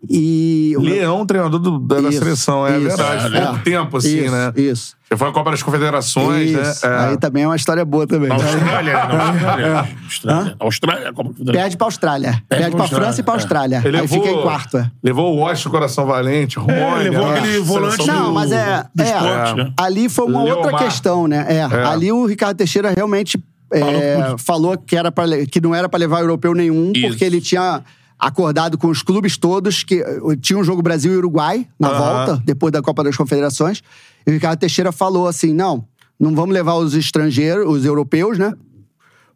[0.10, 0.74] E.
[0.78, 2.88] o meu- Leão, treinador do- da, da Isso, seleção, é isso.
[2.98, 3.38] verdade.
[3.38, 3.42] É.
[3.46, 4.54] Pouco tempo, assim, isso, né?
[4.56, 4.96] Isso.
[5.08, 6.88] Você foi à Copa das Confederações, Isso.
[6.88, 6.94] né?
[6.96, 7.10] É.
[7.10, 8.28] Aí também é uma história boa também.
[8.28, 9.08] Na Austrália, né?
[9.08, 9.88] Na Austrália.
[10.04, 10.42] Austrália.
[10.52, 10.56] Hã?
[10.60, 12.44] Austrália, que Perde pra Austrália.
[12.50, 13.38] Perde, pra pra Austrália, França e pra é.
[13.38, 13.82] Austrália.
[13.86, 14.78] Ele Aí levou, fica em quarto.
[14.78, 14.92] é.
[15.04, 17.04] Levou o Washington Coração Valente, Rony.
[17.04, 17.38] levou né?
[17.40, 18.84] aquele volante Não, do- mas é.
[18.96, 19.72] do é, esporte, né?
[19.80, 20.66] Ali foi uma Leomar.
[20.72, 21.46] outra questão, né?
[21.50, 23.38] É, Ali o Ricardo Teixeira realmente
[23.72, 27.08] é, falou, que, era pra, que não era pra levar europeu nenhum, Isso.
[27.10, 27.82] porque ele tinha
[28.20, 31.98] acordado com os clubes todos que eh, tinha um jogo Brasil e Uruguai na Aham.
[32.26, 33.82] volta, depois da Copa das Confederações.
[34.26, 35.86] E o Ricardo Teixeira falou assim: não,
[36.20, 38.54] não vamos levar os estrangeiros, os europeus, né?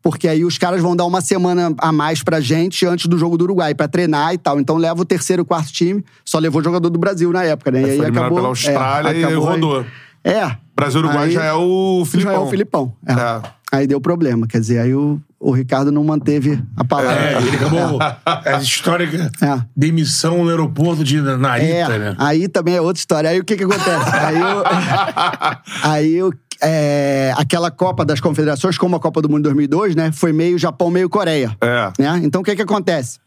[0.02, 3.38] Porque aí os caras vão dar uma semana a mais pra gente antes do jogo
[3.38, 4.58] do Uruguai, pra treinar e tal.
[4.58, 6.04] Então leva o terceiro e quarto time.
[6.24, 7.82] Só levou jogador do Brasil na época, né?
[7.82, 8.38] E aí acabou.
[8.38, 9.56] pela Austrália é, e acabou aí.
[9.60, 9.86] rodou.
[10.24, 10.56] É.
[10.74, 12.32] Brasil e Uruguai Aí- já é o Filipão.
[12.34, 12.94] Já é o Filipão.
[13.06, 13.12] é.
[13.14, 13.42] É.
[13.72, 14.48] Aí deu problema.
[14.48, 17.14] Quer dizer, aí o, o Ricardo não manteve a palavra.
[17.14, 18.00] É, ele acabou.
[18.26, 19.16] A história que.
[19.16, 19.66] É.
[19.76, 22.16] Demissão no aeroporto de Narita, É, né?
[22.18, 23.30] aí também é outra história.
[23.30, 24.10] Aí o que que acontece?
[24.12, 24.64] aí eu,
[25.84, 30.12] aí eu, é, aquela Copa das Confederações, como a Copa do Mundo 2002, né?
[30.12, 31.56] Foi meio Japão, meio Coreia.
[31.62, 31.92] É.
[31.98, 32.22] Né?
[32.24, 33.20] Então o que que acontece?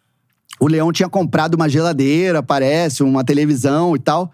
[0.60, 4.30] O Leão tinha comprado uma geladeira, parece, uma televisão e tal,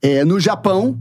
[0.00, 0.96] é, no Japão,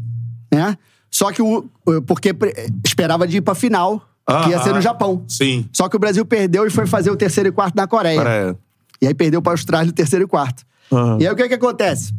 [0.51, 0.77] né?
[1.11, 1.69] Só que o,
[2.05, 2.35] porque
[2.83, 5.23] esperava de ir pra final que ia ser no Japão.
[5.27, 5.69] Sim.
[5.71, 8.21] Só que o Brasil perdeu e foi fazer o terceiro e quarto na Coreia.
[8.21, 8.57] Pera
[9.01, 10.63] E aí perdeu para a Austrália o terceiro e quarto.
[11.19, 12.13] E aí o que que acontece?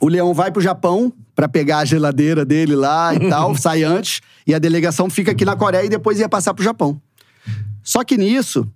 [0.00, 4.20] O Leão vai pro Japão pra pegar a geladeira dele lá e tal, sai antes,
[4.46, 7.00] e a delegação fica aqui na Coreia e depois ia passar pro Japão.
[7.82, 8.66] Só que nisso,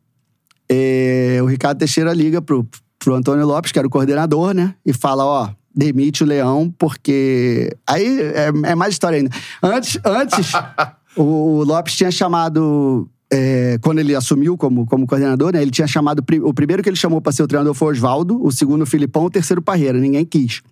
[0.68, 2.66] eh, o Ricardo Teixeira liga pro,
[2.98, 4.74] pro Antônio Lopes, que era o coordenador, né?
[4.84, 7.74] E fala, ó, demite o Leão, porque...
[7.86, 9.30] Aí é, é mais história ainda.
[9.62, 10.52] Antes, antes
[11.22, 13.08] o Lopes tinha chamado...
[13.32, 16.24] é, quando ele assumiu como, como coordenador, né, ele tinha chamado.
[16.42, 18.86] O primeiro que ele chamou pra ser o treinador foi o Oswaldo, o segundo o
[18.86, 19.98] Filipão, o terceiro o Parreira.
[19.98, 20.62] Ninguém quis.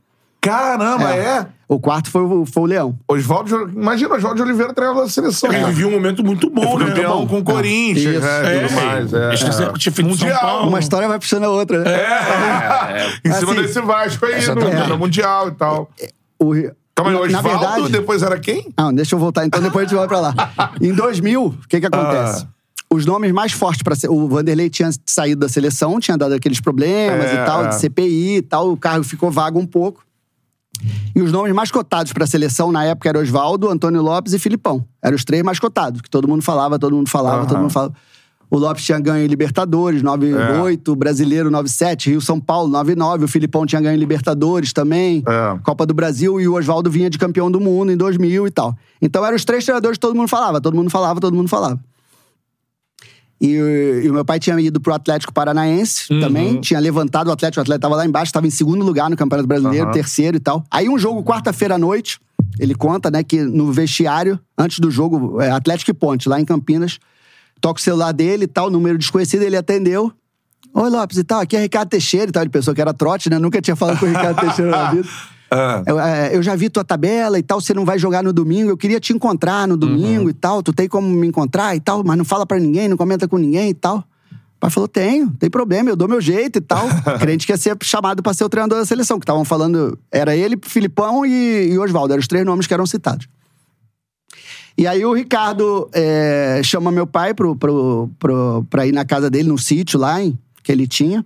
[0.41, 1.47] Caramba, é?
[1.69, 2.97] O quarto foi o, foi o Leão.
[3.09, 3.69] Oswaldo.
[3.75, 5.53] Imagina, Oswaldo de Oliveira treinador da seleção.
[5.53, 6.87] Ele vivia um momento muito bom, né?
[6.87, 8.21] Campeão com o Corinthians, Isso.
[8.21, 8.61] né?
[8.69, 9.13] Tudo É, mais.
[9.13, 9.37] É.
[9.37, 9.73] São
[10.05, 10.69] Mundial.
[10.69, 11.91] Uma história vai puxando a outra, né?
[13.25, 15.91] Em cima Assim, desse Vasco aí, no, no Mundial e tal.
[16.39, 16.53] O,
[16.97, 17.93] Calma aí, na Oswaldo, verdade.
[17.93, 18.73] depois era quem?
[18.77, 20.35] Não, deixa eu voltar, então depois a gente vai pra lá.
[20.81, 22.45] Em 2000, o que que acontece?
[22.45, 22.57] Ah.
[22.89, 24.09] Os nomes mais fortes para ser.
[24.09, 27.69] O Vanderlei tinha saído da seleção, tinha dado aqueles problemas É, e tal, é.
[27.69, 30.05] de CPI e tal, o cargo ficou vago um pouco.
[31.15, 34.39] E os nomes mais cotados para a seleção na época eram Oswaldo, Antônio Lopes e
[34.39, 34.85] Filipão.
[35.03, 37.47] Eram os três mais cotados, que todo mundo falava, todo mundo falava, Aham.
[37.47, 37.95] todo mundo falava.
[38.57, 43.29] O Lopes tinha ganho em Libertadores, 9-8, o Brasileiro 9-7, Rio São Paulo 9-9, o
[43.29, 45.59] Filipão tinha ganho em Libertadores também, É.
[45.63, 48.75] Copa do Brasil, e o Oswaldo vinha de campeão do mundo em 2000 e tal.
[49.03, 51.79] Então eram os três treinadores que todo mundo falava, todo mundo falava, todo mundo falava.
[53.39, 56.21] E, e o meu pai tinha ido pro Atlético Paranaense Uhum.
[56.21, 59.17] também, tinha levantado o Atlético, o Atlético tava lá embaixo, tava em segundo lugar no
[59.17, 59.93] Campeonato Brasileiro, Aham.
[59.93, 60.65] terceiro e tal.
[60.71, 62.19] Aí um jogo quarta-feira à noite,
[62.59, 66.45] ele conta, né, que no vestiário, antes do jogo, é, Atlético e Ponte, lá em
[66.47, 66.99] Campinas,
[67.61, 70.13] toca o celular dele e tal, número desconhecido, ele atendeu.
[70.75, 72.43] Oi, Lopes e tal, aqui é Ricardo Teixeira e tal.
[72.43, 73.39] Ele pensou que era trote, né?
[73.39, 75.09] Nunca tinha falado com o Ricardo Teixeira na vida.
[75.51, 75.83] Ah.
[75.87, 78.71] Eu, é, eu já vi tua tabela e tal, você não vai jogar no domingo,
[78.71, 82.03] eu queria te encontrar no domingo e tal, tu tem como me encontrar e tal,
[82.05, 83.99] mas não fala pra ninguém, não comenta com ninguém e tal.
[84.57, 86.87] O pai falou, tenho, tem problema, eu dou meu jeito e tal.
[87.21, 90.35] Crente que ia ser chamado pra ser o treinador da seleção, que estavam falando, era
[90.35, 93.29] ele, Filipão e, e Oswaldo, eram os três nomes que eram citados.
[94.79, 99.31] E aí o Ricardo é, chama meu pai pro, pro, pro, pra ir na casa
[99.31, 101.25] dele, num sítio lá, em, que ele tinha.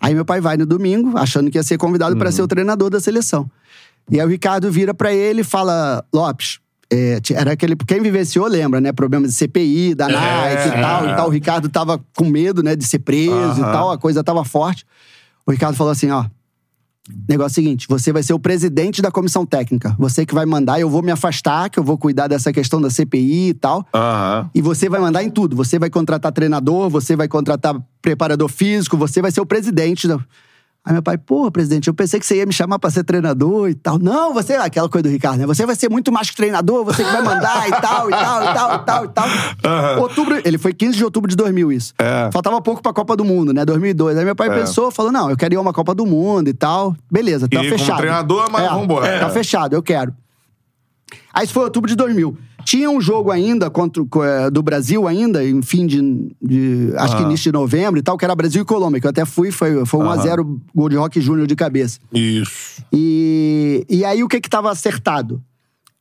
[0.00, 2.88] Aí meu pai vai no domingo, achando que ia ser convidado pra ser o treinador
[2.88, 3.50] da seleção.
[4.10, 6.60] E aí o Ricardo vira pra ele e fala: Lopes,
[6.90, 7.76] é, era aquele.
[7.76, 8.92] Quem vivenciou lembra, né?
[8.92, 11.26] Problemas de CPI, da Nike e tal, e tal.
[11.26, 13.72] O Ricardo tava com medo, né, de ser preso e Aham.
[13.72, 14.86] tal, a coisa tava forte.
[15.44, 16.24] O Ricardo falou assim: ó.
[17.28, 19.94] Negócio seguinte, você vai ser o presidente da comissão técnica.
[19.98, 22.90] Você que vai mandar, eu vou me afastar, que eu vou cuidar dessa questão da
[22.90, 23.86] CPI e tal.
[23.94, 24.50] Aham.
[24.54, 25.56] E você vai mandar em tudo.
[25.56, 30.06] Você vai contratar treinador, você vai contratar preparador físico, você vai ser o presidente.
[30.06, 30.18] Da...
[30.88, 33.68] Aí meu pai, porra, presidente, eu pensei que você ia me chamar pra ser treinador
[33.68, 33.98] e tal.
[33.98, 35.46] Não, você, aquela coisa do Ricardo, né?
[35.46, 38.42] Você vai ser muito mais que treinador, você que vai mandar e tal, e tal,
[38.42, 40.00] e tal, e tal, e tal.
[40.00, 41.92] Outubro, ele foi 15 de outubro de 2000 isso.
[41.98, 42.30] É.
[42.32, 43.66] Faltava pouco pra Copa do Mundo, né?
[43.66, 44.16] 2002.
[44.16, 44.54] Aí meu pai É.
[44.60, 46.96] pensou, falou, não, eu quero ir a uma Copa do Mundo e tal.
[47.10, 47.98] Beleza, tá como fechado.
[47.98, 49.20] treinador, mas vambora.
[49.20, 49.30] Tá É.
[49.30, 50.14] fechado, eu quero.
[51.34, 52.34] Aí isso foi outubro de 2000.
[52.68, 56.02] Tinha um jogo ainda contra, eh, do Brasil ainda, em fim de,
[56.42, 59.10] de- acho que início de novembro e tal, que era Brasil e Colômbia, que eu
[59.10, 61.98] até fui, foi, foi 1x0 gol de Rock Júnior de cabeça.
[62.12, 62.82] Isso.
[62.92, 65.42] E, e aí o que que tava acertado?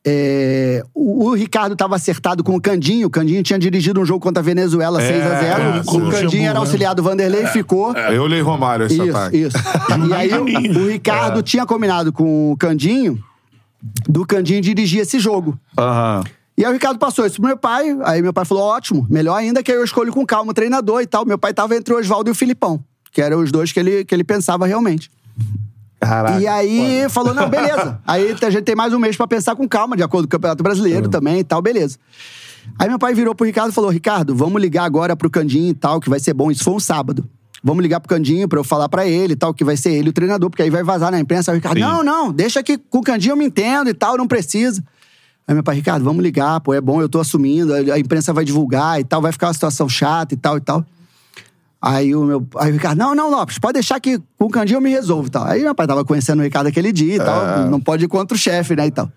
[0.05, 3.07] É, o, o Ricardo tava acertado com o Candinho.
[3.07, 6.11] O Candinho tinha dirigido um jogo contra a Venezuela É, 6 a 0 é, O
[6.11, 6.59] Candinho era né?
[6.59, 7.93] auxiliar do Vanderlei e ficou.
[7.95, 9.37] Eu olhei Romário esse Isso, ataque.
[9.37, 9.57] isso.
[10.09, 10.43] E aí o,
[10.83, 13.17] o Ricardo tinha combinado com o Candinho
[14.07, 15.57] do Candinho dirigir esse jogo.
[15.77, 16.23] Aham.
[16.57, 17.95] E aí o Ricardo passou isso pro meu pai.
[18.03, 21.05] Aí meu pai falou: ótimo, melhor ainda que eu escolho com calma o treinador e
[21.05, 21.25] tal.
[21.25, 24.03] Meu pai tava entre o Oswaldo e o Filipão, que eram os dois que ele,
[24.03, 25.11] que ele pensava realmente.
[25.99, 26.39] Caraca.
[26.39, 27.99] E aí falou: não, beleza.
[28.07, 30.31] aí a gente tem mais um mês pra pensar com calma, de acordo com o
[30.31, 31.97] Campeonato Brasileiro também e tal, beleza.
[32.77, 35.75] Aí meu pai virou pro Ricardo e falou: Ricardo, vamos ligar agora pro Candinho e
[35.75, 36.49] tal, que vai ser bom.
[36.49, 37.23] Isso foi um sábado.
[37.63, 40.09] Vamos ligar pro Candinho pra eu falar pra ele e tal, que vai ser ele
[40.09, 41.51] o treinador, porque aí vai vazar na imprensa.
[41.51, 41.83] Aí o Ricardo, Sim.
[41.83, 44.83] não, não, deixa que com o Candinho eu me entendo e tal, não precisa.
[45.47, 48.43] Aí meu pai, Ricardo, vamos ligar, pô, é bom, eu tô assumindo, a imprensa vai
[48.43, 50.85] divulgar e tal, vai ficar uma situação chata e tal e tal.
[51.81, 52.45] Aí o meu.
[52.57, 55.27] Aí o Ricardo, não, não, Lopes, pode deixar que com o Candinho eu me resolvo
[55.27, 55.45] e tal.
[55.45, 58.35] Aí meu pai tava conhecendo o Ricardo aquele dia e tal, não pode ir contra
[58.35, 59.09] o chefe, né, e tal.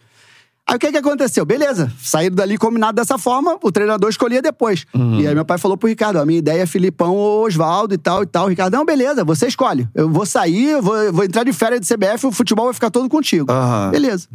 [0.68, 1.44] Aí o que que aconteceu?
[1.44, 4.86] Beleza, saíram dali combinado dessa forma, o treinador escolhia depois.
[5.18, 7.98] E aí meu pai falou pro Ricardo, a minha ideia é Filipão ou Oswaldo e
[7.98, 8.44] tal e tal.
[8.44, 9.88] O Ricardo, não, beleza, você escolhe.
[9.92, 12.74] Eu vou sair, eu vou, eu vou entrar de férias de CBF, o futebol vai
[12.74, 13.50] ficar todo contigo.
[13.50, 13.90] Aham.
[13.90, 14.28] Beleza.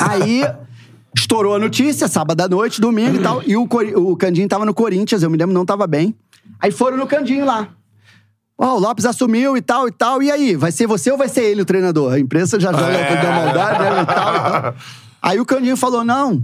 [0.00, 0.42] Aí
[1.16, 3.42] estourou a notícia, sábado à noite, domingo e tal.
[3.44, 6.14] E o, Cori- o Candinho tava no Corinthians, eu me lembro, não tava bem.
[6.60, 7.68] Aí foram no Candinho lá.
[8.58, 10.22] Ó, o Lopes assumiu e tal e tal.
[10.22, 12.12] E aí, vai ser você ou vai ser ele o treinador?
[12.14, 13.26] A imprensa já joga É.
[13.26, 14.02] a maldade, né?
[14.02, 14.74] E tal, e tal.
[15.22, 16.42] Aí o Candinho falou: não.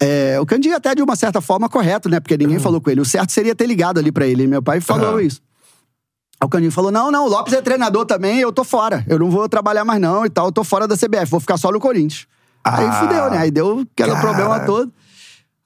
[0.00, 2.18] É, o Candinho até de uma certa forma correto, né?
[2.20, 3.00] Porque ninguém falou com ele.
[3.00, 4.42] O certo seria ter ligado ali pra ele.
[4.42, 5.22] E meu pai falou Aham.
[5.22, 5.40] isso.
[6.40, 9.04] Aí o Candinho falou: não, não, o Lopes é treinador também, eu tô fora.
[9.08, 11.56] Eu não vou trabalhar mais, não, e tal, eu tô fora da CBF, vou ficar
[11.56, 12.26] só no Corinthians.
[12.72, 12.92] Aí Ah.
[12.92, 13.38] fudeu, né?
[13.38, 14.20] Aí deu aquele Cara.
[14.20, 14.92] problema todo.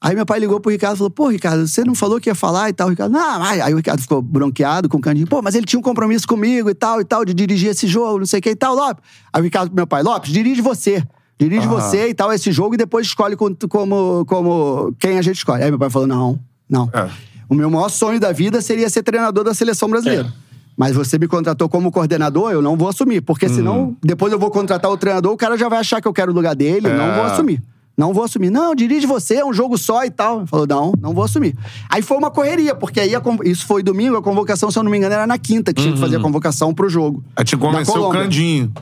[0.02, 2.34] Aí meu pai ligou pro Ricardo e falou: pô, Ricardo, você não falou que ia
[2.34, 2.86] falar e tal?
[2.86, 5.66] O Ricardo, não, aí, aí o Ricardo ficou bronqueado com o Candinho, pô, mas ele
[5.66, 8.42] tinha um compromisso comigo e tal, e tal, de dirigir esse jogo, não sei o
[8.42, 9.02] que e tal, Lopes.
[9.32, 11.02] Aí o Ricardo, meu pai, Lopes, dirige você.
[11.38, 15.36] Dirige você e tal, esse jogo, e depois escolhe como, como, como quem a gente
[15.36, 15.62] escolhe.
[15.62, 16.38] Aí meu pai falou: não,
[16.68, 16.88] não.
[16.94, 17.08] É.
[17.48, 20.28] O meu maior sonho da vida seria ser treinador da seleção brasileira.
[20.28, 20.49] É.
[20.76, 23.20] Mas você me contratou como coordenador, eu não vou assumir.
[23.20, 23.54] Porque Hum.
[23.54, 26.32] senão, depois eu vou contratar o treinador, o cara já vai achar que eu quero
[26.32, 27.14] o lugar dele, eu não É.
[27.16, 27.62] vou assumir.
[27.98, 28.48] Não vou assumir.
[28.50, 30.46] Não, dirige você, é um jogo só e tal.
[30.46, 31.54] Falou, não, não vou assumir.
[31.90, 34.82] Aí foi uma correria, porque aí a con- isso foi domingo, a convocação, se eu
[34.82, 36.20] não me engano, era na quinta que tinha que fazer Uhum.
[36.22, 37.22] a convocação pro jogo.
[37.36, 38.10] Aí te convenceu o.
[38.10, 38.72] Candinho.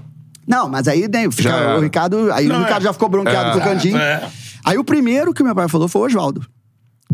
[0.46, 2.30] Não, mas aí né, fica- o Ricardo.
[2.32, 2.84] Aí Não, o Ricardo é.
[2.84, 3.52] já ficou bronqueado É.
[3.54, 3.96] com o Candinho.
[3.98, 4.28] É.
[4.64, 6.42] Aí o primeiro que meu pai falou foi o Oswaldo.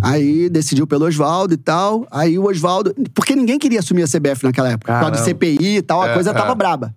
[0.03, 2.07] Aí decidiu pelo Oswaldo e tal.
[2.11, 2.95] Aí o Oswaldo.
[3.15, 4.93] Porque ninguém queria assumir a CBF naquela época.
[4.93, 5.25] Por causa de Caramba.
[5.39, 6.35] CPI e tal, a É, coisa é.
[6.35, 6.95] tava braba.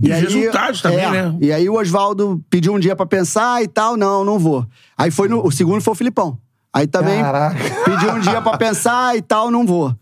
[0.00, 1.36] E os resultados também, é, né?
[1.40, 3.96] E aí o Oswaldo pediu um dia pra pensar e tal.
[3.96, 4.66] Não, não vou.
[4.96, 5.46] Aí foi no.
[5.46, 6.38] O segundo foi o Filipão.
[6.72, 7.56] Aí também Caraca.
[7.84, 9.94] pediu um dia pra pensar e tal, não vou.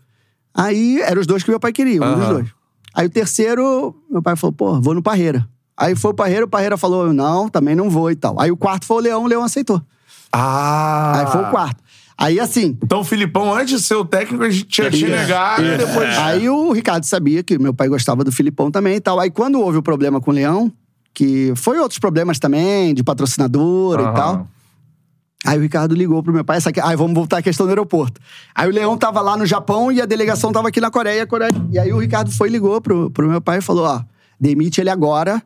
[0.53, 2.33] Aí eram os dois que meu pai queria, um dos Aham.
[2.33, 2.47] dois.
[2.93, 5.45] Aí o terceiro, meu pai falou, pô, vou no Parreira.
[5.77, 8.39] Aí foi o Parreira, o Parreira falou, não, também não vou e tal.
[8.39, 9.81] Aí o quarto foi o Leão, o Leão aceitou.
[10.33, 11.19] Ah.
[11.19, 11.83] Aí foi o quarto.
[12.17, 15.65] Aí assim, Então o Filipão, antes de ser o técnico, a gente tinha te negado
[15.65, 16.17] e depois.
[16.19, 19.19] Aí o Ricardo sabia que meu pai gostava do Filipão também e tal.
[19.19, 20.71] Aí quando houve o problema com o Leão,
[21.13, 24.11] que foi outros problemas também, de patrocinadora Aham.
[24.11, 24.47] e tal.
[25.43, 27.69] Aí o Ricardo ligou pro meu pai, essa aqui, aí vamos voltar à questão do
[27.69, 28.21] aeroporto.
[28.53, 31.49] Aí o Leão tava lá no Japão e a delegação tava aqui na Coreia, Coreia.
[31.71, 34.01] E aí o Ricardo foi e ligou pro, pro meu pai e falou: ó,
[34.39, 35.41] demite ele agora,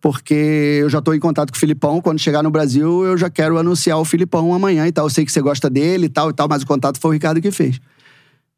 [0.00, 2.00] porque eu já tô em contato com o Filipão.
[2.00, 5.06] Quando chegar no Brasil, eu já quero anunciar o Filipão amanhã e tal.
[5.06, 7.12] Eu sei que você gosta dele e tal e tal, mas o contato foi o
[7.12, 7.80] Ricardo que fez.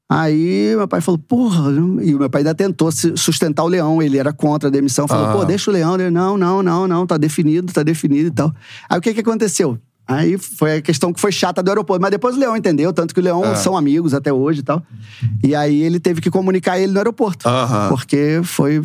[0.08, 1.70] Aí meu pai falou, porra,
[2.02, 5.26] e o meu pai ainda tentou sustentar o leão, ele era contra a demissão, falou,
[5.28, 5.32] Ah.
[5.32, 8.54] pô, deixa o leão, ele, não, não, não, não, tá definido, tá definido e tal.
[8.90, 9.78] Aí o que que aconteceu?
[10.06, 13.14] Aí foi a questão que foi chata do aeroporto, mas depois o Leão entendeu, tanto
[13.14, 13.54] que o Leão Ah.
[13.54, 14.82] são amigos até hoje e tal.
[15.42, 17.88] E aí ele teve que comunicar ele no aeroporto, Aham.
[17.88, 18.82] porque foi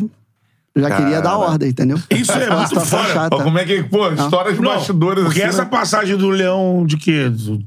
[0.76, 1.98] já queria dar ordem, entendeu?
[2.10, 3.12] Isso é Uma muito situação fora.
[3.14, 3.36] chata.
[3.36, 3.82] Ó, como é que.
[3.84, 5.48] Pô, história de Não, bastidores porque assim.
[5.50, 5.68] essa né?
[5.70, 7.28] passagem do Leão de quê?
[7.28, 7.58] Do-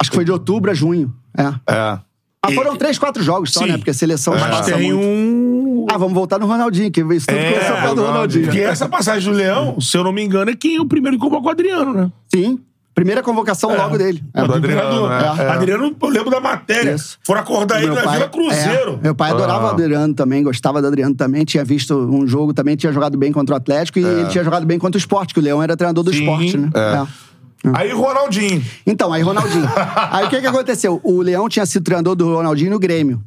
[0.00, 1.42] Acho que foi de outubro a junho, é.
[1.72, 1.98] É.
[2.46, 3.72] Mas foram três, quatro jogos só, Sim.
[3.72, 3.76] né?
[3.78, 5.04] Porque a seleção Mas passa tem muito.
[5.06, 5.86] um.
[5.90, 8.44] Ah, vamos voltar no Ronaldinho, que isso tudo É, começou por causa do Ronaldinho.
[8.44, 11.22] Porque essa passagem do Leão, se eu não me engano, é quem o primeiro que
[11.22, 12.12] convocou o Adriano, né?
[12.32, 12.60] Sim.
[12.98, 14.22] Primeira convocação logo dele.
[14.34, 14.44] É.
[14.44, 15.44] Do Adriano, Adriano, é.
[15.44, 15.50] É.
[15.50, 16.92] Adriano, eu lembro da matéria.
[16.94, 17.18] Isso.
[17.24, 18.98] Foram acordar ele Meu na pai- Vila Cruzeiro.
[19.00, 19.66] é, meu pai adorava Ah.
[19.66, 21.44] o Adriano também, gostava do Adriano também.
[21.44, 24.66] Tinha visto um jogo também, tinha jogado bem contra o Atlético e ele tinha jogado
[24.66, 26.70] bem contra o esporte, que o Leão era treinador do Sim, esporte, né?
[26.74, 27.28] é.
[27.64, 27.70] É.
[27.74, 28.62] Aí Ronaldinho.
[28.86, 29.68] Então, aí Ronaldinho.
[30.12, 31.00] aí o que que aconteceu?
[31.02, 33.20] O Leão tinha sido treinador do Ronaldinho no Grêmio.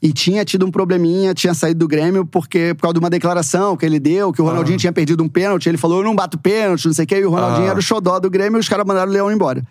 [0.00, 3.76] E tinha tido um probleminha, tinha saído do Grêmio porque, por causa de uma declaração
[3.76, 5.68] que ele deu, que o Ronaldinho tinha perdido um pênalti.
[5.68, 7.16] Ele falou, eu não bato pênalti, não sei o quê.
[7.16, 7.70] E o Ronaldinho Ah.
[7.70, 9.64] era o xodó do Grêmio e os caras mandaram o Leão embora.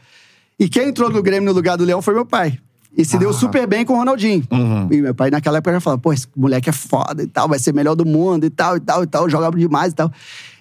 [0.59, 2.57] E quem entrou no Grêmio no lugar do Leão foi meu pai.
[2.97, 4.43] E se deu super bem com o Ronaldinho.
[4.91, 7.59] E meu pai naquela época já falava, pô, esse moleque é foda e tal, vai
[7.59, 10.11] ser melhor do mundo e tal, e tal, e tal, jogava demais e tal.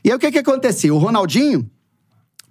[0.04, 0.94] E aí o que que acontecia?
[0.94, 1.68] O Ronaldinho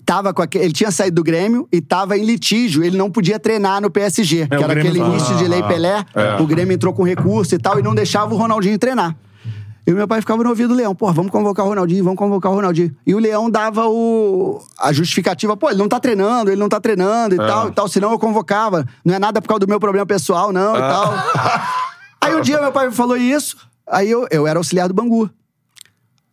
[0.06, 3.40] tava com aque- ele tinha saído do Grêmio e tava em litígio, ele não podia
[3.40, 6.42] treinar no PSG, que É, o era Grêmio aquele início de Lei Pelé, É.
[6.42, 9.16] o Grêmio entrou com recurso e tal e não deixava o Ronaldinho treinar.
[9.88, 12.18] E o meu pai ficava no ouvido do Leão, pô, vamos convocar o Ronaldinho, vamos
[12.18, 12.96] convocar o Ronaldinho.
[13.06, 16.80] E o Leão dava o a justificativa, pô, ele não tá treinando, ele não tá
[16.80, 17.46] treinando e É.
[17.46, 18.84] tal, e tal, senão eu convocava.
[19.06, 20.82] Não é nada por causa do meu problema pessoal, não, e É.
[20.82, 21.14] tal.
[22.22, 23.56] Aí um dia meu pai me falou isso,
[23.88, 25.30] aí eu, eu era auxiliar do Bangu.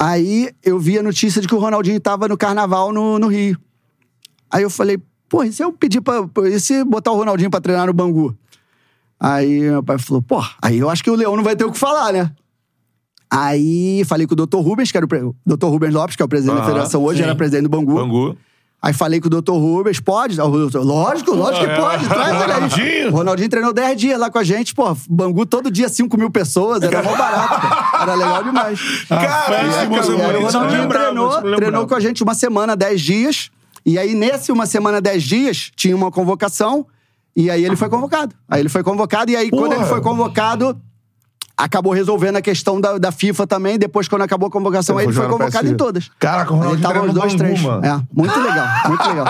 [0.04, 3.56] Aí eu vi a notícia de que o Ronaldinho tava no carnaval no, no Rio.
[4.50, 4.98] Aí eu falei,
[5.28, 6.28] pô, e se eu pedir pra.
[6.48, 8.36] E se botar o Ronaldinho pra treinar no Bangu?
[9.20, 11.70] Aí meu pai falou, pô, aí eu acho que o Leão não vai ter o
[11.70, 12.32] que falar, né?
[13.30, 14.56] Aí falei com o Dr.
[14.58, 15.66] Rubens, que era o, pre- Dr.
[15.66, 17.24] Rubens Lopes, que é o presidente da federação hoje, sim.
[17.24, 17.94] era presidente do Bangu.
[17.94, 18.36] Bangu.
[18.82, 19.52] Aí falei com o Dr.
[19.52, 20.40] Rubens, pode?
[20.40, 22.58] O doutor, Lógico, lógico que pode, traz ele aí.
[22.58, 23.08] Ronaldinho?
[23.08, 26.30] O Ronaldinho treinou 10 dias lá com a gente, pô, Bangu todo dia 5 mil
[26.32, 28.02] pessoas, era mó barato, cara.
[28.02, 28.80] era legal demais.
[29.08, 33.50] Caraca, aí o Ronaldinho treinou, treinou com a gente uma semana, 10 dias.
[33.86, 36.84] E aí, nesse uma semana, 10 dias, tinha uma convocação.
[37.36, 38.34] E aí ele foi convocado.
[38.48, 39.76] Aí ele foi convocado, e aí, quando Porra.
[39.76, 40.76] ele foi convocado,
[41.56, 43.78] acabou resolvendo a questão da, da FIFA também.
[43.78, 46.10] Depois, quando acabou a convocação, Ele ele foi convocado em todas.
[46.18, 47.84] Caraca, o Mas ele Ronaldinho tava os treinou dois, três.
[47.84, 49.26] É, muito legal, muito legal.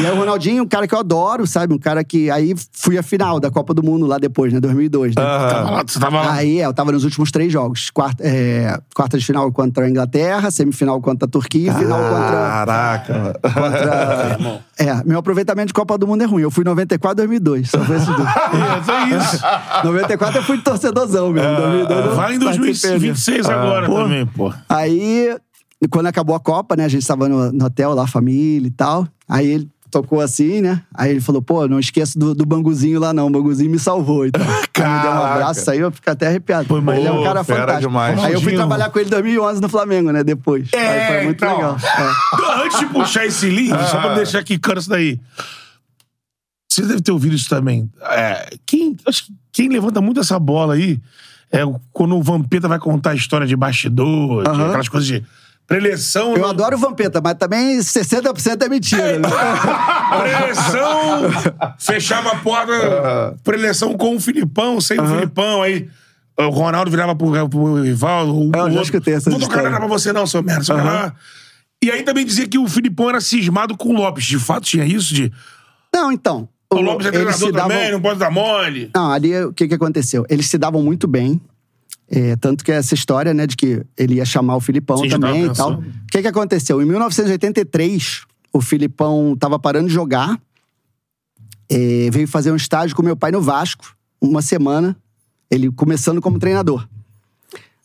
[0.00, 1.74] E aí o Ronaldinho, um cara que eu adoro, sabe?
[1.74, 2.30] Um cara que...
[2.30, 4.60] Aí fui à final da Copa do Mundo lá depois, né?
[4.60, 5.22] 2002, né?
[5.22, 5.48] Aham.
[5.48, 6.32] Tava lá, Você tava lá.
[6.32, 7.90] Aí, é, eu tava nos últimos três jogos.
[7.90, 12.30] Quarta, é, quarta de final contra a Inglaterra, semifinal contra a Turquia e final contra...
[12.30, 13.40] Caraca.
[13.42, 16.42] contra É, meu aproveitamento de Copa do Mundo é ruim.
[16.42, 17.70] Eu fui em 94 2002.
[17.70, 18.28] Só foi esses dois.
[18.28, 19.42] É, é isso.
[19.84, 21.56] 94 eu fui torcedorzão mesmo.
[21.56, 22.98] 2002 eu Vai em participei, né?
[22.98, 23.94] 2026 agora Pô.
[23.94, 24.52] também, pô.
[24.68, 25.34] Aí,
[25.90, 26.84] quando acabou a Copa, né?
[26.84, 29.06] A gente tava no, no hotel lá, família e tal.
[29.28, 30.82] Aí ele tocou assim, né?
[30.94, 33.28] Aí ele falou, pô, não esqueça do, do Banguzinho lá não.
[33.28, 34.42] O Banguzinho me salvou e tal.
[34.46, 35.34] Aí me deu um Caraca.
[35.34, 36.68] abraço, aí eu fico até arrepiado.
[36.68, 37.88] Pô, ele é um cara fantástico.
[37.88, 38.22] demais.
[38.22, 40.22] Aí eu fui trabalhar com ele em 2011 no Flamengo, né?
[40.22, 40.68] Depois.
[40.74, 41.56] aí foi muito então.
[41.56, 41.76] legal.
[41.82, 42.34] É.
[42.34, 45.18] Então, Antes de puxar esse link, só pra deixar aqui claro isso daí.
[46.68, 47.90] Você deve ter ouvido isso também.
[48.02, 51.00] É, quem, acho que quem levanta muito essa bola aí
[51.50, 51.60] é
[51.90, 55.24] quando o Vampeta vai contar a história de bastidor, aquelas coisas de
[55.66, 56.32] preleção.
[56.34, 59.28] Eu não- adoro o Vampeta, mas também 60% é mentira, né?
[60.20, 61.22] Preleção,
[61.78, 65.88] fechava a porta, preleção com o Filipão, sem o Filipão, aí
[66.38, 68.28] o Ronaldo virava pro, pro rival.
[68.28, 70.64] O, É, eu o já escutei essas Vou tocar nada pra você não, seu merda.
[70.64, 71.14] seu merda."
[71.82, 74.24] E aí também dizia que o Filipão era cismado com o Lopes.
[74.24, 75.30] De fato tinha isso de...
[75.94, 76.48] Não, então.
[76.72, 78.90] O Lopes é treinador se davam- também, não pode dar mole.
[78.94, 80.24] Não, ali o que, que aconteceu?
[80.28, 81.40] Eles se davam muito bem.
[82.08, 85.46] É, tanto que essa história, né, de que ele ia chamar o Filipão Sim, também
[85.46, 85.74] e tal.
[85.74, 86.80] O que, que aconteceu?
[86.80, 88.22] Em 1983,
[88.52, 90.40] o Filipão tava parando de jogar,
[91.68, 94.96] é, veio fazer um estágio com meu pai no Vasco, uma semana,
[95.50, 96.86] ele começando como treinador.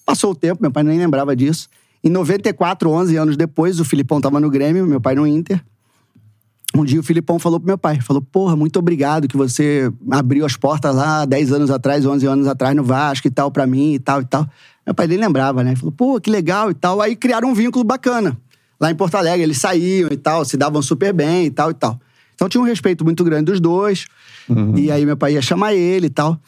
[0.06, 1.68] Passou o tempo, meu pai nem lembrava disso.
[2.04, 5.64] Em 94, 11 anos depois, o Filipão tava no Grêmio, meu pai no Inter.
[6.74, 10.46] Um dia o Filipão falou pro meu pai, falou, porra, muito obrigado que você abriu
[10.46, 13.94] as portas lá 10 anos atrás, 11 anos atrás no Vasco e tal, pra mim
[13.94, 14.48] e tal e tal.
[14.86, 15.76] Meu pai nem lembrava, né?
[15.76, 17.02] Falou, pô, que legal e tal.
[17.02, 18.38] Aí criaram um vínculo bacana.
[18.80, 21.74] Lá em Porto Alegre, eles saíam e tal, se davam super bem e tal e
[21.74, 22.00] tal.
[22.34, 24.06] Então tinha um respeito muito grande dos dois.
[24.76, 26.40] E aí meu pai ia chamar ele e tal.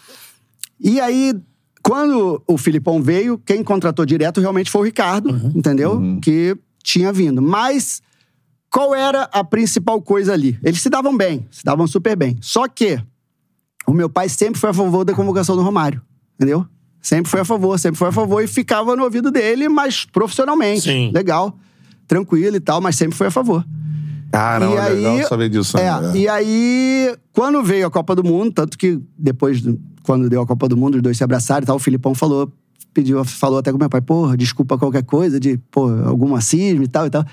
[0.79, 1.35] E aí,
[1.83, 6.01] quando o Filipão veio, quem contratou direto realmente foi o Ricardo, entendeu?
[6.21, 7.41] Que tinha vindo.
[7.41, 8.01] Mas
[8.73, 10.57] qual era a principal coisa ali?
[10.63, 12.37] Eles se davam bem, se davam super bem.
[12.41, 12.99] Só que
[13.85, 16.01] o meu pai sempre foi a favor da convocação do Romário,
[16.35, 16.65] entendeu?
[17.01, 20.81] Sempre foi a favor, sempre foi a favor e ficava no ouvido dele, mas profissionalmente.
[20.81, 21.11] Sim.
[21.13, 21.55] Legal,
[22.07, 23.63] tranquilo e tal, mas sempre foi a favor.
[24.31, 25.77] Caramba, E aí- legal saber disso.
[25.77, 26.11] É, né?
[26.17, 30.47] e aí, quando veio a Copa do Mundo, tanto que depois, do- quando deu a
[30.47, 32.51] Copa do Mundo, os dois se abraçaram e tal, o Filipão falou,
[32.93, 36.87] pediu, falou até com meu pai, porra, desculpa qualquer coisa, de, pô, algum racismo e
[36.87, 37.23] tal e tal.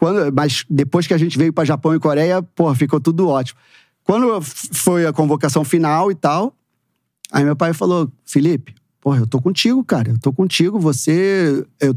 [0.00, 3.60] Quando, mas depois que a gente veio pra Japão e Coreia, porra, ficou tudo ótimo.
[4.02, 6.54] Quando foi a convocação final e tal,
[7.30, 11.94] aí meu pai falou, Felipe, porra, eu tô contigo, cara, eu tô contigo, você, eu,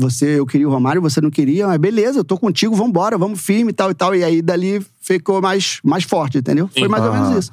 [0.00, 3.40] você, eu queria o Romário, você não queria, mas beleza, eu tô contigo, vambora, vamos
[3.40, 4.16] firme e tal e tal.
[4.16, 6.68] E aí dali ficou mais, mais forte, entendeu?
[6.76, 7.52] Foi mais ou menos isso.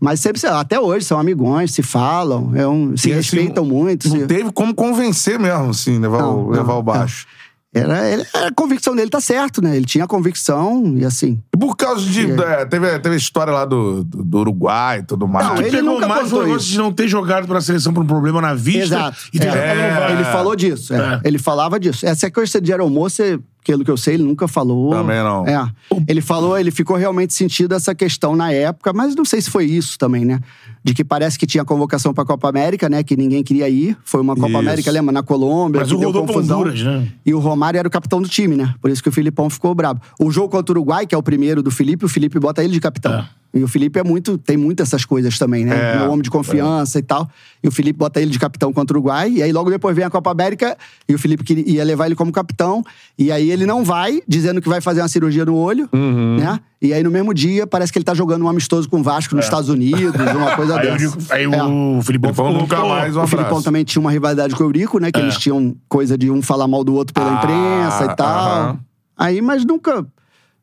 [0.00, 4.08] Mas sempre, até hoje, são amigões, se falam, é um, se E assim, respeitam muito.
[4.08, 7.26] Não se- teve como convencer mesmo, assim, levar, Não, o, levar não, o baixo.
[7.74, 9.76] Era, ele- a convicção dele tá certo, né?
[9.76, 11.38] Ele tinha a convicção e assim.
[11.54, 12.30] E por causa de.
[12.32, 15.46] É, teve, teve a história lá do, do, do Uruguai e tudo mais.
[15.48, 18.06] Não, ele pegou nunca mais o negócio de não ter jogado pela seleção por um
[18.06, 18.80] problema na vista.
[18.96, 19.18] Exato.
[19.38, 20.12] É.
[20.12, 20.94] Ele falou disso.
[20.94, 20.98] é.
[20.98, 21.20] É.
[21.24, 22.06] Ele falava disso.
[22.06, 23.38] Essa coisa de aeromoça,
[23.68, 24.92] pelo que eu sei, ele nunca falou.
[24.92, 25.46] Também não.
[25.46, 25.70] É.
[26.08, 29.66] Ele falou, ele ficou realmente sentido essa questão na época, mas não sei se foi
[29.66, 30.40] isso também, né?
[30.82, 33.02] De que parece que tinha convocação pra Copa América, né?
[33.02, 33.94] Que ninguém queria ir.
[34.06, 34.56] Foi uma Copa Isso.
[34.56, 35.12] América, lembra?
[35.12, 36.60] Na Colômbia, Mas que o deu confusão.
[36.60, 37.08] Honduras, né?
[37.26, 38.74] E o Romário era o capitão do time, né?
[38.80, 40.00] Por isso que o Filipão ficou brabo.
[40.18, 42.72] O jogo contra o Uruguai, que é o primeiro do Felipe, o Felipe bota ele
[42.72, 43.12] de capitão.
[43.12, 43.28] É.
[43.52, 45.94] E o Felipe é muito, tem muito essas coisas também, né?
[45.94, 46.02] É.
[46.02, 47.28] Um homem de confiança e tal.
[47.62, 49.30] E o Felipe bota ele de capitão contra o Uruguai.
[49.36, 50.76] E aí logo depois vem a Copa América
[51.08, 52.84] e o Felipe ia levar ele como capitão.
[53.18, 56.36] E aí ele não vai, dizendo que vai fazer uma cirurgia no olho, Uhum.
[56.38, 56.60] né?
[56.80, 59.34] E aí no mesmo dia parece que ele tá jogando um amistoso com o Vasco
[59.34, 60.78] nos Estados Unidos, uma coisa É.
[60.80, 60.98] Aí, dessa.
[60.98, 61.48] digo- aí É.
[61.48, 64.66] o Filipão Filipão falou, nunca mais um O Filipão também tinha uma rivalidade com o
[64.66, 65.10] Eurico, né?
[65.10, 65.22] Que É.
[65.22, 68.28] eles tinham coisa de um falar mal do outro pela Ah, imprensa e tal.
[68.28, 68.78] aham.
[69.16, 70.06] Aí, mas nunca,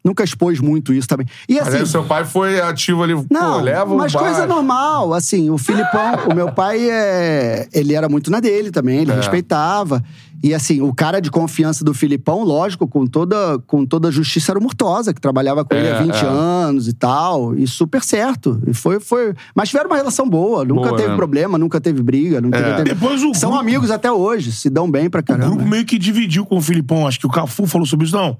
[0.05, 1.25] nunca expôs muito isso também.
[1.49, 1.77] E Mas assim.
[1.77, 4.19] aí o seu pai foi ativo ali, Não, pô, leva o mas baixo.
[4.27, 8.99] coisa normal, assim, o Filipão, o meu pai, é, ele era muito na dele também,
[8.99, 9.15] ele É.
[9.15, 10.03] respeitava.
[10.43, 14.51] E assim, o cara de confiança do Filipão, lógico, com toda, com toda a justiça
[14.51, 16.27] era o Murtosa, que trabalhava com ele É, há 20 é.
[16.27, 18.61] anos e tal, e super certo.
[18.67, 19.33] E foi, foi...
[19.55, 21.15] Mas tiveram uma relação boa, nunca Boa, teve né?
[21.15, 22.75] problema, nunca teve briga, nunca É.
[22.75, 22.93] teve...
[22.93, 25.47] Depois o São grupo- amigos até hoje, se dão bem pra O caramba.
[25.55, 27.07] grupo meio que dividiu com o Filipão.
[27.07, 28.15] Acho que o Cafu falou sobre isso.
[28.15, 28.37] Não.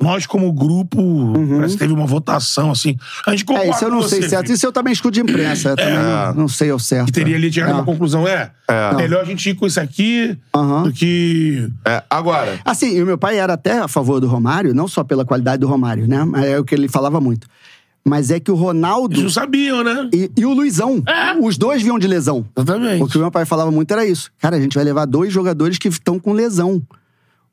[0.00, 2.96] Nós, como grupo, parece que teve uma votação, assim.
[3.26, 3.72] A gente concorda Uhum.
[3.72, 4.40] É, isso eu não sei você, certo.
[4.42, 4.54] Felipe.
[4.54, 5.68] Isso eu também escuto de imprensa.
[5.70, 7.06] Eu também não, não sei ao certo.
[7.06, 7.74] Que teria ali chegado a É.
[7.76, 8.26] uma conclusão.
[8.26, 8.50] É,
[8.96, 10.82] melhor a gente ir com isso aqui Aham.
[10.84, 11.68] do que...
[11.84, 15.04] É, agora, Assim, e o meu pai era até a favor do Romário, não só
[15.04, 16.24] pela qualidade do Romário, né?
[16.24, 17.46] Mas É o que ele falava muito.
[18.06, 20.10] Mas é que o Ronaldo Eles não sabiam, né?
[20.12, 21.02] e, e o Luizão,
[21.40, 22.44] os dois vinham de lesão.
[22.54, 23.02] Exatamente.
[23.02, 24.30] O que o meu pai falava muito era isso.
[24.38, 26.82] Cara, a gente vai levar dois jogadores que estão com lesão.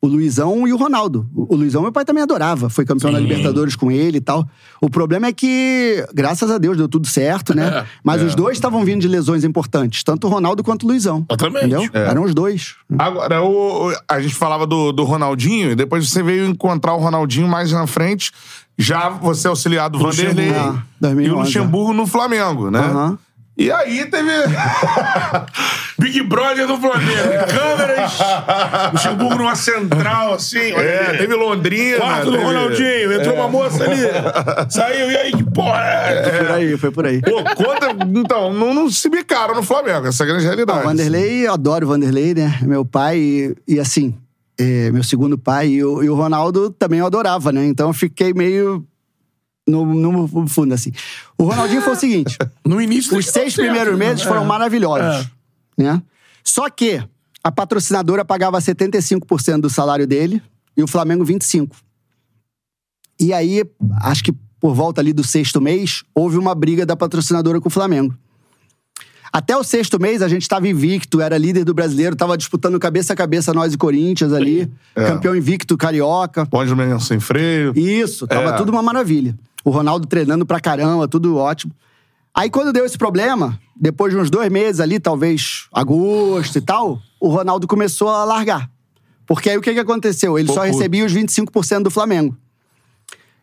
[0.04, 1.30] O Luizão e o Ronaldo.
[1.36, 2.72] O Luizão, meu pai também adorava.
[2.72, 4.48] Foi campeão da Libertadores com ele e tal.
[4.82, 7.68] O problema é que, graças a Deus, deu tudo certo, né?
[7.68, 10.04] É, Mas os dois estavam vindo de lesões importantes.
[10.04, 11.24] Tanto o Ronaldo quanto o Luizão.
[11.30, 11.66] Exatamente.
[11.68, 11.88] Entendeu?
[11.94, 12.08] É.
[12.08, 12.74] Eram os dois.
[12.98, 17.48] Agora, o, a gente falava do, do Ronaldinho, e depois você veio encontrar o Ronaldinho
[17.48, 18.32] mais na frente,
[18.76, 22.80] já você auxiliar do Vanderlei Ah, e 2011, o Luxemburgo no Flamengo, né?
[22.80, 23.20] Aham.
[23.58, 24.32] E aí teve.
[26.00, 27.46] Big Brother do Flamengo.
[27.48, 28.14] Câmeras.
[28.94, 30.72] Luxemburgo numa central, assim.
[30.72, 31.18] é, ali.
[31.20, 31.98] teve Londrina.
[31.98, 33.14] Quarto do teve- Ronaldinho.
[33.14, 34.00] Entrou uma moça ali.
[34.70, 35.12] Saiu.
[35.12, 36.24] E aí, que porra é?
[36.24, 37.22] Foi por aí, foi por aí.
[37.22, 37.96] Pô, conta.
[38.16, 40.80] Então, não, não se bicaram no Flamengo, essa é a grande realidade.
[40.80, 42.58] O Vanderlei, eu adoro o Vanderlei, né?
[42.64, 44.16] Meu pai, e, e assim,
[44.58, 47.66] é, meu segundo pai, e o, e o Ronaldo também eu adorava, né?
[47.66, 48.84] Então eu fiquei meio
[49.68, 50.92] no, no fundo, assim.
[51.38, 53.18] O Ronaldinho foi o seguinte: No início...
[53.18, 54.08] os seis certo, primeiros né?
[54.08, 54.46] meses foram É.
[54.46, 55.28] maravilhosos,
[55.78, 56.02] né?
[56.44, 57.02] Só que
[57.44, 60.42] a patrocinadora pagava 75% do salário dele
[60.76, 61.72] e o Flamengo 25%.
[63.20, 63.64] E aí,
[64.02, 67.72] acho que por volta ali do sexto mês, houve uma briga da patrocinadora com o
[67.72, 68.16] Flamengo.
[69.34, 73.14] Até o sexto mês, a gente estava invicto, era líder do brasileiro, estava disputando cabeça
[73.14, 75.06] a cabeça nós e Corinthians ali, É.
[75.08, 76.46] campeão invicto carioca.
[76.46, 77.72] Pode mesmo sem freio.
[77.76, 78.58] Isso, tava É.
[78.58, 79.34] tudo uma maravilha.
[79.64, 81.74] O Ronaldo treinando pra caramba, tudo ótimo.
[82.34, 87.00] Aí quando deu esse problema, depois de uns dois meses ali, talvez agosto e tal,
[87.20, 88.70] o Ronaldo começou a largar.
[89.26, 90.38] Porque aí o que, que aconteceu?
[90.38, 92.36] Ele Pô, só recebia os 25% do Flamengo.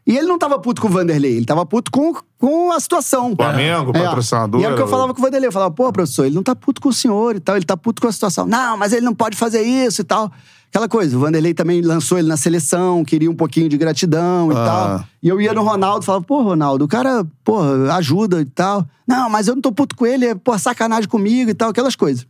[0.06, 3.34] E ele não tava puto com o Vanderlei, ele tava puto com, com a situação.
[3.36, 4.04] Flamengo, É.
[4.04, 4.58] patrocinador.
[4.58, 5.48] E era o que eu falava com o Vanderlei.
[5.48, 7.76] Eu falava, pô, professor, ele não tá puto com o senhor e tal, ele tá
[7.76, 8.46] puto com a situação.
[8.46, 10.32] Não, mas ele não pode fazer isso e tal.
[10.70, 14.54] Aquela coisa, o Vanderlei também lançou ele na seleção, queria um pouquinho de gratidão e
[14.54, 14.64] Ah.
[14.64, 15.04] tal.
[15.22, 17.60] E eu ia no Ronaldo e falava, pô, Ronaldo, o cara, pô,
[17.92, 18.86] ajuda e tal.
[19.06, 21.96] Não, mas eu não tô puto com ele, é, pô, sacanagem comigo e tal, aquelas
[21.96, 22.26] coisas.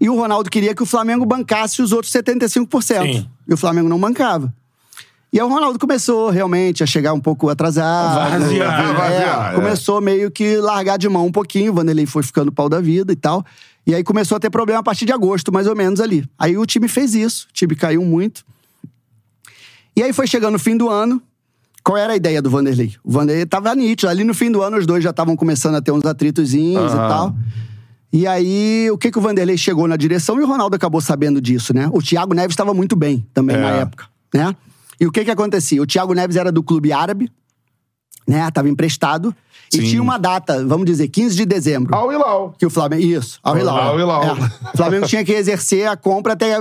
[0.00, 3.02] E o Ronaldo queria que o Flamengo bancasse os outros 75%.
[3.02, 3.26] Sim.
[3.48, 4.52] E o Flamengo não bancava.
[5.32, 8.14] E aí o Ronaldo começou realmente a chegar um pouco atrasado.
[8.40, 9.54] Vaziar, É, vaziar, é.
[9.56, 11.72] começou meio que largar de mão um pouquinho.
[11.72, 13.44] O Vanderlei foi ficando pau da vida e tal.
[13.88, 16.22] E aí começou a ter problema a partir de agosto, mais ou menos ali.
[16.38, 17.46] Aí o time fez isso.
[17.48, 18.44] O time caiu muito.
[19.96, 21.22] E aí foi chegando o fim do ano.
[21.82, 22.94] Qual era a ideia do Vanderlei?
[23.02, 24.10] O Vanderlei tava nítido.
[24.10, 27.06] Ali no fim do ano, os dois já estavam começando a ter uns atritozinhos Aham.
[27.06, 27.36] e tal.
[28.12, 31.40] E aí, o que, que o Vanderlei chegou na direção e o Ronaldo acabou sabendo
[31.40, 31.88] disso, né?
[31.90, 33.60] O Thiago Neves estava muito bem também É.
[33.60, 34.54] na época, né?
[35.00, 35.80] E o que que acontecia?
[35.82, 37.30] O Thiago Neves era do clube árabe,
[38.26, 38.50] né?
[38.50, 39.34] Tava emprestado.
[39.70, 39.80] Sim.
[39.82, 41.94] E tinha uma data, vamos dizer, 15 de dezembro.
[41.94, 42.54] Al Hilal.
[42.58, 43.02] Que o Flamengo.
[43.02, 43.76] Isso, ao Hilal.
[43.76, 44.24] Al Hilal.
[44.24, 44.32] É.
[44.72, 46.56] O Flamengo tinha que exercer a compra até.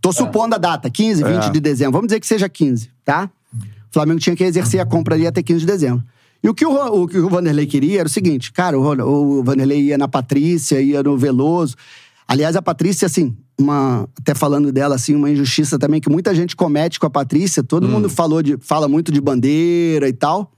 [0.00, 1.50] Tô supondo a data, 15, 20 É.
[1.50, 1.92] de dezembro.
[1.92, 3.30] Vamos dizer que seja 15, tá?
[3.54, 6.04] O Flamengo tinha que exercer a compra ali até 15 de dezembro.
[6.42, 9.42] E o que o, o, que o Vanderlei queria era o seguinte: cara, o, o
[9.42, 11.74] Vanderlei ia na Patrícia, ia no Veloso.
[12.28, 16.54] Aliás, a Patrícia, assim, uma, até falando dela, assim, uma injustiça também que muita gente
[16.54, 17.62] comete com a Patrícia.
[17.64, 20.52] Todo mundo falou de, fala muito de bandeira e tal.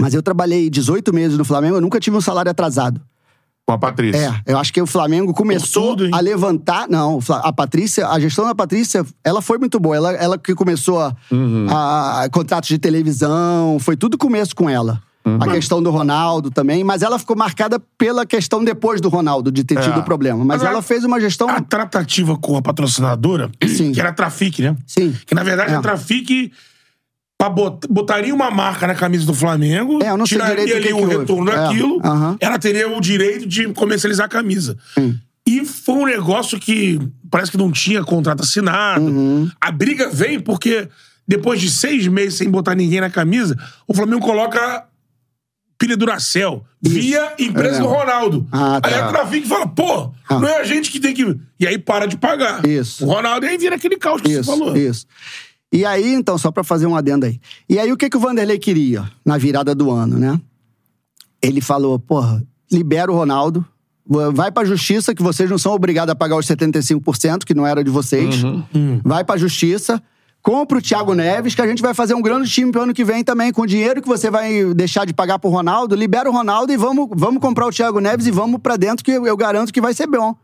[0.00, 3.00] Mas eu trabalhei 18 meses no Flamengo, eu nunca tive um salário atrasado.
[3.66, 4.42] Com a Patrícia.
[4.46, 6.86] É, eu acho que o Flamengo começou tudo, a levantar.
[6.86, 9.96] Não, o a Patrícia, a gestão da Patrícia, ela foi muito boa.
[9.96, 11.66] Ela, ela que começou a, Uhum.
[11.70, 15.00] a- a contratos de televisão, foi tudo começo com ela.
[15.26, 15.38] Uhum.
[15.40, 19.64] A questão do Ronaldo também, mas ela ficou marcada pela questão depois do Ronaldo, de
[19.64, 19.80] ter É.
[19.80, 20.44] tido problema.
[20.44, 21.48] Mas ela fez uma gestão.
[21.48, 23.92] A tratativa com a patrocinadora, Sim.
[23.92, 24.76] que era a Trafic, né?
[24.86, 25.16] Sim.
[25.24, 25.76] Que na verdade É.
[25.76, 26.52] a Trafic
[27.38, 30.78] pra bot- botaria uma marca na camisa do Flamengo, É, eu não sei tiraria direito
[30.78, 31.16] o que ali que o houve.
[31.18, 32.00] retorno É, daquilo,
[32.40, 34.76] ela teria o direito de comercializar a camisa.
[35.46, 36.98] E foi um negócio que
[37.30, 39.04] parece que não tinha contrato assinado.
[39.04, 39.50] Uhum.
[39.60, 40.88] A briga vem porque
[41.28, 43.54] depois de seis meses sem botar ninguém na camisa,
[43.86, 44.84] o Flamengo coloca
[45.76, 47.88] pilha Duracell via empresa É do.
[47.88, 48.46] Ronaldo.
[48.50, 48.88] Ah, tá.
[48.88, 50.38] Aí a Trafic fala, pô, Ah.
[50.38, 51.36] não é a gente que tem que...
[51.60, 52.64] E aí para de pagar.
[52.64, 53.04] Isso.
[53.04, 54.74] O Ronaldo aí vira aquele caos que Isso, você falou.
[54.76, 55.04] isso.
[55.74, 57.40] E aí, então, só pra fazer um adendo aí.
[57.68, 60.40] E aí, o que, que o Vanderlei queria na virada do ano, né?
[61.42, 63.66] Ele falou, porra, libera o Ronaldo,
[64.32, 67.82] vai pra justiça, que vocês não são obrigados a pagar os 75%, que não era
[67.82, 68.36] de vocês.
[69.02, 70.00] Vai pra justiça,
[70.40, 73.04] compra o Thiago Neves, que a gente vai fazer um grande time pro ano que
[73.04, 76.32] vem também, com o dinheiro que você vai deixar de pagar pro Ronaldo, libera o
[76.32, 79.36] Ronaldo e vamos, vamos comprar o Thiago Neves e vamos pra dentro, que eu, eu
[79.36, 80.36] garanto que vai ser bom.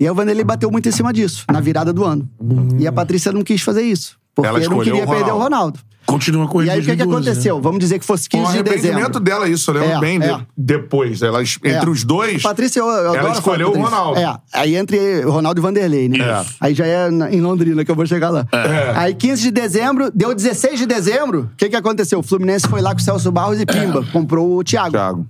[0.00, 2.28] E aí o Vanderlei bateu muito em cima disso, na virada do ano.
[2.76, 4.20] E a Patrícia não quis fazer isso.
[4.34, 5.78] Porque Ela não queria o perder o Ronaldo.
[6.04, 7.60] Continua com E aí o que, que 2012, aconteceu?
[7.62, 9.20] Vamos dizer que fosse Com o 15 de arrependimento dezembro.
[9.20, 10.18] dela, isso, eu lembro É, bem.
[10.18, 10.40] de- é.
[10.56, 11.88] depois, ela, entre É.
[11.88, 13.96] os dois, Patrícia, eu, eu ela adoro escolheu o Patrícia.
[13.96, 14.18] Ronaldo.
[14.20, 16.18] É, aí entre Ronaldo e Vanderlei, né?
[16.18, 16.44] É.
[16.60, 18.46] Aí já é na- em Londrina que eu vou chegar lá.
[18.52, 18.92] É.
[18.96, 22.18] Aí 15 de dezembro, deu 16 de dezembro, o que que aconteceu?
[22.18, 24.90] O Fluminense foi lá com o Celso Barros e pimba, comprou o Thiago.
[24.90, 25.26] Thiago.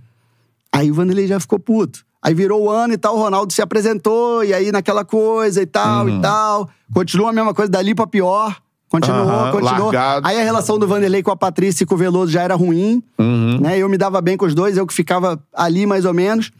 [0.72, 2.00] Aí o Vanderlei já ficou puto.
[2.22, 5.66] Aí virou o ano e tal, o Ronaldo se apresentou, e aí naquela coisa e
[5.66, 6.18] tal Uhum.
[6.18, 6.70] e tal.
[6.94, 8.56] Continua a mesma coisa, dali pra pior.
[8.92, 9.84] Continuou, Aham, continuou.
[9.86, 10.26] largado.
[10.28, 13.02] Aí a relação do Vanderlei com a Patrícia e com o Veloso já era ruim,
[13.18, 13.58] Uhum.
[13.58, 13.78] né?
[13.78, 16.50] Eu me dava bem com os dois, eu que ficava ali mais ou menos.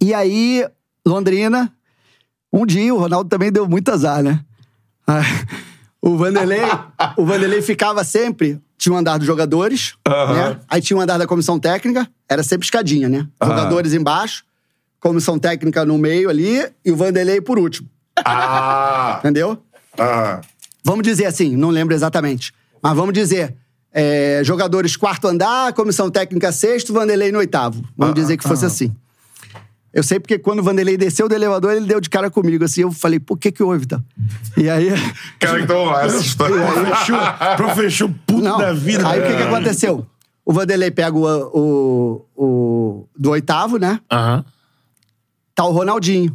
[0.00, 0.66] E aí,
[1.06, 1.72] Londrina,
[2.52, 4.40] um dia o Ronaldo também deu muito azar, né?
[5.06, 5.22] Ah,
[6.02, 6.60] O Vanderlei,
[7.16, 8.60] o Vanderlei ficava sempre.
[8.76, 10.34] Tinha um andar dos jogadores, Aham.
[10.34, 10.58] né?
[10.68, 13.28] Aí tinha um andar da comissão técnica, era sempre escadinha, né?
[13.40, 14.42] Jogadores embaixo,
[14.98, 17.88] comissão técnica no meio ali e o Vanderlei por último,
[18.24, 19.18] Ah!
[19.20, 19.56] entendeu?
[19.96, 20.40] ah.
[20.84, 22.52] Vamos dizer assim, não lembro exatamente,
[22.82, 23.54] mas vamos dizer.
[23.94, 27.82] é, jogadores quarto andar, comissão técnica sexto, Vanderlei no oitavo.
[27.96, 28.90] Vamos Ah, dizer que fosse assim.
[29.92, 32.80] Eu sei porque quando o Vanderlei desceu do elevador, ele deu de cara comigo, assim.
[32.80, 34.00] Eu falei, por que que houve, tá?
[34.56, 34.88] E aí...
[35.38, 36.56] Cara, então, essa história.
[37.58, 39.06] Professor, puto Não, da vida.
[39.06, 40.06] aí o que que aconteceu?
[40.44, 44.00] O Vanderlei pega o, o, o- do oitavo, né?
[44.10, 44.44] Aham.
[45.54, 46.34] Tá o Ronaldinho.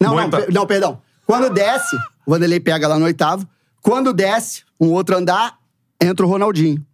[0.00, 0.98] Não, não, per- não, perdão.
[1.26, 1.94] Quando desce,
[2.24, 3.46] o Vanderlei pega lá no oitavo.
[3.86, 5.58] Quando desce, um outro andar,
[6.02, 6.84] entra o Ronaldinho.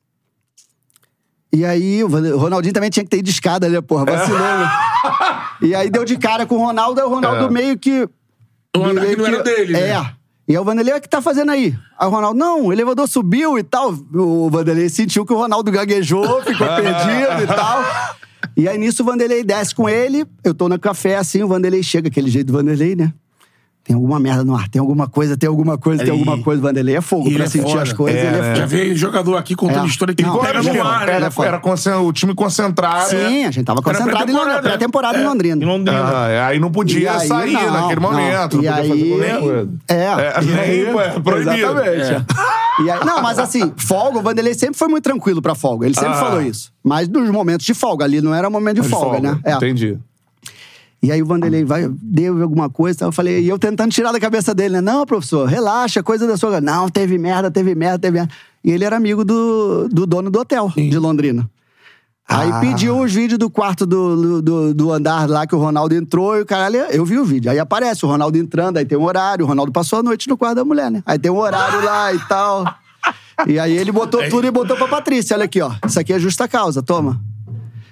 [1.50, 4.04] E aí, o Ronaldinho também tinha que ter ido de escada, né, porra?
[4.04, 4.70] Vacilou, né?
[5.62, 7.50] E aí deu de cara com o Ronaldo, aí o Ronaldo É.
[7.50, 8.06] meio que.
[8.76, 9.94] O andar que não era dele, É.
[10.00, 10.12] né?
[10.46, 11.74] E aí o Vanderlei, o que tá fazendo aí?
[11.98, 13.94] Aí o Ronaldo, não, o elevador subiu e tal.
[14.14, 17.82] O Vanderlei sentiu que o Ronaldo gaguejou, ficou perdido e tal.
[18.54, 21.82] E aí nisso o Vanderlei desce com ele, eu tô no café assim, o Vanderlei
[21.82, 23.14] chega, aquele jeito do Vanderlei, né?
[23.84, 26.60] Tem alguma merda no ar, tem alguma coisa, tem alguma coisa, tem alguma coisa.
[26.60, 27.82] O Vanderlei é fogo Ele pra é sentir foda.
[27.82, 28.54] as coisas, É, ele é fogo.
[28.56, 29.88] Já veio jogador aqui contando É.
[29.88, 31.12] história que Não, ele é no ar, né?
[31.14, 31.42] é.
[31.44, 33.10] Era concen- o time concentrado.
[33.10, 35.64] Sim, a gente tava concentrado em Londrina, pré-temporada em Londrina.
[35.64, 36.00] Em Londrina.
[36.16, 38.10] Ah, é, aí não podia E aí, sair não, naquele não.
[38.12, 38.32] momento.
[38.32, 39.68] E não podia fazer aí-.
[39.88, 39.94] É.
[39.96, 41.50] É, e aí, proibido.
[41.56, 42.26] Exatamente.
[42.84, 45.86] E aí- não, mas assim, folga, o Vanderlei sempre foi muito tranquilo pra folga.
[45.86, 46.20] Ele sempre Ah.
[46.20, 46.70] falou isso.
[46.84, 49.38] Mas nos momentos de folga, ali não era momento de, folga, né?
[49.44, 49.54] É.
[49.54, 49.98] Entendi.
[51.02, 54.20] E aí o Vanderlei vai, deu alguma coisa, eu falei, e eu tentando tirar da
[54.20, 54.80] cabeça dele, né?
[54.80, 56.60] Não, professor, relaxa, coisa da sua.
[56.60, 58.32] Não, teve merda, teve merda, teve merda.
[58.62, 61.50] E ele era amigo do, do dono do hotel de Londrina.
[62.28, 62.60] Aí Ah.
[62.60, 66.42] pediu os vídeos do quarto do, do, do andar lá que o Ronaldo entrou e
[66.42, 67.50] o caralho, eu vi o vídeo.
[67.50, 70.36] Aí aparece o Ronaldo entrando, aí tem um horário, o Ronaldo passou a noite no
[70.36, 71.02] quarto da mulher, né?
[71.04, 72.64] Aí tem um horário lá e tal.
[73.48, 75.34] E aí ele botou tudo e botou pra Patrícia.
[75.34, 75.72] Olha aqui, ó.
[75.84, 77.20] Isso aqui é justa causa, toma.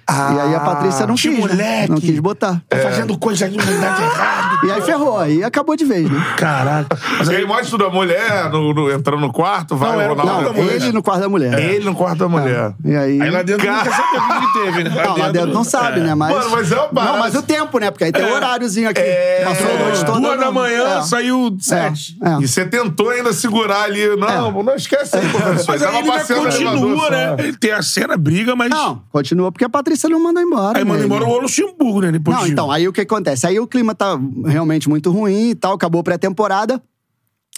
[0.09, 1.39] E aí a Patrícia não que quis, né?
[1.47, 1.91] moleque.
[1.91, 2.61] Não quis botar.
[2.67, 4.65] Tá fazendo coisa de errado.
[4.67, 6.23] E aí ferrou, aí acabou de vez, né?
[6.37, 6.87] Caralho.
[7.17, 10.01] Mas Aí aí, mostra tudo, a mulher no, no- entrando no quarto, vai Não, o
[10.01, 10.43] o Ronaldo.
[10.43, 10.75] da Não, mulher.
[10.75, 11.59] ele no quarto da mulher.
[11.59, 12.73] Ele no quarto da mulher.
[12.83, 13.21] E aí.
[13.21, 15.03] aí lá dentro nunca sabe o que teve, né?
[15.05, 16.13] não, lá dentro não sabe, né?
[16.15, 16.35] Mas.
[16.35, 17.89] Mano, mas é uma parada- Não, mas o tempo, né?
[17.91, 18.99] Porque aí tem um horáriozinho aqui.
[19.01, 19.43] É.
[19.45, 20.19] Passou a noite toda.
[20.21, 21.01] Duas da manhã, É.
[21.03, 22.17] saiu sete.
[22.23, 22.43] É.
[22.43, 24.15] E você tentou ainda segurar ali.
[24.15, 25.65] Não, não esquece aí, professor.
[25.67, 26.11] Mas aí ele
[26.41, 27.35] continua, né?
[27.39, 28.69] Ele tem a cena, briga, mas...
[28.69, 30.77] Não, continua porque a Patrícia não mandou embora.
[30.79, 32.11] Aí manda embora o Luxemburgo, né?
[32.11, 33.45] Depois Não, de- então, aí o que acontece?
[33.47, 36.81] Aí o clima tá realmente muito ruim e tal, acabou a pré-temporada.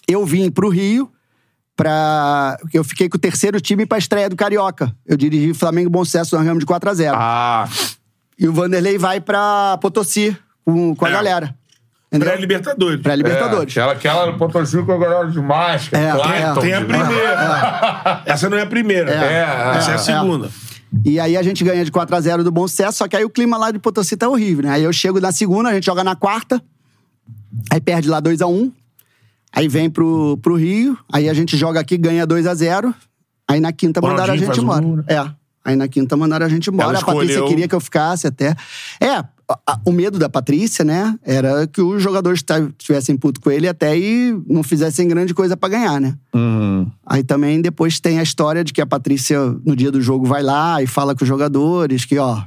[0.07, 1.09] Eu vim pro Rio
[1.75, 2.57] pra.
[2.73, 4.93] Eu fiquei com o terceiro time pra estreia do Carioca.
[5.05, 7.13] Eu dirigi Flamengo Bom Sucesso, nós ganhamos de 4x0.
[7.15, 7.67] Ah,
[8.37, 10.35] E o Vanderlei vai pra Potosí
[10.65, 11.11] com, com a É.
[11.11, 11.55] galera.
[12.11, 12.29] Entendeu?
[12.29, 13.01] Pré-Libertadores.
[13.01, 13.75] Pré-Libertadores.
[13.75, 16.03] É, aquela, aquela no Potosí com a galera de máscara.
[16.03, 18.21] É, Clayton, Tem a primeira.
[18.25, 19.11] Essa não é a primeira.
[19.11, 19.97] É, Essa é a é.
[19.97, 20.49] segunda.
[21.03, 23.57] E aí a gente ganha de 4x0 do Bom Sucesso, só que aí o clima
[23.57, 24.71] lá de Potosí tá horrível, né?
[24.71, 26.61] Aí eu chego na segunda, a gente joga na quarta,
[27.71, 28.71] aí perde lá 2x1,
[29.51, 32.93] aí vem pro, pro Rio, aí a gente joga aqui, ganha 2x0,
[33.47, 34.85] aí na quinta mandaram a gente um embora.
[34.85, 35.03] né?
[35.07, 35.42] É.
[35.65, 36.89] Aí na quinta mandaram a gente embora.
[36.89, 38.55] Ela A Patrícia escolheu- queria que eu ficasse até.
[38.99, 39.27] É, a-
[39.67, 42.43] a- o medo da Patrícia, né, era que os jogadores
[42.77, 46.15] tivessem puto com ele até e não fizessem grande coisa pra ganhar, né?
[46.33, 46.89] Uhum.
[47.05, 50.41] Aí também depois tem a história de que a Patrícia, no dia do jogo, vai
[50.43, 52.41] lá e fala com os jogadores que, ó,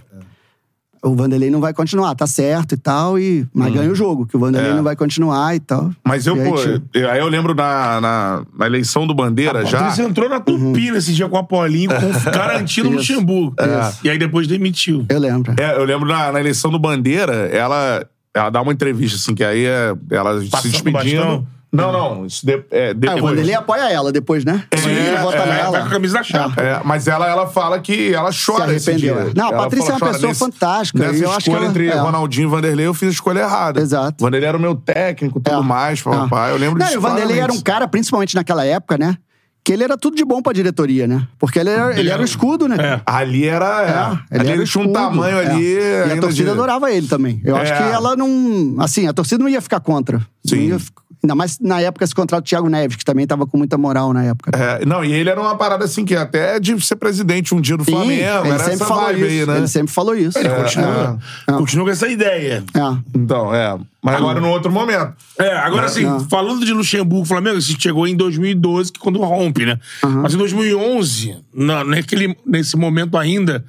[1.07, 4.37] o Vanderlei não vai continuar, tá certo e tal, e, mas ganha o jogo, que
[4.37, 4.74] o Vanderlei É.
[4.74, 5.91] não vai continuar e tal.
[6.05, 6.57] Mas eu, aí, pô,
[6.95, 9.78] eu- aí eu lembro na, na, na eleição do Bandeira já.
[9.78, 12.95] Patrícia entrou na Tupi nesse dia com a Paulinho, com garantido Uhum.
[12.99, 13.12] Isso.
[13.12, 13.55] Luxemburgo.
[13.89, 14.01] Isso.
[14.05, 15.07] E aí depois demitiu.
[15.09, 15.55] Eu lembro.
[15.59, 18.05] É, eu lembro na, na eleição do Bandeira, ela,
[18.35, 21.47] ela dá uma entrevista, assim, que aí é, ela se Passando despedindo.
[21.77, 22.27] Não, não.
[22.27, 23.20] Isso de, é, Ah, o depois.
[23.23, 24.65] Vanderlei apoia ela depois, né?
[24.77, 25.73] Sim, Ele vota é, nela.
[25.73, 26.61] tá com a camisa da chapa.
[26.62, 29.31] É, mas ela, ela fala que ela chora Se esse arrependeu, dia.
[29.31, 29.35] é.
[29.35, 31.66] Não, a Patrícia fala, é uma "Chora, pessoa fantástica, Nessa eu acho que escolha ela-
[31.70, 31.94] entre é.
[31.97, 33.81] Ronaldinho e Vanderlei, eu fiz a escolha errada.
[33.81, 34.16] Exato.
[34.23, 35.62] O Vanderlei era o meu técnico, tudo É.
[35.62, 36.03] mais, É.
[36.03, 36.53] papai.
[36.53, 39.16] Eu lembro Não, disso e o Vanderlei era um cara, principalmente naquela época, né?
[39.65, 41.27] Que ele era tudo de bom pra diretoria, né?
[41.40, 42.77] Porque ele era, ele era o escudo, né?
[42.78, 43.01] É.
[43.05, 43.82] Ali era...
[43.82, 45.47] É, É, ali ele, era ele tinha um tamanho é.
[45.47, 45.74] ali...
[45.74, 47.40] E a torcida de- adorava ele também.
[47.44, 47.77] Eu acho É.
[47.77, 48.77] que ela não.
[48.78, 50.20] Assim, a torcida não ia ficar contra.
[50.47, 50.55] Sim.
[50.57, 50.78] Não ia
[51.27, 54.12] Ainda mais na época se contrata o Thiago Neves, que também tava com muita moral
[54.12, 54.57] na época.
[54.57, 57.77] É, não, e ele era uma parada assim que até de ser presidente um dia
[57.77, 58.12] do Sim, Flamengo.
[58.12, 59.28] ele Era sempre essa falou vibe isso.
[59.31, 59.57] aí, né?
[59.59, 60.39] Ele sempre falou isso.
[60.39, 61.19] Ele continua,
[61.59, 62.62] continua com essa ideia.
[62.73, 62.98] É.
[63.12, 63.77] Então, é.
[64.01, 65.15] Mas agora no outro momento.
[65.36, 69.81] É, agora assim, falando de Luxemburgo, Flamengo, isso chegou em 2012, que quando rompe, né?
[70.23, 73.65] Mas em 2011, na, naquele, nesse momento ainda,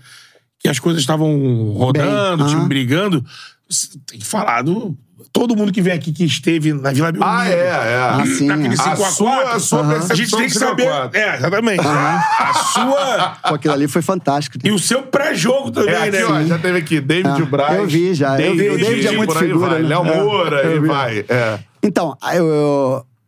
[0.59, 2.67] que as coisas estavam rodando, Bem, o time aham.
[2.67, 3.25] brigando,
[4.05, 4.97] tem que falar do...
[5.33, 7.29] Todo mundo que vem aqui que esteve na Vila Belmiro.
[7.31, 7.99] Ah, é, é.
[7.99, 8.77] Ah, sim, Naquele é.
[8.77, 10.85] 5 A a 4 sua- a sua a percepção gente tem que 5 a saber.
[10.85, 11.19] 4.
[11.19, 11.81] É, exatamente.
[11.87, 13.29] A sua.
[13.49, 14.57] Pô, aquilo ali foi fantástico.
[14.63, 16.25] E o seu pré-jogo também, É, aqui, né?
[16.25, 17.77] ó, já teve aqui David Ah, Braz.
[17.79, 18.69] eu vi já, eu vi.
[18.69, 19.81] O David é muito figura, vai.
[19.83, 19.87] né?
[19.89, 20.87] Léo É, Moura, eu e vi.
[20.87, 21.25] vai.
[21.27, 21.59] É.
[21.83, 22.45] Então, eu-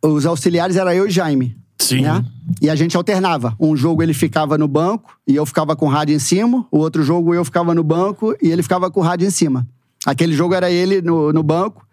[0.04, 1.58] eu- os auxiliares era eu e Jaime.
[1.78, 2.02] Sim.
[2.02, 2.24] né?
[2.62, 3.56] E a gente alternava.
[3.60, 6.66] Um jogo ele ficava no banco e eu ficava com o rádio em cima.
[6.72, 9.66] O outro jogo eu ficava no banco e ele ficava com o rádio em cima.
[10.06, 11.86] Aquele jogo era ele no, no banco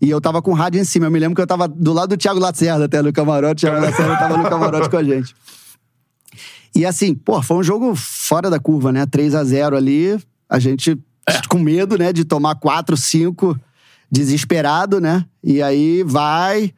[0.00, 1.06] e eu tava com o rádio em cima.
[1.06, 3.64] Eu me lembro que eu tava do lado do Thiago Lacerda até no camarote.
[3.64, 5.34] O Thiago Lacerda tava no camarote com a gente.
[6.74, 9.06] E assim, pô, foi um jogo fora da curva, né?
[9.06, 10.18] 3 a 0 ali.
[10.48, 10.98] A gente
[11.48, 12.12] com medo, né?
[12.12, 13.58] De tomar 4, 5,
[14.10, 15.24] desesperado, né?
[15.42, 16.72] E aí vai.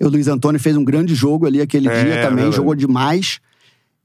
[0.00, 3.40] O Luiz Antônio fez um grande jogo ali aquele É, dia também, jogou demais.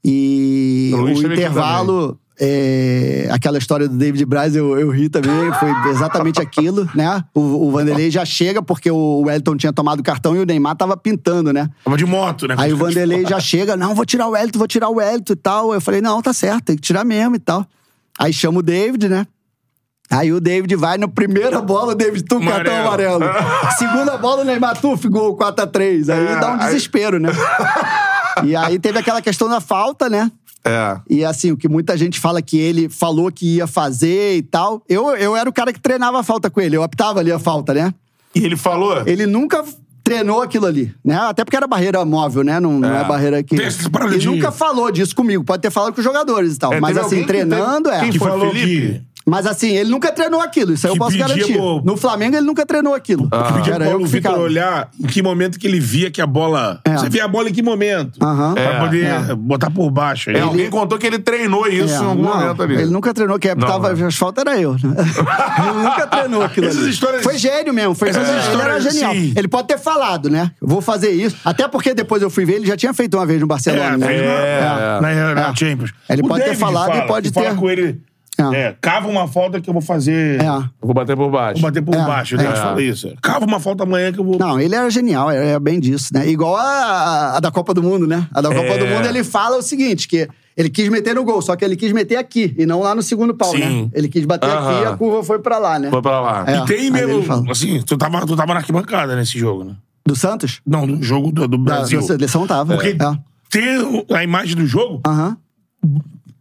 [0.04, 6.40] E O intervalo, é, aquela história do David Braz, eu, eu ri também, foi exatamente
[6.40, 7.24] aquilo, né?
[7.34, 10.96] O, o Vanderlei já chega porque o Wellington tinha tomado cartão e o Neymar tava
[10.96, 11.70] pintando, né?
[11.82, 12.54] Tava de moto, né?
[12.58, 15.36] Aí o Vanderlei já chega, não, vou tirar o Wellington, vou tirar o Wellington e
[15.36, 15.72] tal.
[15.72, 17.66] Eu falei, não, tá certo, tem que tirar mesmo e tal.
[18.18, 19.26] Aí chama o David, né?
[20.10, 23.24] Aí o David vai na primeira bola, o David, tu, cartão Amarelo.
[23.24, 23.70] amarelo.
[23.76, 26.12] Segunda bola, o Neymar, tu, gol 4x3.
[26.12, 27.30] Aí É, dá um desespero, né?
[28.44, 30.30] E aí teve aquela questão da falta, né?
[30.66, 31.00] É.
[31.08, 34.82] E assim, o que muita gente fala que ele falou que ia fazer e tal.
[34.88, 37.38] Eu, eu era o cara que treinava a falta com ele, eu optava ali a
[37.38, 37.94] falta, né?
[38.34, 39.02] E ele falou?
[39.06, 39.64] Ele nunca
[40.04, 41.16] treinou aquilo ali, né?
[41.16, 42.60] Até porque era barreira móvel, né?
[42.60, 43.04] Não não é, É.
[43.04, 43.54] barreira que.
[43.56, 45.42] Ele nunca falou disso comigo.
[45.42, 46.72] Pode ter falado com os jogadores e tal.
[46.72, 48.00] É, mas assim, alguém que treinando teve- é.
[48.00, 48.92] Quem que foi, falou Felipe?
[49.00, 49.15] que...
[49.28, 50.72] Mas assim, ele nunca treinou aquilo.
[50.72, 51.52] Isso aí Que eu posso garantir.
[51.54, 53.28] pro- No Flamengo, ele nunca treinou aquilo.
[53.28, 56.20] Que pedia Era pro Paulo que Vitor olhar em que momento que ele via que
[56.22, 56.80] a bola.
[56.84, 56.96] É.
[56.96, 58.22] Você via a bola em que momento?
[58.24, 58.54] Aham.
[58.54, 59.34] Pra É, poder é.
[59.34, 60.30] botar por baixo.
[60.30, 62.74] É, alguém contou que ele treinou isso É, em algum não, momento ali.
[62.74, 64.06] Ele nunca treinou, quem tava não.
[64.06, 64.74] as faltas era eu.
[64.74, 64.78] Né?
[65.58, 66.90] ele nunca treinou aquilo Essas ali.
[66.90, 67.94] histórias- Foi gênio mesmo.
[67.96, 69.10] Foi Essas ele era histórias, genial.
[69.10, 70.52] assim- Ele pode ter falado, né?
[70.62, 71.36] Vou fazer isso.
[71.44, 73.96] Até porque depois eu fui ver, ele já tinha feito uma vez no Barcelona.
[73.96, 74.06] né?
[74.06, 74.60] fez uma- É.
[75.00, 75.56] Na, na É.
[75.56, 75.90] Champions.
[76.08, 78.00] Ele O pode ter David falado e fala, pode que fala ter- com ele.
[78.38, 78.56] É.
[78.68, 80.40] É, cava uma falta que eu vou fazer.
[80.42, 80.46] É.
[80.46, 81.60] Eu Vou bater por baixo.
[81.60, 82.34] Vou bater por É, baixo.
[82.34, 82.60] O David é.
[82.60, 83.14] fala isso.
[83.22, 84.38] Cava uma falta amanhã que eu vou.
[84.38, 86.28] Não, ele era genial, era bem disso, né?
[86.28, 88.26] Igual a, a- da Copa do Mundo, né?
[88.34, 88.78] A da Copa É.
[88.78, 91.76] do Mundo ele fala o seguinte, que ele quis meter no gol, só que ele
[91.76, 93.58] quis meter aqui e não lá no segundo pau, Sim.
[93.84, 93.90] né?
[93.94, 94.70] Ele quis bater Aham.
[94.70, 95.88] aqui e a curva foi pra lá, né?
[95.90, 96.44] Foi pra lá.
[96.46, 96.58] É.
[96.58, 97.50] E tem aí mesmo.
[97.50, 99.74] Assim, tu tava, tu tava na arquibancada nesse jogo, né?
[100.06, 100.60] Do Santos?
[100.66, 102.00] Não, do jogo do, do Da, Brasil.
[102.00, 102.74] da seleção tava.
[102.74, 103.18] Porque É.
[103.50, 105.36] tem a imagem do jogo, Aham.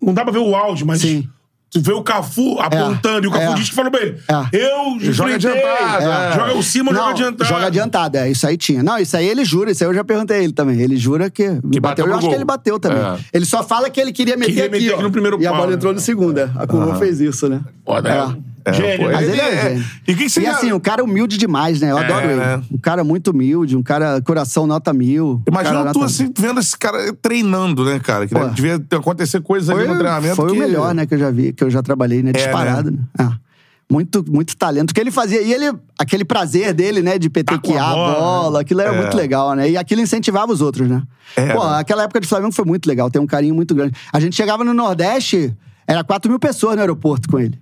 [0.02, 1.02] não dá pra ver o áudio, mas.
[1.02, 1.28] Sim.
[1.72, 3.54] Tu vê o Cafu apontando e o Cafu É.
[3.56, 4.58] disse que falou pra ele: É.
[4.66, 6.34] Eu Joga adiantado, é.
[6.34, 7.50] Joga o cima, joga adiantado.
[7.50, 8.32] Joga adiantado, é.
[8.32, 8.82] Isso aí tinha.
[8.82, 10.80] Não, isso aí ele jura, isso aí eu já perguntei a ele também.
[10.80, 11.82] Ele jura que, Que bateu.
[11.82, 12.30] bateu Eu acho gol.
[12.30, 13.04] que ele bateu também.
[13.34, 14.94] Ele só fala que ele queria meter, Queria aqui, meter ó.
[14.96, 15.74] aqui no primeiro E a bola né?
[15.74, 16.40] entrou no segundo.
[16.56, 17.60] A curva fez isso, né?
[17.86, 18.55] Foda, É.
[18.66, 19.14] É, Gênio, né?
[19.14, 19.86] Mas ele, é, é- gênio.
[20.08, 21.92] E o que que você E já- assim, um cara humilde demais, né?
[21.92, 22.36] Eu adoro ele.
[22.36, 22.62] né?
[22.72, 25.42] Um cara muito humilde, um cara coração nota mil.
[25.48, 28.26] um Imagina cara tu nota- assim, vendo esse cara treinando, né, cara?
[28.28, 28.40] Que Pô.
[28.42, 30.56] deve- devia acontecer coisas ali no treinamento foi que...
[30.56, 32.32] o melhor, né, que eu já vi, que eu já trabalhei, né?
[32.32, 32.98] Disparado, né?
[33.20, 33.46] É.
[33.88, 34.90] Muito, muito talento.
[34.90, 35.44] O que ele fazia.
[35.44, 38.82] E ele, aquele prazer dele, né, de petequear Tá a com a bola, bola, aquilo
[38.82, 38.98] era É.
[39.00, 39.70] muito legal, né?
[39.70, 41.04] E aquilo incentivava os outros, né?
[41.36, 41.80] É, Pô, né?
[41.82, 43.94] aquela época de Flamengo foi muito legal, tem um carinho muito grande.
[44.12, 45.54] A gente chegava no Nordeste,
[45.86, 47.60] era 4 mil pessoas no aeroporto com ele.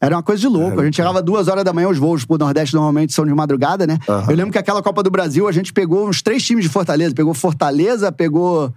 [0.00, 0.80] Era uma coisa de louco.
[0.80, 3.86] A gente chegava duas horas da manhã, os voos pro Nordeste normalmente são de madrugada,
[3.86, 3.98] né?
[4.08, 4.30] Aham.
[4.30, 7.14] Eu lembro que aquela Copa do Brasil, a gente pegou uns três times de Fortaleza.
[7.14, 8.72] Pegou Fortaleza, pegou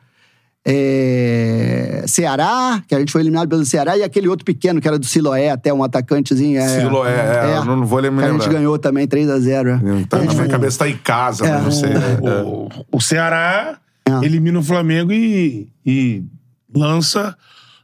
[0.66, 4.98] é, Ceará, que a gente foi eliminado pelo Ceará, e aquele outro pequeno, que era
[5.00, 6.60] do Siloé, até um atacantezinho.
[6.60, 8.26] É, Siloé, é, eu não vou lembrar.
[8.30, 10.08] Que a gente ganhou também 3x0.
[10.08, 11.62] Tá, na minha cabeça tá em casa, É.
[11.62, 11.90] não sei.
[11.90, 12.18] né?
[12.22, 14.12] O, o Ceará É.
[14.26, 16.24] elimina o Flamengo e, e
[16.76, 17.36] lança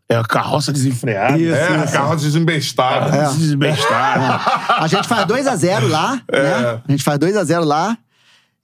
[0.09, 1.37] é, a carroça desenfreada.
[1.37, 1.53] Isso.
[1.55, 3.15] É, a carroça desembestada.
[3.15, 3.29] É.
[3.33, 4.41] Desembestada.
[4.79, 6.81] A gente faz 2x0 lá, né?
[6.87, 7.97] A gente faz 2x0 lá.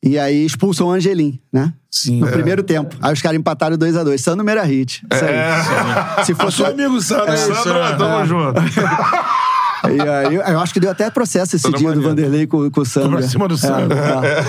[0.03, 1.71] E aí expulsam o Angelim, né?
[1.89, 2.21] Sim.
[2.21, 2.31] No É.
[2.31, 2.95] primeiro tempo.
[3.01, 4.17] Aí os caras empataram 2x2.
[4.17, 5.03] Sandro Merahit.
[5.13, 6.25] Isso aí.
[6.25, 6.57] Se fosse.
[6.57, 7.37] Seu amigo Sandro.
[7.37, 8.61] Sandro, tamo junto.
[9.83, 12.09] E aí, eu acho que deu até processo esse Toda dia do maneira.
[12.15, 13.17] Vanderlei com, com o Sandro.
[13.17, 13.97] pra cima do Sandro.
[13.97, 14.43] É, é.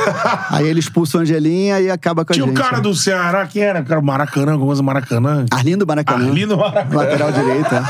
[0.50, 2.58] Aí ele expulsa o Angelim e acaba com a Tinha o gente.
[2.60, 2.82] cara né?
[2.82, 3.82] do Ceará, quem era?
[3.82, 5.46] Cara, Maracanã, alguma coisa Maracanã.
[5.50, 6.26] Arlindo Maracanã.
[6.26, 6.96] Arlindo Maracanã.
[6.96, 7.74] Lateral direito.
[7.74, 7.82] é.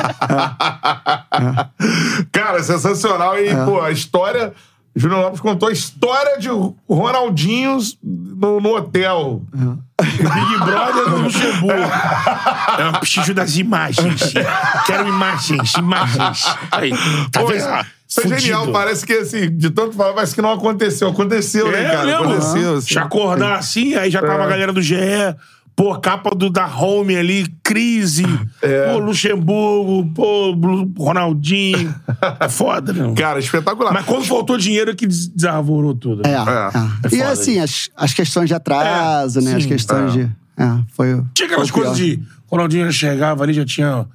[2.31, 3.39] Cara, sensacional.
[3.39, 4.53] E, pô, a história.
[4.95, 6.49] Júnior Lopes contou a história de
[6.89, 9.43] Ronaldinhos no, no hotel.
[10.01, 11.91] Big Brother do Luxemburgo.
[12.79, 14.35] É um preciso das imagens.
[14.87, 16.45] Quero imagens, imagens.
[16.71, 16.91] Aí,
[17.31, 17.59] tá Pô, vendo?
[17.59, 18.69] isso Ah, isso é genial.
[18.71, 21.09] Parece que, assim, de tanto falar, parece que não aconteceu.
[21.09, 22.05] Aconteceu, né, É cara?
[22.05, 22.25] mesmo.
[22.25, 22.75] Aconteceu.
[22.77, 22.89] assim.
[22.89, 24.45] Se acordar assim, aí já tava É.
[24.45, 24.97] a galera do GE.
[25.75, 28.25] Pô, capa do, da Home ali, crise.
[28.61, 28.93] É.
[28.93, 30.11] Pô, Luxemburgo.
[30.15, 31.95] Pô, Blu- Ronaldinho.
[32.41, 33.15] É foda, né?
[33.17, 33.93] Cara, espetacular.
[33.93, 36.23] Mas quando faltou dinheiro é que des- desarvorou tudo.
[36.27, 36.71] É, né?
[37.11, 37.15] é.
[37.15, 39.55] É E assim, as, as questões de atraso, É, né?
[39.57, 39.69] As sim.
[39.69, 40.19] questões É.
[40.25, 40.31] de.
[40.59, 41.23] É, foi.
[41.35, 42.23] Tinha aquelas foi o coisas de.
[42.51, 44.07] Ronaldinho já chegava ali, já tinha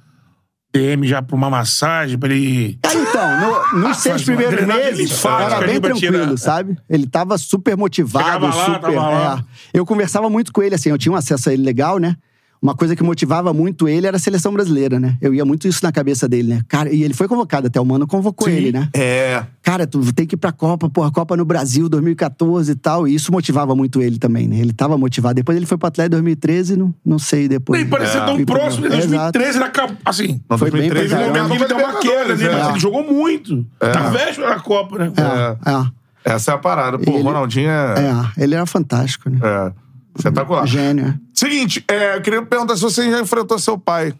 [0.72, 2.78] DM já pra uma massagem, pra ele.
[2.82, 6.12] Cara, então, no- nos seis Faz uma primeiros meses, era bem pra tirar.
[6.12, 6.76] tranquilo, sabe?
[6.88, 8.80] Ele tava super motivado, lá, super.
[8.94, 9.44] tava é.
[9.78, 12.16] Eu conversava muito com ele, assim, eu tinha um acesso a ele legal, né?
[12.60, 15.16] Uma coisa que motivava muito ele era a seleção brasileira, né?
[15.20, 16.62] Eu ia muito isso na cabeça dele, né?
[16.66, 18.54] Cara, e ele foi convocado, até o Mano convocou Sim.
[18.54, 18.88] ele, né?
[18.94, 19.44] É.
[19.62, 23.06] Cara, tu tem que ir pra Copa, porra, Copa no Brasil, 2014 e tal.
[23.06, 24.58] E isso motivava muito ele também, né?
[24.58, 25.34] Ele tava motivado.
[25.34, 27.80] Depois ele foi pro Atlético em 2013, não, não sei depois.
[27.80, 29.06] Nem parecia tão Fui pro- próximo, em Exato.
[29.38, 29.96] 2013 ele acabou.
[30.04, 30.40] Assim.
[30.50, 31.48] Não, Foi bem 2013 pra Teve um caramba.
[31.48, 32.58] momento que ele deu uma queda, né?
[32.58, 32.70] Mas é.
[32.70, 33.66] ele jogou muito.
[33.80, 35.12] Na véspera da Copa, né?
[35.16, 36.98] É, é, Essa é a parada.
[36.98, 37.94] Pô, Ele- Ronaldinho é.
[38.36, 38.42] é.
[38.42, 39.38] Ele era fantástico, né?
[39.42, 39.72] é.
[40.18, 40.66] Espetacular.
[40.66, 41.14] Gênio, é.
[41.32, 44.14] Seguinte, é, eu queria perguntar se você já enfrentou seu pai.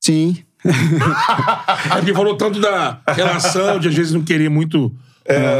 [0.00, 0.36] Sim.
[1.90, 4.92] É porque falou tanto da relação, de às vezes não querer muito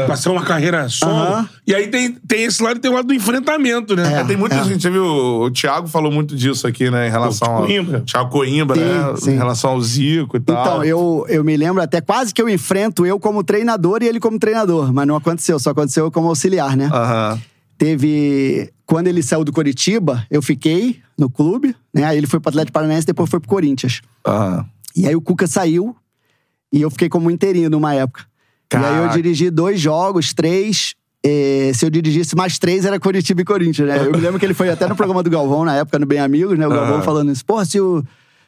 [0.07, 0.87] passar uma carreira.
[1.03, 1.47] Aham.
[1.65, 4.21] E aí tem, tem esse lado e tem o lado do enfrentamento, né?
[4.21, 4.63] É, tem muita é.
[4.63, 5.05] gente, viu?
[5.05, 7.07] O Thiago falou muito disso aqui, né?
[7.07, 7.65] Em relação ao.
[7.65, 8.01] Coimbra.
[8.01, 9.15] Thiago Coimbra, Sim, né?
[9.17, 9.31] sim.
[9.31, 10.61] Em relação ao Zico e tal.
[10.61, 14.19] Então, eu, eu me lembro até quase que eu enfrento eu como treinador e ele
[14.19, 14.91] como treinador.
[14.93, 16.89] Mas não aconteceu, só aconteceu eu como auxiliar, né?
[16.91, 17.39] Aham.
[17.81, 18.71] Teve.
[18.85, 22.03] Quando ele saiu do Coritiba, eu fiquei no clube, né?
[22.03, 24.01] Aí ele foi pro Atlético Paranaense, depois foi pro Corinthians.
[24.27, 24.63] Aham.
[24.95, 25.95] E aí o Cuca saiu
[26.71, 28.23] e eu fiquei como interino numa época.
[28.71, 29.15] E aí eu Caraca.
[29.15, 30.93] dirigi dois jogos, três.
[31.25, 33.97] eh, se eu dirigisse mais três, era Curitiba e Corinthians, né?
[34.05, 36.19] Eu me lembro que ele foi até no programa do Galvão, na época, no Bem
[36.19, 36.67] Amigos, né?
[36.67, 37.43] O Galvão falando isso.
[37.43, 38.03] Porra, se o,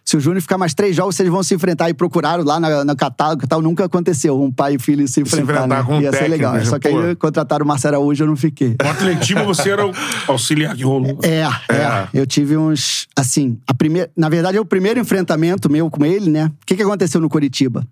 [0.06, 1.90] se o Júnior ficar mais três jogos, vocês vão se enfrentar.
[1.90, 3.62] E procuraram lá no, no catálogo e tal.
[3.62, 5.84] Nunca aconteceu um pai e filho se enfrentar, enfrentar né?
[5.84, 6.54] com um Ia ser técnico, legal.
[6.54, 6.66] né?
[6.66, 8.76] Só que aí contrataram o Marcelo Araújo, eu não fiquei.
[8.82, 9.92] No Atletiba você era o
[10.28, 11.20] auxiliar que rolou.
[11.24, 11.42] É,
[11.74, 13.08] é, Eu tive uns.
[13.16, 14.12] Assim, a primeira.
[14.16, 16.52] Na verdade, é o primeiro enfrentamento meu com ele, né?
[16.62, 17.86] O que, que aconteceu no Curitiba?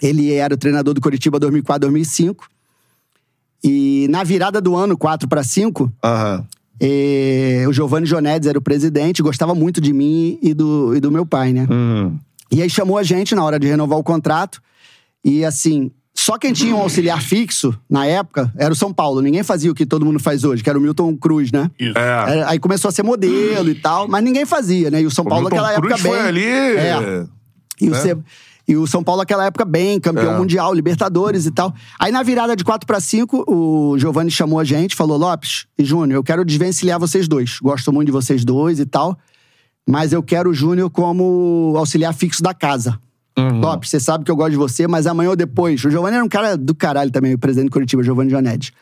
[0.00, 2.46] Ele era o treinador do Curitiba 2004, 2005.
[3.64, 6.46] E na virada do ano, 4 para 5, Aham.
[6.80, 11.10] Eh, o Giovanni Jonedes era o presidente, gostava muito de mim e do, e do
[11.10, 11.66] meu pai, né?
[11.70, 12.16] Hum.
[12.50, 14.60] E aí chamou a gente na hora de renovar o contrato.
[15.24, 19.20] E assim, só quem tinha um auxiliar fixo na época era o São Paulo.
[19.20, 21.70] Ninguém fazia o que todo mundo faz hoje, que era o Milton Cruz, né?
[21.78, 21.98] Isso.
[21.98, 22.44] É.
[22.44, 25.02] Aí começou a ser modelo e tal, mas ninguém fazia, né?
[25.02, 26.12] E o São O Paulo Milton naquela época Cruz bem.
[26.12, 26.44] foi ali.
[26.44, 27.26] É.
[27.80, 28.00] E o, né?
[28.00, 28.16] Ce-
[28.68, 30.38] e o São Paulo naquela época bem, campeão É.
[30.38, 31.74] mundial, Libertadores e tal.
[31.98, 35.84] Aí na virada de 4 para 5, o Giovanni chamou a gente, falou: Lopes e
[35.84, 37.58] Júnior, eu quero desvencilhar vocês dois.
[37.62, 39.16] Gosto muito de vocês dois e tal.
[39.88, 43.00] Mas eu quero o Júnior como auxiliar fixo da casa.
[43.38, 43.60] Uhum.
[43.60, 45.82] Lopes, você sabe que eu gosto de você, mas amanhã ou depois.
[45.84, 48.72] O Giovanni era um cara do caralho também, o presidente do Curitiba, Giovanni Jonetti.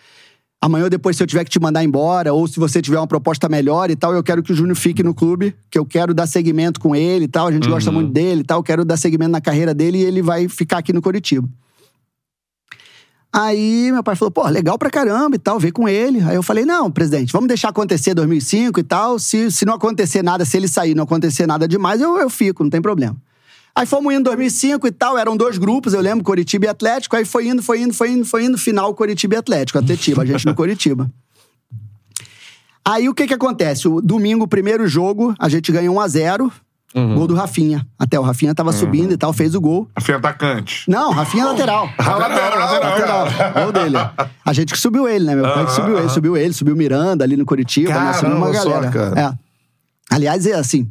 [0.60, 3.06] Amanhã ou depois, se eu tiver que te mandar embora, ou se você tiver uma
[3.06, 6.14] proposta melhor e tal, eu quero que o Júnior fique no clube, que eu quero
[6.14, 7.46] dar seguimento com ele e tal.
[7.46, 10.02] A gente gosta muito dele e tal, eu quero dar seguimento na carreira dele e
[10.02, 11.48] ele vai ficar aqui no Curitiba.
[13.32, 16.20] Aí meu pai falou, pô, legal pra caramba e tal, vê com ele.
[16.22, 19.18] Aí eu falei, não, presidente, vamos deixar acontecer 2005 e tal.
[19.18, 22.62] Se, se não acontecer nada, se ele sair não acontecer nada demais, eu, eu fico,
[22.62, 23.14] não tem problema.
[23.76, 27.14] Aí fomos indo em 2005 e tal, eram dois grupos, eu lembro, Coritiba e Atlético.
[27.14, 30.24] Aí foi indo, foi indo, foi indo, foi indo, final Coritiba e Atlético, Atletiba, a
[30.24, 31.10] gente no Coritiba.
[32.82, 33.86] Aí o que que acontece?
[33.86, 36.52] O domingo, o primeiro jogo, a gente ganhou 1 a 0
[36.94, 37.86] gol do Rafinha.
[37.98, 39.86] Até o Rafinha tava subindo e tal, fez o gol.
[40.00, 40.88] Fim atacante.
[40.88, 41.90] Não, Rafinha é lateral.
[41.98, 43.52] lateral, lateral, lateral.
[43.52, 43.96] Gol dele.
[44.44, 45.34] A gente que subiu ele, né?
[45.34, 46.08] Meu pai que subiu ele.
[46.08, 48.12] Subiu ele, subiu o Miranda ali no Curitiba, né?
[48.14, 48.90] Subiu uma Caramba, só, galera.
[48.90, 49.20] cara.
[49.20, 50.14] É.
[50.14, 50.90] Aliás, é assim,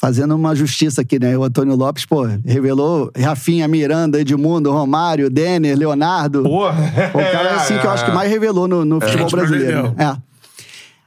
[0.00, 1.36] fazendo uma justiça aqui, né?
[1.36, 6.42] O Antônio Lopes, pô, revelou Rafinha, Miranda, Edmundo, Romário, Denner, Leonardo.
[6.42, 7.10] Porra.
[7.12, 9.82] O cara, assim, que eu acho que mais revelou no, no futebol Gente, brasileiro.
[9.94, 9.94] perdeu.
[9.98, 10.16] É.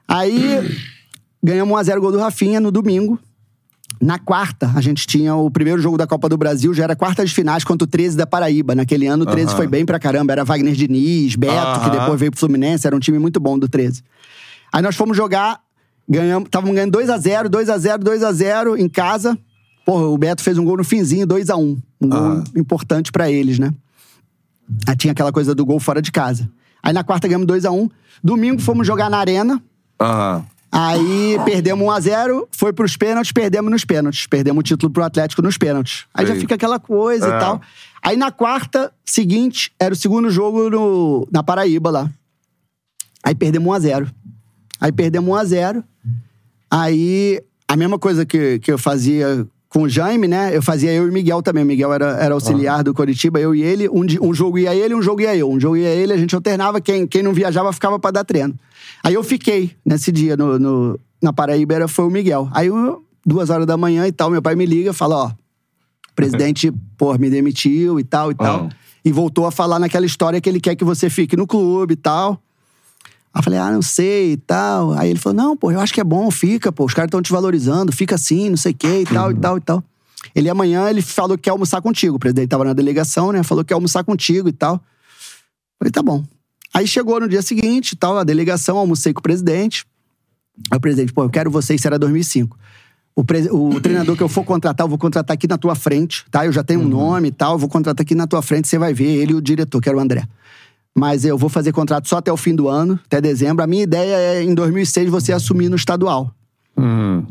[0.08, 0.78] Aí,
[1.42, 3.18] ganhamos 1x0 gol do Rafinha no domingo.
[4.00, 7.26] Na quarta, a gente tinha o primeiro jogo da Copa do Brasil, já era quarta
[7.26, 8.76] de finais contra o 13 da Paraíba.
[8.76, 9.56] Naquele ano, o 13 Aham.
[9.58, 10.34] foi bem pra caramba.
[10.34, 11.90] Era Wagner Diniz, Beto, que Aham.
[11.90, 12.86] depois veio pro Fluminense.
[12.86, 14.04] Era um time muito bom do 13.
[14.72, 15.60] Aí nós fomos jogar,
[16.08, 19.38] ganhamos, estávamos ganhando 2x0, 2x0, 2x0 em casa.
[19.86, 21.78] Porra, o Beto fez um gol no finzinho, 2x1.
[22.02, 22.44] Um gol Aham.
[22.56, 23.74] importante pra eles, né?
[24.88, 26.50] Aí tinha aquela coisa do gol fora de casa.
[26.82, 27.90] Aí na quarta ganhamos 2x1.
[28.24, 29.62] Domingo fomos jogar na Arena.
[30.02, 30.46] Aham.
[30.72, 34.26] Aí perdemos 1x0, foi pros pênaltis, perdemos nos pênaltis.
[34.26, 36.06] Perdemos o título pro Atlético nos pênaltis.
[36.14, 36.42] Aí já Sei.
[36.42, 37.30] fica aquela coisa É.
[37.30, 37.62] e tal.
[38.02, 42.10] Aí na quarta seguinte, era o segundo jogo no, na Paraíba lá.
[43.24, 44.08] Aí perdemos 1x0.
[44.80, 45.84] Aí perdemos 1 a 0
[46.70, 50.56] Aí, a mesma coisa que, que eu fazia com o Jaime, né?
[50.56, 51.64] Eu fazia eu e o Miguel também.
[51.64, 53.88] O Miguel era, era auxiliar do Coritiba, eu e ele.
[53.90, 55.50] Um, um jogo ia ele, um jogo ia eu.
[55.50, 56.82] Um jogo ia ele, a gente alternava.
[56.82, 58.56] Quem, quem não viajava ficava pra dar treino.
[59.04, 62.50] Aí eu fiquei nesse dia no, no- na Paraíba, era, foi o Miguel.
[62.52, 62.70] Aí,
[63.26, 66.72] duas horas da manhã e tal, meu pai me liga e fala: ó, o presidente,
[66.98, 68.68] pô, me demitiu e tal e tal.
[68.72, 68.76] Ah.
[69.06, 71.98] E voltou a falar naquela história que ele quer que você fique no clube e
[71.98, 72.42] tal.
[73.34, 74.92] Aí eu falei, ah, não sei e tal.
[74.94, 77.22] Aí ele falou, não, pô, eu acho que é bom, fica, pô, os caras estão
[77.22, 79.84] te valorizando, fica assim, não sei o quê e tal, e tal, e tal.
[80.36, 82.16] Ele amanhã, ele falou que quer almoçar contigo.
[82.16, 83.44] O presidente tava na delegação, né?
[83.44, 84.80] Falou que quer almoçar contigo e tal.
[85.80, 86.24] Falei, tá bom.
[86.74, 89.86] Aí chegou no dia seguinte e tal, a delegação, almocei com o presidente.
[90.72, 92.58] Aí o presidente, pô, eu quero você, isso era 2005.
[93.16, 96.26] O, pre- o treinador que eu for contratar, eu vou contratar aqui na tua frente,
[96.32, 96.46] tá?
[96.46, 98.78] Eu já tenho um nome e tal, eu vou contratar aqui na tua frente, você
[98.78, 100.28] vai ver ele e o diretor, que era o André.
[100.96, 103.64] Mas eu vou fazer contrato só até o fim do ano, até dezembro.
[103.64, 106.32] A minha ideia é, em 2006, você assumir no estadual.
[106.78, 107.26] Uhum.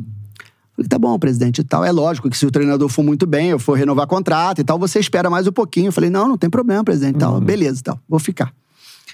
[0.75, 1.85] Falei, tá bom, presidente e tal.
[1.85, 4.79] É lógico que se o treinador for muito bem, eu for renovar contrato e tal,
[4.79, 5.89] você espera mais um pouquinho.
[5.89, 7.41] Eu falei, não, não tem problema, presidente e tal.
[7.41, 8.53] Beleza e tal, vou ficar.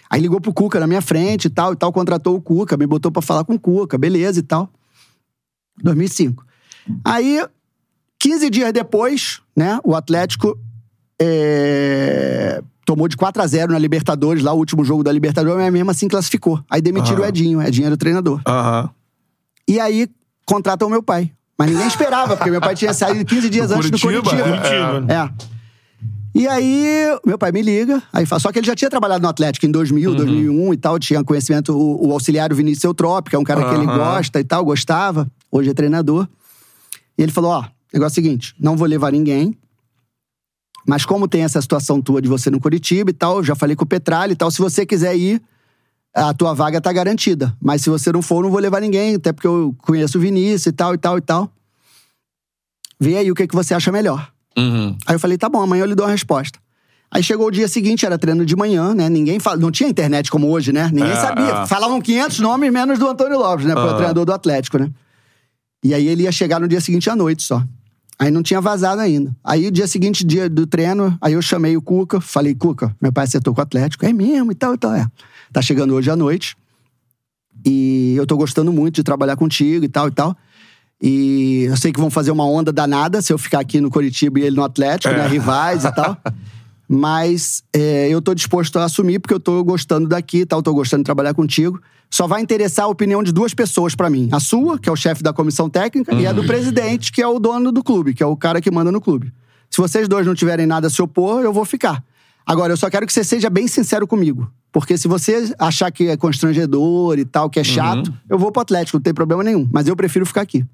[0.08, 2.86] Aí ligou pro Cuca na minha frente e tal, e tal, contratou o Cuca, me
[2.86, 4.70] botou pra falar com o Cuca, beleza e tal.
[5.82, 6.46] 2005.
[7.04, 7.44] Aí,
[8.18, 10.58] 15 dias depois, né, o Atlético
[11.20, 15.70] é, tomou de 4 a 0 na Libertadores, lá o último jogo da Libertadores, mas
[15.70, 16.58] mesmo assim classificou.
[16.70, 17.28] Aí demitiram o Aham.
[17.28, 18.40] Edinho, o Edinho era o treinador.
[18.48, 18.88] Aham.
[19.68, 20.08] E aí
[20.46, 21.30] contratam o meu pai.
[21.58, 24.22] Mas ninguém esperava, porque meu pai tinha saído 15 dias antes do Curitiba?
[24.22, 24.56] Curitiba.
[24.56, 25.12] Curitiba.
[25.12, 25.30] É.
[26.34, 29.28] E aí, meu pai me liga, aí fala, só que ele já tinha trabalhado no
[29.28, 33.36] Atlético em 2000, 2001 e tal, tinha conhecimento, o, o auxiliar o Vinícius Eutrópico, que
[33.36, 36.26] é um cara que ele gosta e tal, gostava, hoje é treinador.
[37.18, 39.54] E ele falou, ó, negócio é o seguinte, não vou levar ninguém,
[40.88, 43.76] mas como tem essa situação tua de você no Curitiba e tal, eu já falei
[43.76, 45.42] com o Petralha e tal, se você quiser ir,
[46.14, 47.54] a tua vaga tá garantida.
[47.60, 50.66] Mas se você não for, não vou levar ninguém, até porque eu conheço o Vinícius
[50.66, 51.52] e tal, e tal, e tal.
[52.98, 54.32] Vê aí o que, que você acha melhor.
[54.56, 54.96] Uhum.
[55.06, 56.58] Aí eu falei, tá bom, amanhã eu lhe dou uma resposta.
[57.10, 59.08] Aí chegou o dia seguinte, era treino de manhã, né?
[59.08, 60.90] Ninguém fala, não tinha internet como hoje, né?
[60.92, 61.52] Ninguém É, sabia.
[61.52, 61.66] é.
[61.66, 63.72] Falavam 500 nomes menos do Antônio Lopes, né?
[63.74, 63.96] Foi o Aham.
[63.96, 64.90] treinador do Atlético, né?
[65.84, 67.62] E aí ele ia chegar no dia seguinte à noite só.
[68.18, 69.34] Aí não tinha vazado ainda.
[69.44, 73.12] Aí o dia seguinte, dia do treino, aí eu chamei o Cuca, falei, Cuca, meu
[73.12, 74.04] pai acertou com o Atlético.
[74.04, 75.06] É mesmo e tal e tal, é.
[75.52, 76.56] Tá chegando hoje à noite.
[77.64, 80.36] E eu tô gostando muito de trabalhar contigo e tal e tal.
[81.00, 84.40] E eu sei que vão fazer uma onda danada se eu ficar aqui no Curitiba
[84.40, 85.28] e ele no Atlético, né?
[85.28, 86.16] Rivais e tal.
[86.88, 90.72] Mas é, eu tô disposto a assumir porque eu tô gostando daqui e tal, tô
[90.72, 91.80] gostando de trabalhar contigo.
[92.10, 94.30] Só vai interessar a opinião de duas pessoas pra mim.
[94.32, 97.28] A sua, que é o chefe da comissão técnica, e a do presidente, que é
[97.28, 99.30] o dono do clube, que é o cara que manda no clube.
[99.68, 102.02] Se vocês dois não tiverem nada a se opor, eu vou ficar.
[102.46, 104.50] Agora, eu só quero que você seja bem sincero comigo.
[104.72, 108.62] Porque se você achar que é constrangedor e tal, que é chato, eu vou pro
[108.62, 109.68] Atlético, não tem problema nenhum.
[109.70, 110.64] Mas eu prefiro ficar aqui.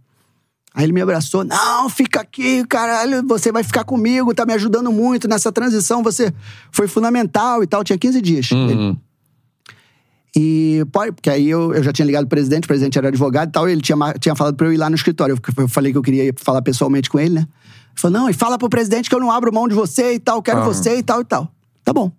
[0.75, 1.45] Aí ele me abraçou.
[1.45, 6.35] Não, fica aqui, caralho, você vai ficar comigo, tá me ajudando muito nessa transição, você
[6.73, 7.85] foi fundamental e tal.
[7.85, 8.51] Tinha 15 dias.
[8.51, 8.97] Uhum.
[10.37, 13.51] E pode, porque aí eu, eu já tinha ligado pro presidente, o presidente era advogado
[13.51, 15.37] e tal, e ele tinha, tinha falado pra eu ir lá no escritório.
[15.37, 17.41] Eu, eu falei que eu queria ir falar pessoalmente com ele, né?
[17.43, 17.49] Ele
[17.95, 20.43] falou: não, e fala pro presidente que eu não abro mão de você e tal,
[20.43, 20.65] quero Ah.
[20.65, 21.49] você e tal e tal.
[21.85, 22.11] Tá bom.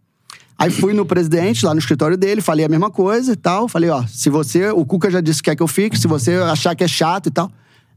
[0.57, 3.67] Aí fui no presidente, lá no escritório dele, falei a mesma coisa e tal.
[3.67, 4.69] Falei, ó, se você.
[4.69, 7.27] O Cuca já disse que quer que eu fique, se você achar que é chato
[7.27, 7.51] e tal.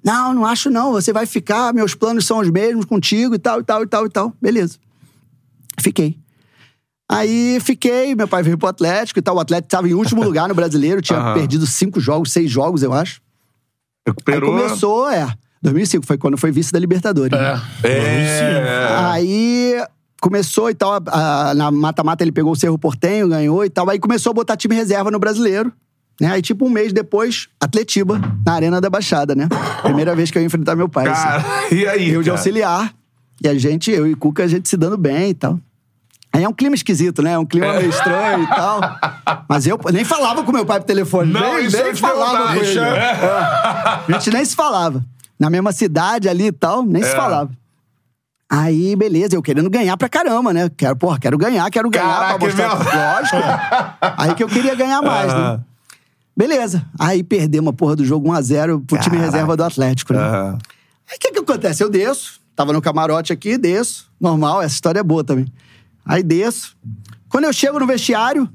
[0.05, 3.61] Não, não acho não, você vai ficar, meus planos são os mesmos contigo e tal,
[3.61, 4.33] e tal, e tal, e tal.
[4.41, 4.79] Beleza.
[5.81, 6.17] Fiquei.
[7.11, 9.37] Aí fiquei, meu pai veio pro Atlético e tal.
[9.37, 11.35] O Atlético estava em último lugar no brasileiro, tinha Aham.
[11.35, 13.21] perdido cinco jogos, seis jogos, eu acho.
[14.07, 14.55] Recuperou.
[14.55, 15.27] Aí começou, é.
[15.63, 17.37] 2005 foi quando foi vice da Libertadores.
[17.39, 17.61] né?
[17.83, 17.89] É.
[17.89, 18.97] É.
[19.11, 19.75] Aí
[20.21, 20.93] começou e tal.
[21.07, 23.89] a- a- na mata-mata ele pegou o Cerro Portenho, ganhou e tal.
[23.91, 25.73] Aí começou a botar time reserva no brasileiro.
[26.21, 26.33] Né?
[26.33, 29.49] Aí, tipo, um mês depois, Atletiba, na Arena da Baixada, né?
[29.83, 31.07] Primeira vez que eu ia enfrentar meu pai.
[31.09, 31.23] assim.
[31.25, 32.11] Cara, e aí?
[32.11, 32.39] Eu de cara?
[32.39, 32.93] auxiliar.
[33.43, 35.59] E a gente, eu e Cuca, a gente se dando bem e tal.
[36.33, 37.33] Aí é um clima esquisito, né?
[37.33, 38.81] É um clima meio estranho e tal.
[39.49, 41.33] Mas eu nem falava com meu pai por telefone.
[41.33, 42.79] Não, nem, nem falava com ele.
[42.79, 43.13] É.
[43.23, 45.05] A gente nem se falava.
[45.39, 47.17] Na mesma cidade ali e tal, nem se É.
[47.17, 47.51] falava.
[48.51, 50.71] Aí, beleza, eu querendo ganhar pra caramba, né?
[50.77, 52.95] Quero, porra, quero ganhar, quero ganhar Caraca, pra mostrar.
[52.95, 53.37] é Lógico.
[54.17, 55.61] Aí que eu queria ganhar mais, né?
[56.39, 56.87] Beleza.
[56.97, 59.33] Aí perdemos a porra do jogo 1x0 pro time Caraca.
[59.33, 60.21] reserva do Atlético, né?
[60.21, 60.59] Aham.
[61.11, 61.83] Aí o que que acontece?
[61.83, 64.09] Eu desço, tava no camarote aqui, desço.
[64.21, 65.53] Normal, essa história é boa também.
[66.05, 66.77] Aí desço.
[67.29, 68.49] Quando eu chego no vestiário,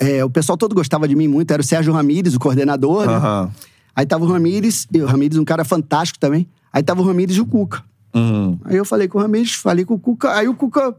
[0.00, 3.50] é, o pessoal todo gostava de mim muito, era o Sérgio Ramírez, o coordenador, né?
[3.94, 6.48] Aí tava o Ramírez, e o Ramírez, um cara fantástico também.
[6.72, 7.84] Aí tava o Ramírez e o Cuca.
[8.14, 8.58] Uhum.
[8.64, 10.32] Aí eu falei com o Ramírez, falei com o Cuca.
[10.32, 10.96] Aí o Cuca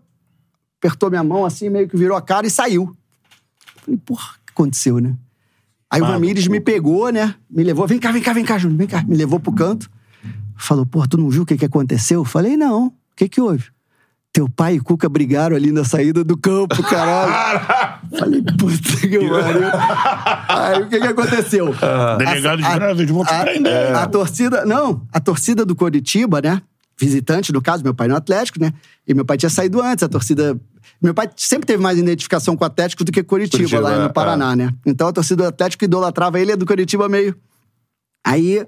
[0.80, 2.96] apertou minha mão assim, meio que virou a cara e saiu.
[3.84, 5.18] Falei, porra, o que aconteceu, né?
[5.92, 7.36] Aí o Ramires me pegou, né?
[7.50, 9.04] Me levou, vem cá, vem cá, vem cá, Júnior, vem cá.
[9.08, 9.90] Me levou pro canto.
[10.58, 12.22] Falou, pô, tu não viu o que, que aconteceu?
[12.22, 12.88] Eu falei, não.
[12.88, 13.66] O que que houve?
[14.36, 18.12] Teu pai e Cuca brigaram ali na saída do campo, caralho.
[18.20, 19.70] Falei, puta que pariu.
[20.50, 21.74] Aí o que que aconteceu?
[22.20, 23.96] Delegado de Brasil, eles vão te prender.
[23.96, 26.62] a torcida, não, a torcida do Coritiba, né?
[27.00, 28.74] Visitante, no caso, meu pai no Atlético, né?
[29.08, 30.60] E meu pai tinha saído antes, a torcida.
[31.02, 34.00] Meu pai sempre teve mais identificação com o Atlético do que Coritiba, Curitiba, lá é,
[34.00, 34.74] no Paraná, né?
[34.86, 37.36] Então a torcida do Atlético idolatrava ele a do Coritiba meio.
[38.26, 38.66] Aí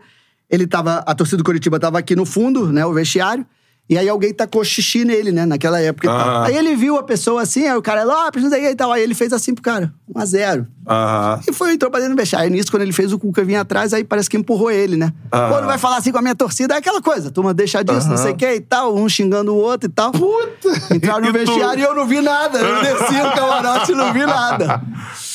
[0.49, 0.98] ele tava.
[0.99, 2.86] A torcida do Coritiba tava aqui no fundo, né?
[2.86, 3.45] O vestiário.
[3.90, 5.46] E aí alguém tacou xixi nele, né?
[5.46, 6.12] Naquela época.
[6.12, 6.46] Ah.
[6.46, 8.76] Aí ele viu a pessoa assim, aí o cara, Lopes, não sei o que e
[8.76, 8.92] tal.
[8.92, 11.40] Aí ele fez assim pro cara, 1 a 0 Aham.
[11.48, 12.46] e foi, entrou pra dentro do vestiário.
[12.48, 15.14] Aí nisso, quando ele fez, o Cuca vinha atrás, aí parece que empurrou ele, né?
[15.32, 15.48] Ah.
[15.50, 17.32] Pô, não vai falar assim com a minha torcida, é aquela coisa.
[17.32, 18.94] Turma, deixa disso, não sei o que e tal.
[18.94, 20.12] Um xingando o outro e tal.
[20.12, 20.94] Puta!
[20.94, 22.60] Entraram no vestiário e eu não vi nada.
[22.60, 24.82] Eu desci no camarote e não vi nada.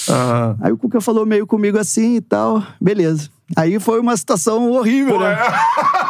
[0.09, 0.57] Aham.
[0.61, 2.63] Aí o Cuca falou meio comigo assim e tal.
[2.81, 3.31] Beleza.
[3.55, 5.33] Aí foi uma situação horrível, Pô, né?
[5.33, 6.02] é.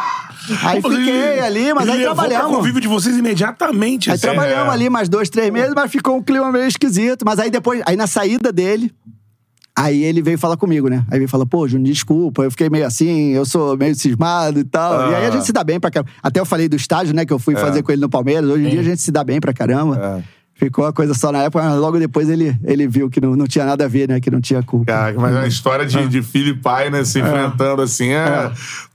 [0.61, 2.57] Aí fiquei ali, mas Ele aí trabalhamos.
[2.57, 4.09] convívio de vocês imediatamente.
[4.09, 4.27] Aí assim.
[4.27, 4.75] trabalhamos é.
[4.75, 7.23] ali mais dois, três meses, mas ficou um clima meio esquisito.
[7.25, 8.91] Mas aí depois, aí na saída dele,
[9.75, 11.05] aí ele veio falar comigo, né?
[11.09, 14.63] Aí veio falar, pô, Júnior, desculpa, eu fiquei meio assim, eu sou meio cismado e
[14.63, 15.11] tal.
[15.11, 16.11] E aí a gente se dá bem pra caramba.
[16.21, 18.49] Até eu falei do estágio, né, que eu fui fazer com ele no Palmeiras.
[18.49, 20.23] Hoje em dia a gente se dá bem pra caramba.
[20.29, 20.42] É.
[20.55, 23.47] Ficou a coisa só na época, mas logo depois ele, ele viu que não, não
[23.47, 24.19] tinha nada a ver, né?
[24.19, 24.85] Que não tinha culpa.
[24.85, 28.51] Cara, mas a história de, de filho e pai, né, se enfrentando assim, é,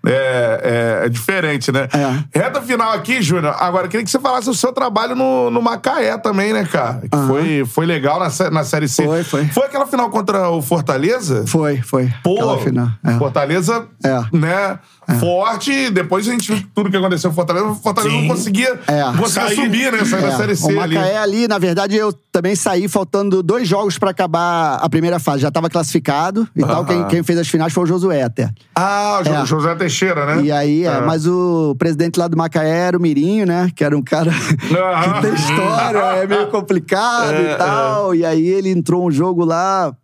[0.06, 1.88] é, é- é diferente, né?
[2.32, 2.38] É.
[2.40, 3.54] Reta final aqui, Júnior.
[3.58, 7.00] Agora, eu queria que você falasse o seu trabalho no, no Macaé também, né, cara?
[7.10, 9.04] Que foi, foi legal na, na Série C.
[9.04, 9.44] Foi, foi.
[9.48, 11.44] Foi aquela final contra o Fortaleza?
[11.46, 12.08] Foi, foi.
[12.22, 12.88] Pô, Aquela final.
[13.04, 13.18] É.
[13.18, 14.20] Fortaleza, É.
[14.32, 14.78] né,
[15.18, 15.90] forte.
[15.90, 17.66] Depois a gente viu tudo que aconteceu com Fortaleza.
[17.66, 18.20] O Fortaleza Sim.
[18.28, 19.02] não conseguia, É.
[19.04, 19.56] não conseguia Sair.
[19.56, 20.04] subir, né?
[20.04, 20.94] Sair da É, Série C o ali.
[20.94, 25.42] Macaé ali, na verdade, eu também saí faltando dois jogos pra acabar a primeira fase.
[25.42, 26.82] Já tava classificado e tal.
[26.82, 26.84] Aham.
[26.86, 28.50] Quem, quem fez as finais foi o Josué até.
[28.74, 29.46] Ah, o É.
[29.46, 30.42] José Teixeira, né?
[30.42, 31.00] E aí, é, Ah.
[31.02, 33.70] mas o presidente lá do Macaé era o Mirinho, né?
[33.74, 38.14] Que era um cara que tem história, é meio complicado É, e tal.
[38.14, 39.94] E aí ele entrou um jogo lá,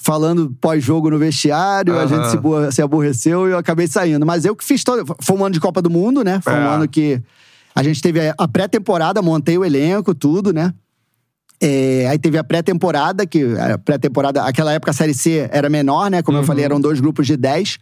[0.00, 2.08] falando pós-jogo no vestiário, a Aham.
[2.08, 4.24] gente se, se aborreceu e eu acabei saindo.
[4.24, 5.04] Mas eu que fiz todo.
[5.20, 6.40] Foi um ano de Copa do Mundo, né?
[6.42, 6.74] Foi um É.
[6.74, 7.20] ano que
[7.74, 10.72] a gente teve a- a pré-temporada, montei o elenco, tudo, né?
[11.60, 16.10] É, aí teve a pré-temporada, que a pré-temporada, aquela época a Série C era menor,
[16.10, 16.22] né?
[16.22, 17.78] Como eu falei, eram dois grupos de 10.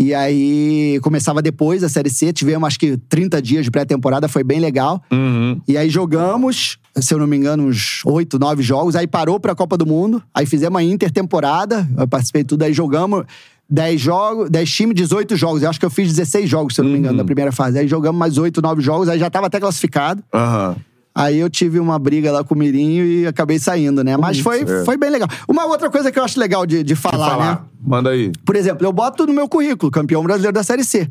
[0.00, 4.44] E aí começava depois a Série C, tivemos acho que 30 dias de pré-temporada, foi
[4.44, 5.02] bem legal.
[5.10, 5.60] Uhum.
[5.66, 8.94] E aí jogamos, se eu não me engano, uns 8, 9 jogos.
[8.94, 10.22] Aí parou pra Copa do Mundo.
[10.32, 11.88] Aí fizemos a intertemporada.
[11.96, 12.62] Eu participei de tudo.
[12.62, 13.24] Aí jogamos
[13.68, 15.62] 10 jogos, 10 times, 18 jogos.
[15.64, 17.80] Eu acho que eu fiz 16 jogos, se eu não me engano, na primeira fase.
[17.80, 19.08] Aí jogamos mais 8, 9 jogos.
[19.08, 20.22] Aí já tava até classificado.
[20.32, 20.76] Aham.
[21.18, 24.16] Aí eu tive uma briga lá com o Mirinho e acabei saindo, né?
[24.16, 24.84] Mas foi, é.
[24.84, 25.28] foi bem legal.
[25.48, 27.54] Uma outra coisa que eu acho legal de, de falar, Falar.
[27.54, 27.58] né?
[27.80, 28.30] Manda aí.
[28.46, 31.10] Por exemplo, eu boto no meu currículo, campeão brasileiro da Série C.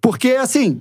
[0.00, 0.80] Porque, assim,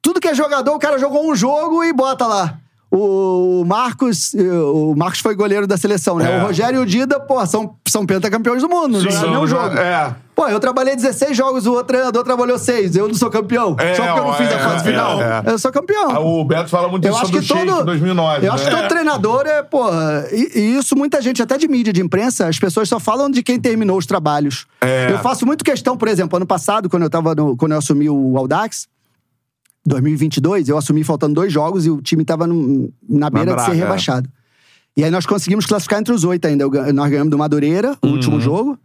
[0.00, 2.58] tudo que é jogador, o cara jogou um jogo e bota lá.
[2.88, 6.32] O Marcos, eh, o Marcos foi goleiro da seleção, né?
[6.32, 6.38] É.
[6.38, 9.30] O Rogério e o Dida, pô, são, são pentacampeões do mundo, não Sim, jogaram são,
[9.30, 9.76] nenhum jogo.
[9.76, 10.14] é.
[10.34, 12.96] Pô, eu trabalhei 16 jogos, o outro treinador trabalhou 6.
[12.96, 13.76] Eu não sou campeão.
[13.78, 15.22] É, Só porque eu não fiz é, a fase é, final.
[15.22, 15.42] é.
[15.46, 16.10] Eu sou campeão.
[16.10, 17.82] Ah, O Beto fala muito Eu isso acho sobre o Sheik todo.
[17.82, 18.46] em 2009.
[18.46, 18.70] eu acho né?
[18.70, 20.26] que todo treinador é, porra.
[20.32, 23.44] E, e isso muita gente, até de mídia, de imprensa, as pessoas só falam de
[23.44, 24.66] quem terminou os trabalhos.
[24.80, 25.12] É.
[25.12, 28.10] Eu faço muito questão, por exemplo, ano passado, quando eu tava no- quando eu assumi
[28.10, 28.88] o Audax,
[29.86, 33.70] 2022, eu assumi faltando dois jogos e o time tava num- na beira de draga,
[33.70, 33.80] ser é.
[33.80, 34.28] rebaixado.
[34.96, 36.64] E aí nós conseguimos classificar entre os oito ainda.
[36.64, 38.12] Eu nós ganhamos do Madureira, o Uhum.
[38.14, 38.78] último jogo.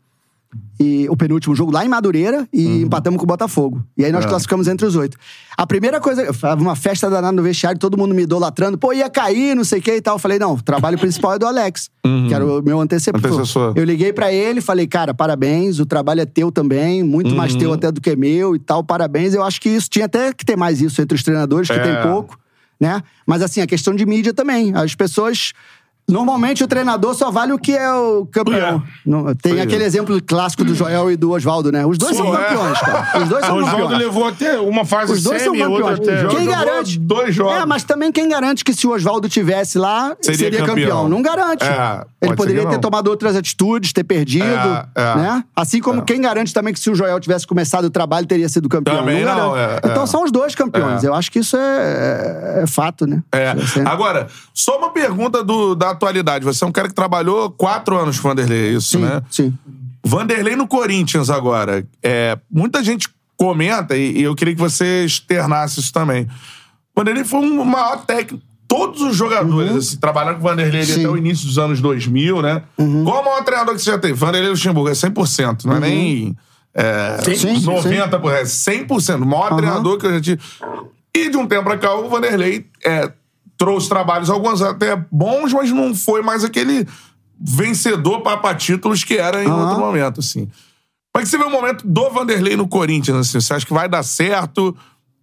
[0.80, 2.76] E o penúltimo jogo lá em Madureira e Uhum.
[2.82, 3.84] empatamos com o Botafogo.
[3.98, 4.28] E aí nós É.
[4.28, 5.16] classificamos entre os oito.
[5.56, 6.26] A primeira coisa,
[6.58, 9.82] uma festa danada no vestiário, todo mundo me idolatrando, pô, ia cair, não sei o
[9.82, 10.16] que e tal.
[10.16, 11.90] Eu falei, não, o trabalho principal é do Alex,
[12.28, 13.68] que era o meu antecessor.
[13.70, 13.74] Uhum.
[13.76, 17.60] Eu liguei pra ele, falei, cara, parabéns, o trabalho é teu também, muito mais Uhum.
[17.60, 19.34] teu até do que meu e tal, parabéns.
[19.36, 21.80] Eu acho que isso tinha até que ter mais isso entre os treinadores, que É.
[21.84, 22.40] tem pouco,
[22.80, 23.04] né?
[23.28, 24.74] Mas assim, a questão de mídia também.
[24.74, 25.52] As pessoas.
[26.10, 28.84] Normalmente o treinador só vale o que é o campeão.
[28.86, 28.90] É.
[29.06, 31.86] Não- tem Foi aquele exemplo clássico do Joel e do Oswaldo, né?
[31.86, 32.38] Os dois são é.
[32.46, 33.20] campeões, cara.
[33.24, 34.04] Os dois O são Oswaldo campeões.
[34.04, 36.34] levou até uma fase Os dois são semi, outra campeões.
[36.34, 37.00] Quem garante?
[37.00, 37.54] dois jogos.
[37.54, 40.76] É, mas também quem garante que se o Oswaldo tivesse lá, Seria seria, campeão.
[40.76, 41.10] campeão.
[41.10, 41.64] Não garante.
[41.64, 42.82] É, Ele pode poderia ter não.
[42.82, 45.16] tomado outras atitudes, ter perdido, É, é.
[45.16, 45.44] né?
[45.56, 48.68] Assim como quem garante também que se o Joel tivesse começado o trabalho, teria sido
[48.68, 48.98] campeão.
[48.98, 50.08] Também não, é, então é.
[50.08, 51.04] são os dois campeões.
[51.04, 51.08] É.
[51.08, 53.22] Eu acho que isso é, é- é fato, né?
[53.32, 53.54] É.
[53.86, 56.46] Agora, só uma pergunta do- da atualidade.
[56.46, 59.22] Você é um cara que trabalhou quatro anos com o Vanderlei, é isso, sim, né?
[59.30, 59.54] sim.
[60.04, 61.86] Vanderlei no Corinthians agora.
[62.02, 63.08] É, muita gente
[63.38, 66.28] comenta, e, e eu queria que você externasse isso também.
[66.96, 71.00] Vanderlei foi um maior técnico todos os jogadores, assim, trabalhando com o Vanderlei Sim.
[71.00, 72.62] até o início dos anos 2000, né?
[72.76, 74.14] Qual o maior treinador que você já teve?
[74.14, 76.38] Vanderlei Luxemburgo, é 100%, não é nem
[76.74, 77.66] é, Sim, sim.
[77.66, 79.24] 90%, é 100%.
[79.24, 80.42] O maior treinador que eu já tive.
[81.16, 83.12] E de um tempo pra cá, o Vanderlei é,
[83.60, 86.88] trouxe trabalhos, alguns até bons, mas não foi mais aquele
[87.40, 89.62] vencedor para títulos que era em Aham.
[89.66, 90.48] outro momento, assim.
[91.16, 93.42] É que você vê o momento do Vanderlei no Corinthians, assim?
[93.42, 94.76] Você acha que vai dar certo?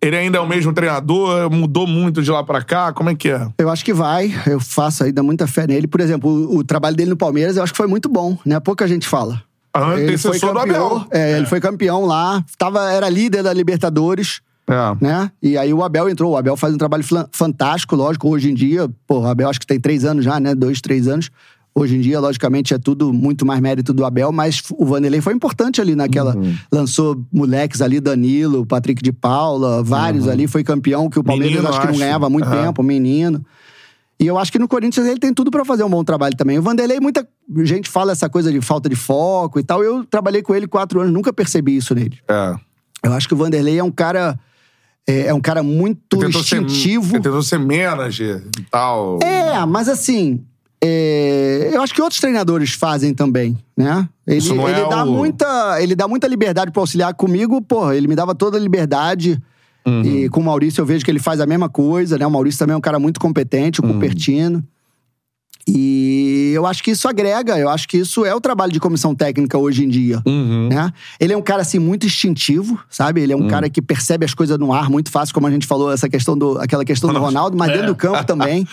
[0.03, 1.51] Ele ainda é o mesmo treinador?
[1.51, 2.93] Mudou muito de lá pra cá?
[2.93, 3.49] Como é que é?
[3.59, 5.87] Eu acho que vai, eu faço ainda muita fé nele.
[5.87, 8.61] Por exemplo, o, o trabalho dele no Palmeiras eu acho que foi muito bom, né?
[8.61, 9.43] Pouca gente fala.
[9.73, 11.07] Ah, Ele foi campeão, Abel.
[11.11, 14.97] é, ele foi campeão lá, tava, era líder da Libertadores, É.
[15.05, 15.30] né?
[15.43, 16.32] E aí o Abel entrou.
[16.32, 18.28] O Abel faz um trabalho fantástico, lógico.
[18.28, 20.55] Hoje em dia, pô, o Abel acho que tem três anos já, né?
[20.55, 21.30] Dois, três anos.
[21.78, 25.34] Hoje em dia, logicamente, é tudo muito mais mérito do Abel, mas o Vanderlei foi
[25.34, 26.34] importante ali naquela.
[26.34, 26.56] Uhum.
[26.72, 31.62] Lançou moleques ali, Danilo, Patrick de Paula, vários ali, foi campeão, que o Palmeiras Uhum.
[31.62, 32.62] Menino, acho que não ganhava há muito É.
[32.64, 33.44] tempo, menino.
[34.18, 36.59] E eu acho que no Corinthians ele tem tudo pra fazer um bom trabalho também.
[36.59, 37.28] O Vanderlei, muita
[37.62, 39.84] gente fala essa coisa de falta de foco e tal.
[39.84, 42.18] Eu trabalhei com ele quatro anos, nunca percebi isso nele.
[42.26, 42.55] É.
[43.02, 44.40] Eu acho que o Vanderlei é um cara.
[45.09, 46.28] É, é um cara muito ser-
[46.61, 47.15] instintivo.
[47.16, 49.19] ele tentou ser manager e tal.
[49.23, 50.41] É, mas assim.
[50.83, 54.09] é, eu acho que outros treinadores fazem também, né?
[54.27, 57.62] Ele, não é ele dá o- muita, ele dá muita liberdade para auxiliar comigo.
[57.62, 59.41] Porra, ele me dava toda a liberdade.
[59.87, 60.03] Uhum.
[60.03, 62.27] E com o Maurício eu vejo que ele faz a mesma coisa, né?
[62.27, 63.93] O Maurício também é um cara muito competente, o Uhum.
[63.95, 64.65] Cupertino.
[65.68, 69.14] E eu acho que isso agrega, eu acho que isso é o trabalho de comissão
[69.14, 70.22] técnica hoje em dia.
[70.24, 70.68] Uhum.
[70.68, 70.93] Né?
[71.18, 73.20] Ele é um cara assim muito instintivo, sabe?
[73.20, 75.66] Ele é um cara que percebe as coisas no ar muito fácil, como a gente
[75.66, 78.66] falou essa questão do aquela questão do Ronaldo, mas dentro do campo também.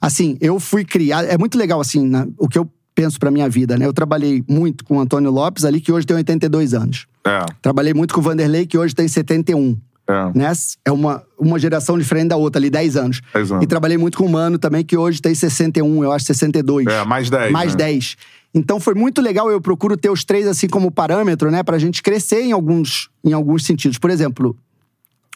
[0.00, 3.48] Assim, eu fui criado, é muito legal assim, na- o que eu penso pra minha
[3.48, 3.84] vida, né?
[3.86, 7.06] Eu trabalhei muito com o Antônio Lopes ali que hoje tem 82 anos.
[7.26, 7.44] É.
[7.60, 9.76] Trabalhei muito com o Vanderlei que hoje tem 71.
[10.10, 10.38] É.
[10.38, 10.52] Né?
[10.84, 13.20] É uma, uma geração diferente da outra, ali, 10 anos.
[13.32, 13.64] 10 anos.
[13.64, 16.86] E trabalhei muito com o Mano também, que hoje tem 61, eu acho 62.
[16.86, 17.52] É, mais 10.
[17.52, 17.84] Mais né?
[17.84, 18.16] 10.
[18.52, 21.62] Então foi muito legal, eu procuro ter os três assim como parâmetro, né?
[21.62, 23.96] Pra gente crescer em alguns, em alguns sentidos.
[23.96, 24.56] Por exemplo,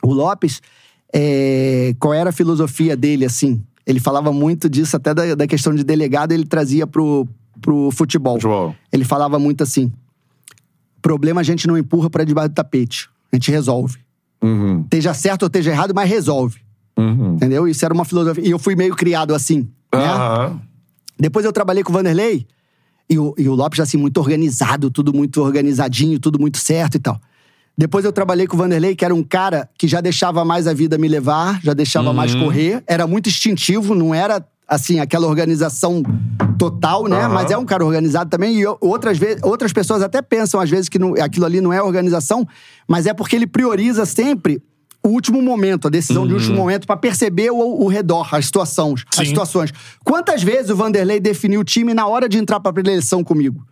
[0.03, 0.61] o Lopes,
[1.13, 3.63] é, qual era a filosofia dele, assim?
[3.87, 7.29] Ele falava muito disso, até da, da questão de delegado, ele trazia pro,
[7.61, 8.35] pro futebol.
[8.35, 8.75] Futebol.
[8.93, 9.93] Ele falava muito assim:
[11.01, 13.99] problema a gente não empurra pra debaixo do tapete, a gente resolve.
[14.45, 14.83] Uhum.
[14.83, 16.61] Esteja certo ou esteja errado, mas resolve.
[16.97, 17.35] Uhum.
[17.35, 17.67] Entendeu?
[17.67, 18.47] Isso era uma filosofia.
[18.47, 20.59] E eu fui meio criado assim, né?
[21.19, 22.47] Depois eu trabalhei com o Vanderlei
[23.09, 26.99] e o, e o Lopes, assim, muito organizado, tudo muito organizadinho, tudo muito certo e
[26.99, 27.21] tal.
[27.77, 30.73] Depois eu trabalhei com o Vanderlei, que era um cara que já deixava mais a
[30.73, 36.03] vida me levar, já deixava mais correr, era muito instintivo, não era assim, aquela organização
[36.59, 37.19] total, né?
[37.25, 37.35] Aham.
[37.35, 38.59] Mas é um cara organizado também.
[38.61, 41.83] E outras, vezes, outras pessoas até pensam, às vezes, que não- aquilo ali não é
[41.83, 42.47] organização,
[42.89, 44.63] mas é porque ele prioriza sempre
[45.03, 49.05] o último momento, a decisão de último momento, pra perceber o, o redor, as situações,
[49.19, 49.71] as situações.
[50.03, 53.63] Quantas vezes o Vanderlei definiu o time na hora de entrar pra preleção comigo?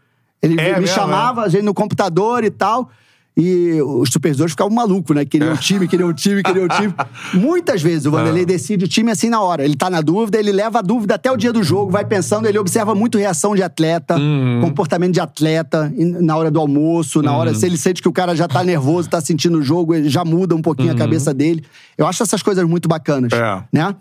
[0.43, 2.90] Ele É me mesmo, chamava, a gente no computador e tal.
[3.34, 5.24] E os supervisores ficavam malucos, né?
[5.24, 6.94] Queriam um time, queriam um time, queriam um time.
[7.32, 9.64] Muitas vezes o Vanderlei decide o time assim na hora.
[9.64, 12.46] Ele tá na dúvida, ele leva a dúvida até o dia do jogo, vai pensando,
[12.46, 14.16] ele observa muito reação de atleta,
[14.60, 17.54] comportamento de atleta na hora do almoço, na hora.
[17.54, 20.24] Se ele sente que o cara já tá nervoso, tá sentindo o jogo, ele já
[20.24, 21.64] muda um pouquinho a cabeça dele.
[21.96, 23.32] Eu acho essas coisas muito bacanas.
[23.32, 23.62] É.
[23.72, 23.94] Né?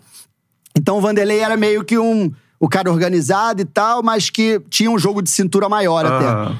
[0.76, 2.30] Então o Vanderlei era meio que um.
[2.60, 6.54] O cara organizado e tal, mas que tinha um jogo de cintura maior até.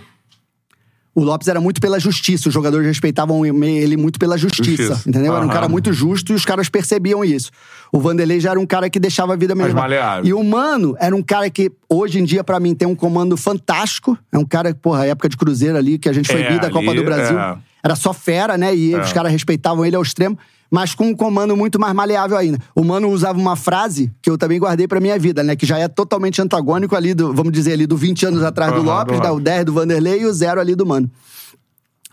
[1.14, 5.09] O Lopes era muito pela justiça, os jogadores respeitavam ele muito pela justiça, Justiça.
[5.09, 5.34] entendeu?
[5.36, 7.51] Era um cara muito justo e os caras percebiam isso.
[7.93, 10.24] O Vanderlei já era um cara que deixava a vida Mais maleável.
[10.24, 13.36] E o Mano era um cara que, hoje em dia, pra mim, tem um comando
[13.36, 14.16] fantástico.
[14.32, 16.59] É um cara, porra, a época de Cruzeiro ali, que a gente foi É, bi
[16.59, 17.39] da Copa do Brasil.
[17.39, 17.59] é.
[17.84, 18.74] Era só fera, né?
[18.74, 20.39] E os caras respeitavam ele ao extremo,
[20.72, 22.58] mas com um comando muito mais maleável ainda.
[22.74, 25.54] O Mano usava uma frase que eu também guardei pra minha vida, né?
[25.54, 28.80] Que já é totalmente antagônico ali do, vamos dizer, ali do 20 anos atrás do
[28.80, 29.18] do Lopes?
[29.18, 29.30] Lopes.
[29.32, 31.10] O 10 do Vanderlei e o zero ali do Mano.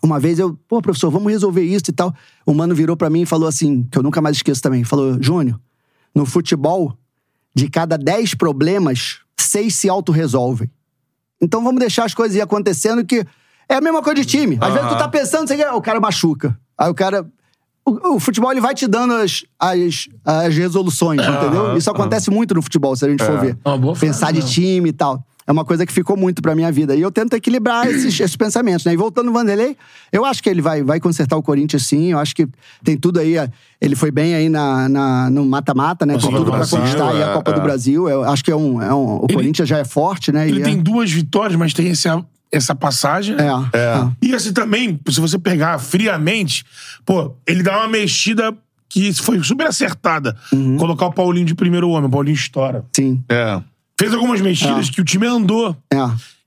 [0.04, 2.14] Uma vez eu, pô, professor, vamos resolver isso e tal.
[2.46, 4.84] O mano virou pra mim e falou assim, que eu nunca mais esqueço também.
[4.84, 5.58] Falou, Júnior,
[6.14, 6.98] no futebol,
[7.56, 10.70] de cada 10 problemas, seis se autorresolvem.
[11.42, 13.26] Então vamos deixar as coisas ir acontecendo que
[13.70, 14.58] é a mesma coisa de time.
[14.60, 16.60] Às vezes tu tá pensando, você quer, o cara machuca.
[16.78, 17.26] Aí o cara.
[17.90, 21.76] O, o futebol ele vai te dando as, as, as resoluções, entendeu?
[21.78, 23.58] Isso acontece muito no futebol, se a gente for ver.
[23.66, 24.46] Uma boa frase, Pensar de né?
[24.46, 25.24] time e tal.
[25.48, 26.96] É uma coisa que ficou muito pra minha vida.
[26.96, 28.94] E eu tento equilibrar esses, esses pensamentos, né?
[28.94, 29.76] E voltando no Vanderlei,
[30.12, 32.12] eu acho que ele vai, vai consertar o Corinthians, sim.
[32.12, 32.48] Eu acho que
[32.84, 33.36] tem tudo aí.
[33.36, 33.50] é,
[33.82, 36.14] Ele foi bem aí na, na- no mata-mata, né?
[36.14, 37.64] Tem Copa do tudo pra Brasil, conquistar aí a é, Copa do é.
[37.64, 38.08] Brasil.
[38.08, 38.80] Eu acho que é um.
[38.80, 40.48] É um o Corinthians já é forte, né?
[40.48, 43.36] Ele E tem é, duas vitórias, mas tem essa, essa passagem.
[43.36, 44.12] é, é.
[44.22, 46.66] E assim também, se você pegar friamente,
[47.06, 48.56] pô, ele dá uma mexida
[48.90, 50.36] que foi super acertada.
[50.52, 50.78] Uhum.
[50.78, 52.84] Colocar o Paulinho de primeiro homem, o Paulinho estoura.
[52.94, 53.24] Sim.
[53.30, 53.62] É.
[54.00, 55.76] Fez algumas mexidas que o time andou.
[55.94, 55.98] É.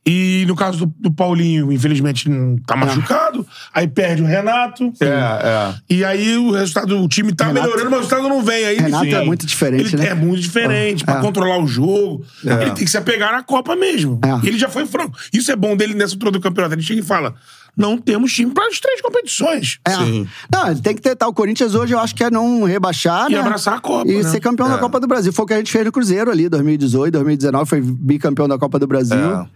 [0.04, 3.46] E no caso do, do Paulinho, infelizmente, não tá machucado.
[3.72, 4.92] Aí perde o Renato.
[5.00, 5.74] É, é.
[5.88, 8.64] E aí o resultado, o time tá Renato- melhorando, mas o resultado não vem.
[8.64, 10.08] Aí, Renato fica- é muito diferente, né?
[10.08, 11.04] É muito diferente.
[11.04, 11.20] Pra É.
[11.20, 14.18] controlar o jogo, ele tem que se apegar na Copa mesmo.
[14.24, 14.46] É.
[14.46, 15.16] Ele já foi franco.
[15.32, 16.74] Isso é bom dele nessa altura do campeonato.
[16.74, 17.34] Ele chega e fala:
[17.76, 19.78] não temos time para as três competições.
[19.86, 19.92] É.
[19.92, 20.28] Sim.
[20.52, 21.26] Não, ele tem que tentar.
[21.28, 23.40] O Corinthians hoje eu acho que é não rebaixar, E né?
[23.40, 24.28] abraçar a Copa, E né?
[24.30, 24.78] ser campeão da É.
[24.78, 25.32] Copa do Brasil.
[25.32, 28.78] Foi o que a gente fez no Cruzeiro ali, 2018, 2019, foi bicampeão da Copa
[28.78, 29.16] do Brasil.
[29.18, 29.46] É.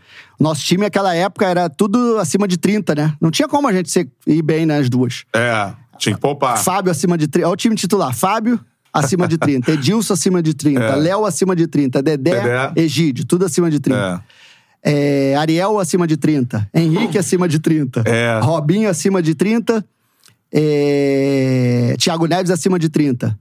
[0.41, 3.15] Nosso time naquela época era tudo acima de 30, né?
[3.21, 5.25] Não tinha como a gente ser, ir bem nas duas.
[5.35, 5.73] É.
[5.99, 6.59] Tinha que poupar.
[6.59, 7.47] Fábio acima de 30.
[7.47, 8.15] Olha o time titular.
[8.15, 8.61] Fábio
[8.93, 9.73] acima de 30.
[9.73, 10.81] Edilson acima de 30.
[10.83, 10.97] É.
[10.97, 12.03] Léo acima de 30.
[12.03, 12.73] Dedé, Dedé.
[12.77, 13.99] Egídio, tudo acima de 30.
[14.23, 14.36] É.
[14.89, 16.69] É, Ariel acima de 30.
[16.73, 18.05] Henrique acima de 30.
[18.07, 18.39] É.
[18.41, 19.85] Robinho acima de 30.
[20.53, 23.37] É, Thiago Neves acima de 30.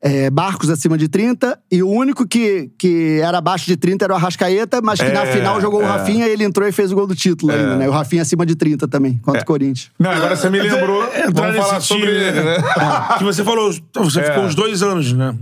[0.00, 1.58] É, Barcos acima de 30.
[1.70, 5.12] E o único que, que era abaixo de 30 era o Arrascaeta, mas que É,
[5.12, 5.86] na final jogou o é.
[5.86, 7.88] Rafinha e ele entrou e fez o gol do título ainda, né?
[7.88, 9.42] O Rafinha acima de 30 também, contra É.
[9.42, 9.90] o Corinthians.
[9.98, 11.02] Não, agora você me lembrou.
[11.12, 12.56] É, entrar Vamos falar nesse sobre time, ele, né?
[13.18, 14.22] Que você falou, você É.
[14.24, 15.34] ficou uns dois anos, né?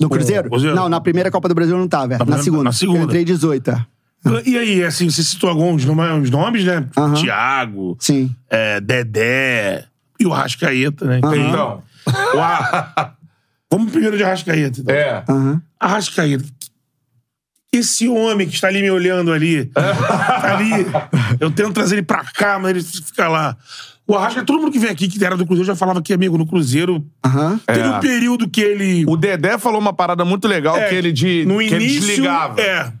[0.00, 0.48] No Cruzeiro?
[0.48, 0.74] Cruzeiro?
[0.74, 2.14] Não, na primeira Copa do Brasil eu não tava.
[2.14, 2.18] é.
[2.18, 2.64] Na, primeira- segunda.
[2.64, 2.98] na segunda.
[3.00, 3.86] Eu entrei 18, é.
[4.44, 6.86] E aí, assim, você citou alguns nome- uns nomes, né?
[6.96, 7.14] Aham.
[7.14, 8.34] Thiago, Sim.
[8.50, 9.84] é, Dedé
[10.18, 11.20] e o Arrascaeta, né?
[11.24, 11.36] Aham.
[11.36, 11.82] Então.
[12.34, 13.14] O Ar-
[13.72, 14.80] Vamos primeiro de Arrascaeta.
[14.80, 14.94] Então.
[14.94, 15.24] É.
[15.28, 15.62] Aham.
[15.78, 16.44] Arrascaeta.
[17.72, 20.70] Esse homem que está ali me olhando ali, tá ali,
[21.38, 23.56] eu tento trazer ele pra cá, mas ele fica lá.
[24.08, 26.36] O Arrascaeta, todo mundo que vem aqui, que era do Cruzeiro, já falava que, amigo,
[26.36, 27.60] no Cruzeiro, Aham.
[27.64, 27.88] teve É.
[27.90, 29.04] um período que ele...
[29.06, 32.00] O Dedé falou uma parada muito legal é, que ele de no que ele início,
[32.08, 32.60] desligava.
[32.60, 32.92] É,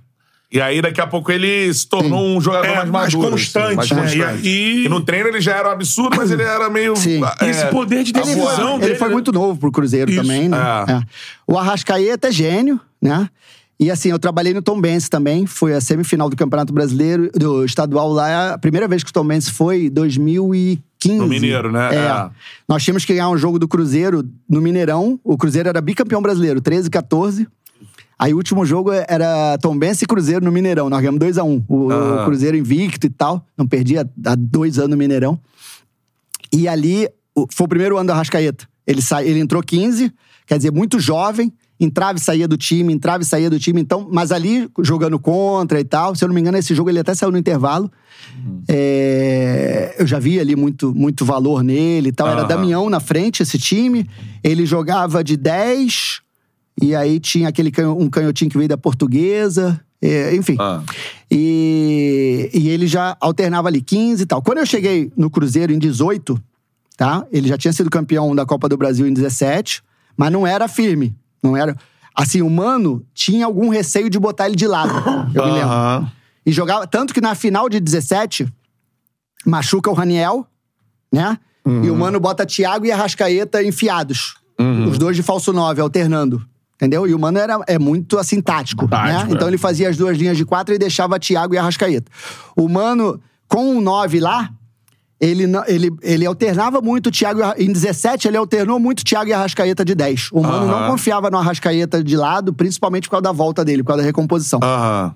[0.52, 3.30] E aí, daqui a pouco, ele se tornou um jogador É, mais mais maduro.
[3.32, 4.02] constante, mais né?
[4.02, 4.48] constante.
[4.48, 6.96] E- E no treino ele já era um absurdo, mas ele era meio.
[6.96, 7.20] Sim.
[7.40, 8.92] é, E esse poder de Ele, decisão foi, dele.
[8.92, 9.14] ele foi né?
[9.14, 10.20] muito novo pro Cruzeiro Isso.
[10.22, 10.58] também, né?
[10.88, 10.92] É.
[10.92, 11.00] É.
[11.46, 13.28] O Arrascaeta é gênio, né?
[13.78, 15.46] E assim, eu trabalhei no Tom Benz também.
[15.46, 18.52] Foi a semifinal do Campeonato Brasileiro, do estadual lá.
[18.54, 21.18] A primeira vez que o Tom Benz foi, 2015.
[21.18, 21.88] No Mineiro, né?
[21.94, 21.96] É.
[21.98, 22.30] É.
[22.68, 25.18] Nós tínhamos que ganhar um jogo do Cruzeiro no Mineirão.
[25.24, 27.48] O Cruzeiro era bicampeão brasileiro, 13 14.
[28.22, 30.90] Aí o último jogo era Tom Benz e Cruzeiro no Mineirão.
[30.90, 31.64] Nós ganhamos 2x1.
[31.66, 32.24] O, o Aham.
[32.26, 33.46] Cruzeiro invicto e tal.
[33.56, 35.40] Não perdia há dois anos no Mineirão.
[36.52, 38.68] E ali o- foi o primeiro ano do Arrascaeta.
[38.86, 39.22] Ele, sa...
[39.24, 40.12] ele entrou 15,
[40.46, 43.80] quer dizer, muito jovem, entrava e saía do time, entrava e saía do time.
[43.80, 46.14] Então, mas ali jogando contra e tal.
[46.14, 47.90] Se eu não me engano, esse jogo ele até saiu no intervalo.
[48.68, 52.28] É, Eu já vi ali muito, muito valor nele e tal.
[52.28, 52.44] Era.
[52.44, 54.08] Damião na frente, esse time.
[54.44, 56.20] Ele jogava de 10,
[56.80, 59.80] e aí tinha aquele canho- um canhotinho que veio da portuguesa.
[60.02, 60.56] é, enfim.
[60.58, 60.82] Ah.
[61.30, 64.42] E, e ele já alternava ali 15 e tal.
[64.42, 66.40] Quando eu cheguei no Cruzeiro em 18,
[66.96, 67.24] tá?
[67.30, 69.82] Ele já tinha sido campeão da Copa do Brasil em 17,
[70.16, 71.14] mas não era firme.
[71.42, 71.76] Não era.
[72.14, 74.92] Assim, o Mano tinha algum receio de botar ele de lado.
[75.34, 76.10] Eu me lembro.
[76.44, 76.86] E jogava.
[76.86, 78.46] Tanto que na final de 17,
[79.46, 80.46] machuca o Raniel,
[81.12, 81.38] né?
[81.66, 84.34] E o Mano bota Thiago e Arrascaeta enfiados.
[84.88, 86.44] Os dois de falso 9, alternando.
[86.80, 87.06] Entendeu?
[87.06, 89.34] E o Mano era, é muito, assim, tático, Tático, né?
[89.34, 89.50] Então é.
[89.50, 92.10] ele fazia as duas linhas de quatro e deixava Thiago e Arrascaeta.
[92.56, 94.50] O Mano, com o 9 lá,
[95.20, 97.42] ele, ele, ele alternava muito o Thiago.
[97.58, 100.30] Em 17, ele alternou muito o Thiago e Arrascaeta de 10.
[100.32, 100.80] O Mano Aham.
[100.80, 104.06] não confiava no Arrascaeta de lado, principalmente por causa da volta dele, por causa da
[104.06, 104.60] recomposição.
[104.62, 105.14] Aham.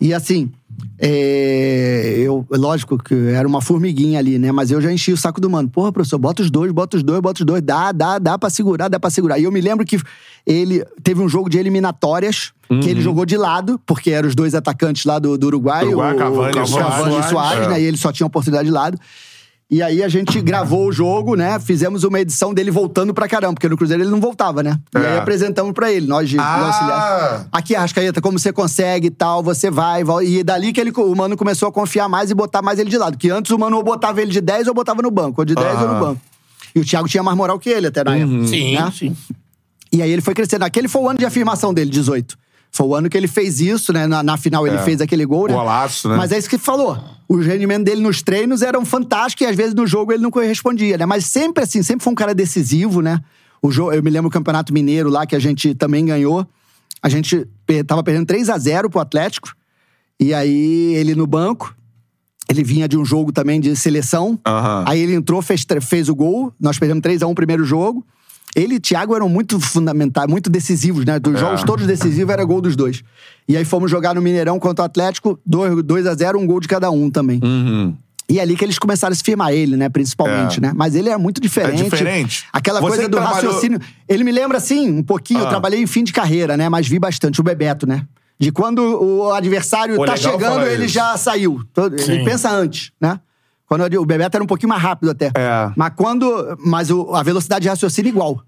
[0.00, 0.50] E assim,
[0.98, 4.50] é, eu, lógico que era uma formiguinha ali, né?
[4.50, 5.68] Mas eu já enchi o saco do mano.
[5.68, 7.62] Porra, professor, bota os dois, bota os dois, bota os dois.
[7.62, 9.38] Dá, dá, dá pra segurar, dá pra segurar.
[9.38, 9.98] E eu me lembro que
[10.46, 14.54] ele teve um jogo de eliminatórias que ele jogou de lado, porque eram os dois
[14.54, 17.68] atacantes lá do, do Uruguai, Uruguai, o, Cavani, o Cavani Soares, e Soares, é.
[17.68, 17.80] né?
[17.80, 18.98] E ele só tinha oportunidade de lado.
[19.68, 21.58] E aí a gente gravou o jogo, né?
[21.58, 24.78] Fizemos uma edição dele voltando pra caramba, porque no Cruzeiro ele não voltava, né?
[24.94, 25.08] E É.
[25.12, 26.38] aí apresentamos pra ele, nós de.
[26.38, 27.46] Ah!
[27.50, 30.24] Aqui, Arrascaeta, como você consegue e tal, você vai, vai.
[30.24, 32.96] E dali que ele, o Mano começou a confiar mais e botar mais ele de
[32.96, 33.18] lado.
[33.18, 35.56] Que antes o Mano ou botava ele de 10 ou botava no banco, ou de
[35.56, 36.00] 10 ou no Aham.
[36.00, 36.20] banco.
[36.72, 38.46] E o Thiago tinha mais moral que ele até na época.
[38.46, 38.92] Sim, né?
[38.96, 39.16] sim.
[39.92, 40.64] E aí ele foi crescendo.
[40.64, 42.38] Aquele foi o ano de afirmação dele, 18.
[42.76, 44.06] Foi o ano que ele fez isso, né?
[44.06, 44.82] Na, na final ele É.
[44.82, 45.54] fez aquele gol, né?
[45.54, 46.16] Golaço, né?
[46.16, 47.02] Mas é isso que ele falou.
[47.26, 50.98] O rendimento dele nos treinos eram fantásticos e às vezes no jogo ele não correspondia,
[50.98, 51.06] né?
[51.06, 53.20] Mas sempre assim, sempre foi um cara decisivo, né?
[53.62, 56.46] O jogo, eu me lembro do Campeonato Mineiro lá que a gente também ganhou.
[57.02, 57.46] A gente
[57.86, 59.48] tava perdendo 3 a 0 pro Atlético.
[60.20, 61.74] E aí ele no banco,
[62.48, 64.38] ele vinha de um jogo também de seleção.
[64.46, 64.84] Aham.
[64.86, 66.52] Aí ele entrou, fez, fez o gol.
[66.60, 68.06] Nós perdemos 3 a 1 o primeiro jogo.
[68.56, 71.18] Ele e Thiago eram muito fundamentais, muito decisivos, né?
[71.18, 71.38] Dos É.
[71.38, 73.02] jogos todos decisivos era gol dos dois.
[73.46, 76.66] E aí fomos jogar no Mineirão contra o Atlético, 2 a 0 um gol de
[76.66, 77.38] cada um também.
[77.44, 77.94] Uhum.
[78.28, 79.88] E é ali que eles começaram a se firmar, ele, né?
[79.90, 80.60] Principalmente, É.
[80.62, 80.72] né?
[80.74, 81.82] Mas ele é muito diferente.
[81.82, 82.44] É diferente.
[82.52, 83.78] Aquela Você coisa do trabalhou- raciocínio.
[84.08, 85.40] Ele me lembra, assim, um pouquinho.
[85.40, 85.50] Eu Ah.
[85.50, 86.68] trabalhei em fim de carreira, né?
[86.68, 88.04] Mas vi bastante o Bebeto, né?
[88.38, 90.94] De quando o adversário Pô, tá chegando, ele isso.
[90.94, 91.62] já saiu.
[91.72, 92.12] Todo- Sim.
[92.12, 93.20] Ele pensa antes, né?
[93.68, 95.26] Quando o Bebeto era um pouquinho mais rápido até.
[95.34, 95.70] É.
[95.76, 96.56] Mas quando.
[96.64, 98.42] Mas o- a velocidade de raciocínio é igual.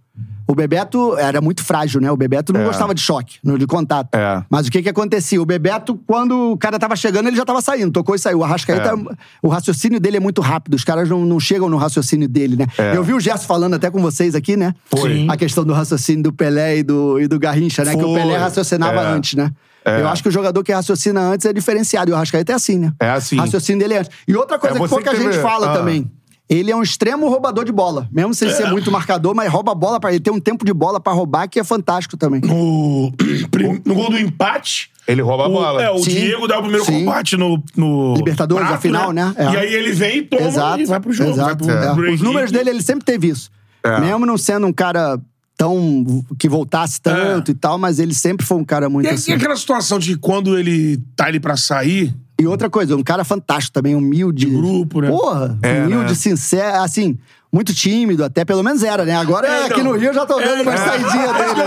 [0.51, 2.11] O Bebeto era muito frágil, né?
[2.11, 2.65] O Bebeto não É.
[2.65, 4.15] gostava de choque, de contato.
[4.15, 4.43] É.
[4.49, 5.41] Mas o que que acontecia?
[5.43, 7.93] O Bebeto, quando o cara tava chegando, ele já tava saindo.
[7.93, 8.39] Tocou e saiu.
[8.39, 9.15] O Arrascaeta, É.
[9.43, 10.73] o raciocínio dele é muito rápido.
[10.73, 12.67] Os caras não, não chegam no raciocínio dele, né?
[12.79, 12.97] É.
[12.97, 14.75] Eu vi o Gerson falando até com vocês aqui, né?
[14.87, 15.27] Foi.
[15.29, 17.95] A questão do raciocínio do Pelé e do, e do Garrincha, né?
[17.95, 18.21] Que o Foi.
[18.23, 19.07] Pelé raciocinava É.
[19.13, 19.53] antes, né?
[19.89, 20.01] É.
[20.03, 22.11] Eu acho que o jogador que raciocina antes é diferenciado.
[22.11, 22.93] E o Arrascaeta é assim, né?
[23.01, 23.37] É assim.
[23.37, 24.11] O raciocínio dele é antes.
[24.27, 25.77] E outra coisa É que pouca que gente fala Ah.
[25.77, 26.11] também.
[26.51, 28.09] Ele é um extremo roubador de bola.
[28.11, 30.21] Mesmo sem ser muito marcador, mas rouba a bola para ele.
[30.21, 32.41] Tem um tempo de bola pra roubar que é fantástico também.
[32.41, 33.13] No,
[33.85, 34.91] no gol do empate.
[35.07, 35.83] Ele rouba a o- bola.
[35.83, 36.11] É, o Sim.
[36.11, 37.05] Diego dá o primeiro Sim.
[37.05, 38.15] combate no, no.
[38.15, 39.35] Libertadores, prato, a final, né?
[39.37, 39.45] É.
[39.45, 40.81] E aí ele vem e toma Exato.
[40.81, 41.31] e vai pro jogo.
[41.33, 41.65] exato.
[41.67, 42.13] vai pro é.
[42.15, 43.51] Os números dele, ele sempre teve isso.
[43.85, 44.01] É.
[44.01, 45.19] Mesmo não sendo um cara
[45.59, 46.25] tão.
[46.39, 49.11] que voltasse tanto e tal, mas ele sempre foi um cara muito É.
[49.11, 49.33] E, assim.
[49.33, 53.25] e aquela situação de quando ele tá ali pra sair, E outra coisa, um cara
[53.25, 54.47] fantástico também, humilde.
[54.47, 55.09] De grupo, né?
[55.09, 56.15] Porra, É, humilde, né?
[56.15, 57.19] sincero, assim,
[57.53, 59.17] muito tímido, até pelo menos era, né?
[59.17, 59.93] Agora É, aqui então.
[59.93, 60.85] no Rio eu já tô vendo É, umas é.
[60.85, 61.61] saidinhas É dele.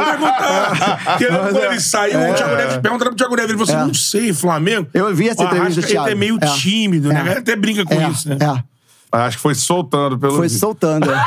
[1.03, 1.65] Porque quando é.
[1.67, 3.49] ele saiu, o Thiago Neves perguntaram pro Thiago Neves.
[3.51, 3.87] Ele falou assim: É.
[3.87, 4.87] não sei, Flamengo.
[4.93, 6.07] Eu vi essa entrevista Thiago.
[6.09, 6.45] é meio É.
[6.57, 7.15] tímido, né?
[7.15, 7.17] É.
[7.17, 8.37] A galera até brinca com É, isso, né?
[8.39, 8.63] é.
[9.11, 11.11] Acho que foi soltando pelo Foi soltando.
[11.11, 11.21] é.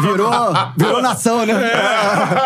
[0.00, 0.30] Virou,
[0.76, 1.54] virou nação, né?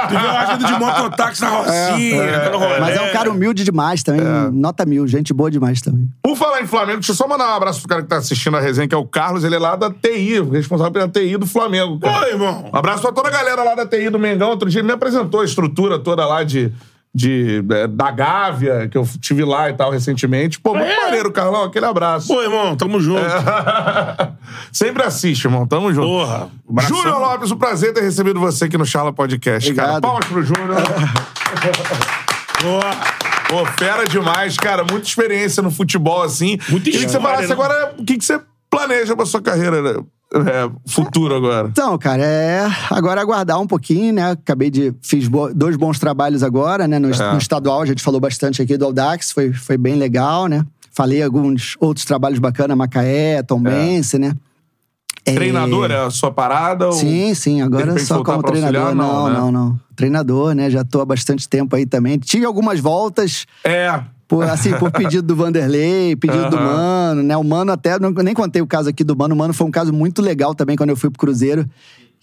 [0.08, 2.80] Tu viu a ajuda de mototáxi na Rocinha, dando rolê.
[2.80, 4.22] Mas é um cara humilde demais também.
[4.52, 6.08] Nota mil, gente boa demais também.
[6.22, 8.56] Por falar em Flamengo, deixa eu só mandar um abraço pro cara que tá assistindo
[8.56, 9.44] a resenha, que é o Carlos.
[9.44, 11.98] Ele é lá da TI, responsável pela TI do Flamengo.
[12.00, 12.26] cara.
[12.26, 12.70] Oi, irmão.
[12.72, 14.50] Um abraço pra toda a galera lá da TI do Mengão.
[14.50, 16.72] Outro dia ele me apresentou a estrutura toda lá de,
[17.18, 20.60] de, é, da Gávea, que eu tive lá e tal recentemente.
[20.60, 21.04] Pô, muito É.
[21.06, 21.64] maneiro, Carlão.
[21.64, 22.28] Aquele abraço.
[22.28, 23.20] Pô, irmão, tamo junto.
[24.72, 25.66] Sempre assiste, irmão.
[25.66, 26.06] Tamo junto.
[26.06, 26.48] Porra.
[26.68, 26.96] abração.
[26.96, 29.96] Júnior Lopes, um prazer ter recebido você aqui no Charla Podcast, cara.
[29.96, 30.02] Obrigado.
[30.02, 30.76] Palmas pro Júnior.
[32.62, 32.90] Boa.
[33.48, 34.84] Pô, fera demais, cara.
[34.88, 36.58] Muita experiência no futebol, assim.
[36.68, 37.52] Muita Queria que você história, falasse né?
[37.54, 38.40] agora o que, que você
[38.70, 40.00] planeja pra sua carreira né?
[40.34, 41.68] É, futuro agora.
[41.68, 44.32] Então, cara, é agora aguardar um pouquinho, né?
[44.32, 44.92] Acabei de.
[45.02, 46.98] Fiz bo- dois bons trabalhos agora, né?
[46.98, 47.32] No, É.
[47.32, 50.64] no estadual, a gente falou bastante aqui do Audax, foi, foi bem legal, né?
[50.92, 54.32] Falei alguns outros trabalhos bacanas, Macaé, Tombense, né?
[55.30, 56.90] É, Treinador é a sua parada?
[56.92, 58.80] Sim, sim, agora só como treinador.
[58.82, 59.38] auxiliar, não, não, né?
[59.38, 59.80] não, não.
[59.96, 60.70] Treinador, né?
[60.70, 62.18] Já tô há bastante tempo aí também.
[62.18, 64.00] Tive algumas voltas, É.
[64.26, 66.64] por, assim, por pedido do Vanderlei, pedido do Aham.
[66.76, 67.36] Mano, né?
[67.36, 69.34] O Mano até, não- nem contei o caso aqui do Mano.
[69.34, 71.68] O Mano foi um caso muito legal também quando eu fui pro Cruzeiro.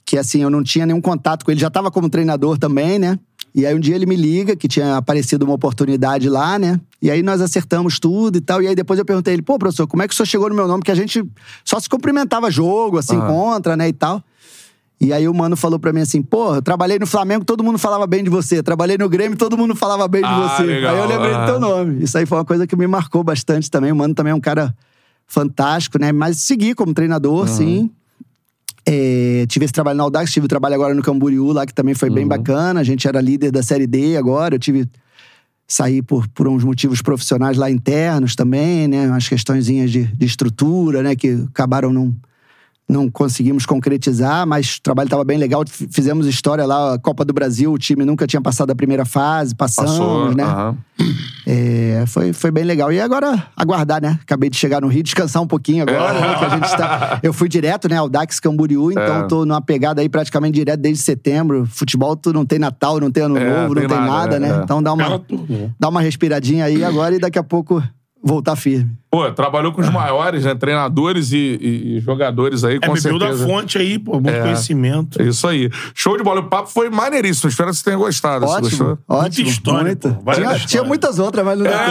[0.07, 1.60] Que assim, eu não tinha nenhum contato com ele.
[1.60, 3.18] Já tava como treinador também, né?
[3.57, 6.77] E aí um dia ele me liga, que tinha aparecido uma oportunidade lá, né?
[7.02, 8.61] E aí nós acertamos tudo e tal.
[8.61, 10.56] E aí depois eu perguntei ele, pô, professor, como é que o senhor chegou no
[10.56, 10.82] meu nome?
[10.82, 11.23] Porque a gente
[11.64, 14.22] só se cumprimentava jogo, assim, contra, né, e tal.
[14.99, 17.77] E aí o mano falou pra mim assim: pô, eu trabalhei no Flamengo, todo mundo
[17.77, 18.61] falava bem de você.
[18.61, 20.64] Trabalhei no Grêmio, todo mundo falava bem de Ah, você.
[20.64, 21.45] legal, Aí eu lembrei ah.
[21.45, 22.03] do teu nome.
[22.03, 23.90] Isso aí foi uma coisa que me marcou bastante também.
[23.90, 24.76] O mano também é um cara
[25.26, 26.11] fantástico, né?
[26.11, 27.90] Mas segui como treinador, sim.
[28.87, 31.95] É, tive esse trabalho na Audax, tive o trabalho agora no Camboriú, lá que também
[31.95, 32.79] foi bem bacana.
[32.79, 34.55] A gente era líder da Série D agora.
[34.55, 34.87] Eu tive.
[35.67, 39.07] Saí por, por uns motivos profissionais lá internos também, né?
[39.07, 41.15] Umas questõezinhas de, de estrutura, né?
[41.15, 42.13] Que acabaram não,
[42.87, 45.63] não conseguimos concretizar, mas o trabalho estava bem legal.
[45.67, 49.55] Fizemos história lá, a Copa do Brasil, o time nunca tinha passado a primeira fase,
[49.55, 50.35] passamos, Passou.
[50.35, 50.75] né?
[51.47, 52.91] É, foi, foi bem legal.
[52.93, 54.19] E agora, aguardar, né?
[54.21, 56.35] Acabei de chegar no Rio, descansar um pouquinho agora, né?
[56.37, 57.19] Que a gente tá...
[57.23, 57.97] Eu fui direto, né?
[57.97, 59.27] Ao Dax Camboriú, então É.
[59.27, 61.65] tô numa pegada aí praticamente direto desde setembro.
[61.65, 64.49] Futebol, tu não tem Natal, não tem Ano É, Novo, não tem nada, nada, né?
[64.49, 64.59] né?
[64.59, 64.63] É.
[64.63, 65.21] Então dá uma,
[65.79, 67.83] dá uma respiradinha aí agora e daqui a pouco
[68.26, 68.91] voltar firme.
[69.11, 70.53] Pô, trabalhou com os maiores, né?
[70.56, 73.45] Treinadores e, e- e jogadores aí, É, com da certeza.
[73.47, 74.14] fonte aí, pô.
[74.19, 74.41] Muito É.
[74.41, 75.22] conhecimento.
[75.22, 75.69] É Isso aí.
[75.93, 76.41] Show de bola.
[76.41, 77.49] O papo foi maneiríssimo.
[77.49, 78.45] Espero que você tenha gostado.
[78.45, 78.99] Você Ótimo, gostou?
[79.07, 79.47] ótimo.
[79.47, 80.10] história, muito.
[80.10, 80.65] pô, várias Tinha, histórias.
[80.72, 81.85] tinha muitas outras, mas não deu tempo.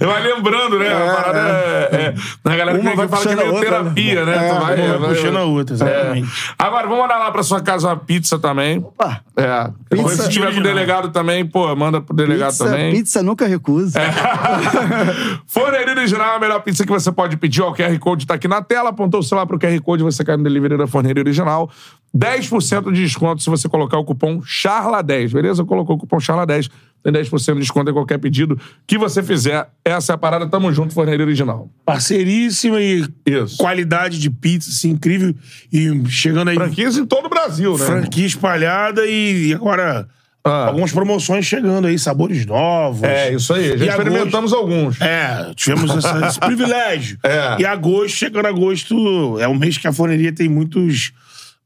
[0.06, 0.88] vai lembrando, né?
[0.92, 1.90] A parada é.
[1.92, 2.14] é
[2.50, 4.32] a galera Uma que vai fala que é meio outra, terapia, né?
[4.32, 4.38] né?
[4.38, 6.28] Tu É, vai, Uma vai- puxando a outra, exatamente.
[6.28, 6.54] É.
[6.58, 8.78] Agora, vamos mandar lá pra sua casa uma pizza também.
[8.78, 9.70] Opa, É.
[9.90, 12.92] Pizza Se tiver com o delegado também, pô, manda pro delegado pizza, também.
[12.94, 13.94] pizza nunca recuso.
[15.46, 17.62] Forneria Original é a melhor pizza que você pode pedir.
[17.62, 18.90] Ó, o QR Code tá aqui na tela.
[18.90, 21.70] Apontou o celular pro QR Code, você cai no delivery da Forneria Original.
[22.16, 25.64] 10% de desconto se você colocar o cupom CHARLA10, beleza?
[25.64, 26.68] Colocou o cupom CHARLA10,
[27.02, 29.68] tem 10% de desconto em qualquer pedido que você fizer.
[29.84, 30.46] Essa é a parada.
[30.48, 31.70] Tamo junto, Forneria Original.
[31.84, 33.56] Parceiríssima e Isso.
[33.56, 35.34] qualidade de pizza, assim, incrível.
[35.72, 37.86] E chegando aí, Franquias em todo o Brasil, né?
[37.86, 40.08] franquia espalhada e agora
[40.42, 40.68] Ah.
[40.68, 43.02] algumas promoções chegando aí, sabores novos.
[43.02, 43.76] É, isso aí.
[43.76, 44.98] Já E experimentamos alguns.
[45.00, 47.18] É, tivemos essa- esse privilégio.
[47.22, 47.56] É.
[47.60, 51.12] E agosto, chegando agosto, é um mês que a forneria tem muitos,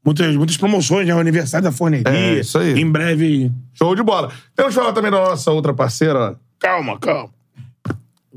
[0.03, 1.15] muitas, muitas promoções, né?
[1.15, 2.11] O aniversário da forneria.
[2.13, 2.73] É, isso aí.
[2.79, 3.49] Em breve.
[3.73, 4.29] Show de bola.
[4.55, 7.29] Temos que falar também da nossa outra parceira, Calma, calma.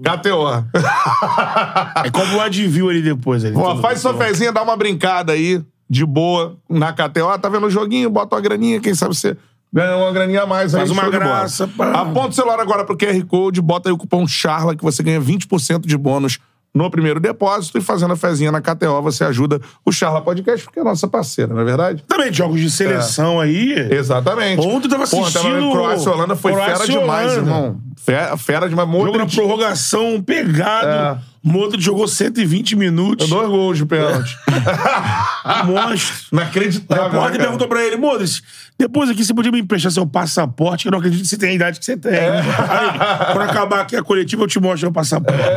[0.00, 0.64] KTO.
[2.04, 3.44] É como o Advil ali depois.
[3.44, 5.60] Ali, Ó, faz sua fezinha, dá uma brincada aí,
[5.90, 7.36] de boa, na KTO.
[7.40, 8.08] Tá vendo o joguinho?
[8.08, 9.36] Bota uma graninha, quem sabe você
[9.72, 10.80] ganha uma graninha a mais aí.
[10.80, 11.92] Faz uma graça, pá.
[11.92, 15.20] Aponta o celular agora pro QR Code, bota aí o cupom CHARLA que você ganha
[15.20, 16.38] 20% de bônus
[16.74, 20.78] no primeiro depósito e fazendo a fezinha na KTO você ajuda o Charla Podcast, porque
[20.78, 22.04] é nossa parceira, não é verdade?
[22.06, 23.74] Também jogos de seleção aí.
[23.90, 24.60] Exatamente.
[24.66, 27.50] Ontem eu tava assistindo Croácia e Holanda foi Croácia fera demais, Holanda.
[27.50, 27.80] irmão.
[27.96, 28.88] Fera, fera demais.
[28.88, 30.86] Jogo na Modric, prorrogação, pegado.
[30.86, 31.27] É.
[31.42, 33.28] Modric jogou 120 minutos.
[33.28, 34.36] dois gols de pênalti.
[35.66, 36.16] Monstro.
[36.32, 37.02] O Inacreditável.
[37.04, 37.42] né, repórter cara?
[37.44, 38.40] perguntou pra ele, Modric,
[38.78, 41.50] depois aqui você podia me emprestar seu passaporte, que eu não acredito que você tem
[41.50, 42.12] a idade que você tem.
[42.12, 42.38] É.
[42.40, 45.38] Aí, quando acabar aqui a coletiva, eu te mostro meu passaporte.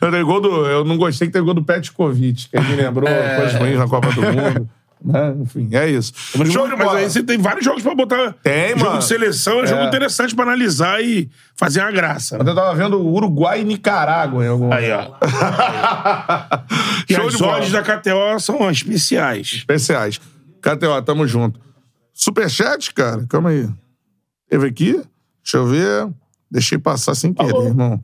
[0.00, 2.74] Eu, dei gol do, eu não gostei que teve gol do Petkovic, que aí me
[2.76, 3.36] lembrou É.
[3.36, 4.68] coisas ruins na Copa do Mundo.
[5.04, 5.34] Né?
[5.40, 6.12] Enfim, é isso.
[6.36, 6.98] Mas, Show de mas bola.
[6.98, 8.34] aí você tem vários jogos pra botar.
[8.42, 8.98] Tem, jogo mano.
[8.98, 9.86] de seleção é, jogo É.
[9.88, 12.36] interessante pra analisar e fazer uma graça.
[12.36, 15.10] Eu tava vendo Uruguai e Nicarágua em algum Aí, ó.
[17.08, 19.52] E Show as de odds da KTO são especiais.
[19.54, 20.20] Especiais.
[20.60, 21.60] KTO, tamo junto.
[22.14, 23.68] Superchat, cara, calma aí.
[24.48, 24.92] Teve aqui?
[25.42, 26.08] Deixa eu ver.
[26.50, 28.00] Deixei passar sem querer, irmão.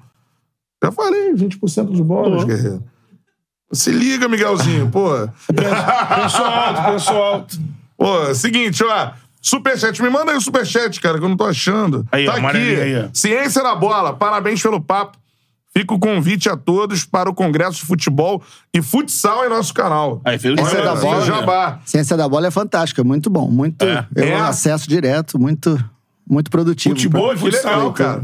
[0.83, 2.47] Já falei, 20% de bônus, Falou.
[2.47, 2.83] guerreiro.
[3.73, 5.11] Se liga, Miguelzinho, pô.
[5.55, 7.59] Pensou alto, pensou alto.
[7.97, 9.11] Pô, seguinte, ó.
[9.41, 12.07] Superchat, me manda aí o superchat, cara, que eu não tô achando.
[12.11, 12.41] Aí, ó, tá aqui.
[12.41, 13.09] amarelinho aí, ó.
[13.13, 15.17] Ciência na bola, parabéns pelo papo.
[15.77, 18.43] Fica o convite a todos para o Congresso de Futebol
[18.75, 20.21] e Futsal em nosso canal.
[20.25, 21.27] Aí, fez é da jabá, bola, né?
[21.27, 21.81] Jabá.
[21.85, 23.49] Ciência da bola é fantástica, muito bom.
[23.49, 23.85] Muito.
[23.85, 24.07] É.
[24.17, 24.41] Eu É.
[24.41, 25.79] acesso direto, muito,
[26.29, 26.95] muito produtivo.
[26.95, 28.23] Futebol e Que futsal, legal, cara.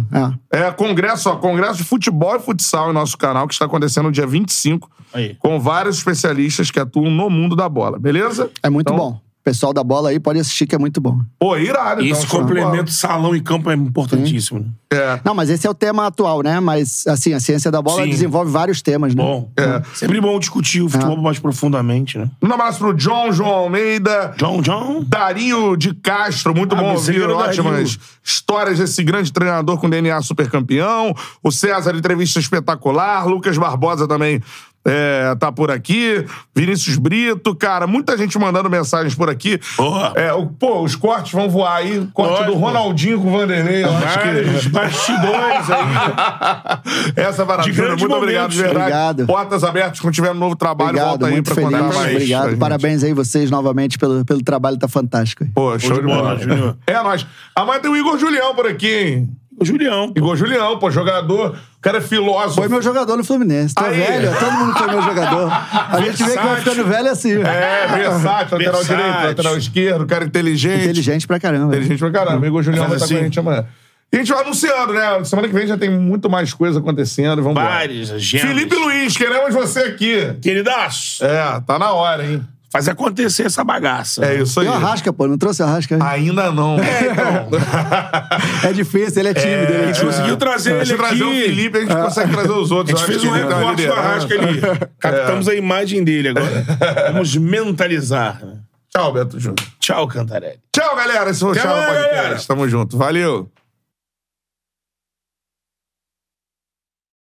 [0.51, 0.59] É.
[0.66, 4.12] É, congresso, ó, congresso de futebol e futsal em nosso canal, que está acontecendo no
[4.12, 5.35] dia 25, Aí.
[5.39, 8.51] com vários especialistas que atuam no mundo da bola, beleza?
[8.62, 9.20] É muito Então, bom.
[9.44, 11.20] O pessoal da bola aí pode assistir, que é muito bom.
[11.38, 12.00] Pô, irado.
[12.00, 14.60] E então, esse complemento salão e campo é importantíssimo.
[14.60, 14.66] né?
[14.90, 15.20] É.
[15.22, 16.58] Não, mas esse é o tema atual, né?
[16.60, 18.08] Mas, assim, a ciência da bola Sim.
[18.08, 19.22] desenvolve vários temas, né?
[19.22, 19.82] Bom, É.
[19.92, 22.30] sempre bom discutir o futebol mais profundamente, né?
[22.42, 24.32] Um abraço pro John, João Almeida.
[24.38, 25.04] John, John.
[25.06, 30.48] Dario de Castro, muito Ah, bom ouvir ótimas histórias desse grande treinador com DNA super
[30.48, 31.14] campeão.
[31.42, 33.26] O César, entrevista espetacular.
[33.26, 34.40] Lucas Barbosa também
[34.86, 36.24] é, tá por aqui.
[36.55, 39.59] Vinícius Brito, cara, muita gente mandando mensagens por aqui.
[39.77, 40.12] Boa.
[40.15, 42.06] É, o- pô, os cortes vão voar aí.
[42.12, 42.52] Corte Lógico.
[42.52, 43.85] do Ronaldinho com o Vanderlei.
[43.85, 44.69] Eu acho que...
[44.70, 47.15] bastidores aí.
[47.24, 47.89] Essa é maravilha.
[47.97, 48.81] Muito obrigado, de verdade.
[48.85, 49.27] Obrigado.
[49.27, 50.01] Portas abertas.
[50.01, 51.70] Quando tiver um novo trabalho, Obrigado, volta aí muito pra feliz.
[51.70, 52.12] contar mais.
[52.12, 52.56] Obrigado.
[52.59, 55.44] Parabéns aí vocês novamente pelo, pelo trabalho, tá fantástico.
[55.55, 56.39] Pô, show, de bola.
[56.39, 56.77] Júnior.
[56.86, 57.27] É nóis.
[57.55, 59.28] Amanhã tem o Igor Julião por aqui, hein?
[59.59, 60.09] O Julião.
[60.12, 60.19] pô.
[60.19, 61.56] Igor Julião, pô, jogador.
[61.85, 62.55] O cara é filósofo.
[62.55, 63.74] Foi meu jogador no Fluminense.
[63.74, 63.98] Tô Aí.
[63.98, 65.52] velho, todo mundo foi meu jogador.
[65.52, 67.32] A gente vê que vai ficando velho assim.
[67.32, 68.97] É, versátil, lateral Versátil.
[68.97, 70.85] direito, lateral esquerdo, cara inteligente.
[70.85, 71.77] Inteligente pra caramba.
[71.77, 72.47] Inteligente pra caramba.
[72.47, 73.24] Igor Julião vai estar com a assim.
[73.27, 73.66] gente amanhã.
[74.11, 75.24] E a gente vai anunciando, né?
[75.24, 77.43] Semana que vem já tem muito mais coisa acontecendo.
[77.43, 77.62] Vamos.
[77.62, 78.48] Vários agendas.
[78.48, 80.35] Felipe Luiz, queremos você aqui.
[80.40, 81.23] Queridaço.
[81.23, 82.43] É, tá na hora, hein?
[82.74, 84.24] Fazer acontecer essa bagaça.
[84.24, 84.66] É isso aí.
[84.66, 85.96] E o Arrasca, pô, não trouxe o Arrasca?
[86.05, 86.76] Ainda não.
[88.64, 89.72] É difícil, ele é tímido.
[89.72, 90.06] ele é A gente tímido.
[90.16, 91.02] conseguiu trazer Se ele aqui.
[91.16, 93.01] trazer o Felipe, a gente consegue trazer os A outros.
[93.01, 93.92] gente Eu fez um ele uma recorte do.
[93.92, 94.60] Arrasca ali.
[94.98, 96.64] Captamos a imagem dele agora.
[97.12, 98.44] Vamos mentalizar.
[98.44, 98.55] né?
[98.96, 99.56] Tchau, Beto Júnior.
[99.78, 100.59] Tchau, Cantarelli.
[100.72, 101.30] Tchau, galera.
[101.30, 102.14] Esse foi o amanhã, Podcast.
[102.16, 102.40] galera.
[102.46, 102.96] Tamo junto.
[102.98, 103.48] Valeu.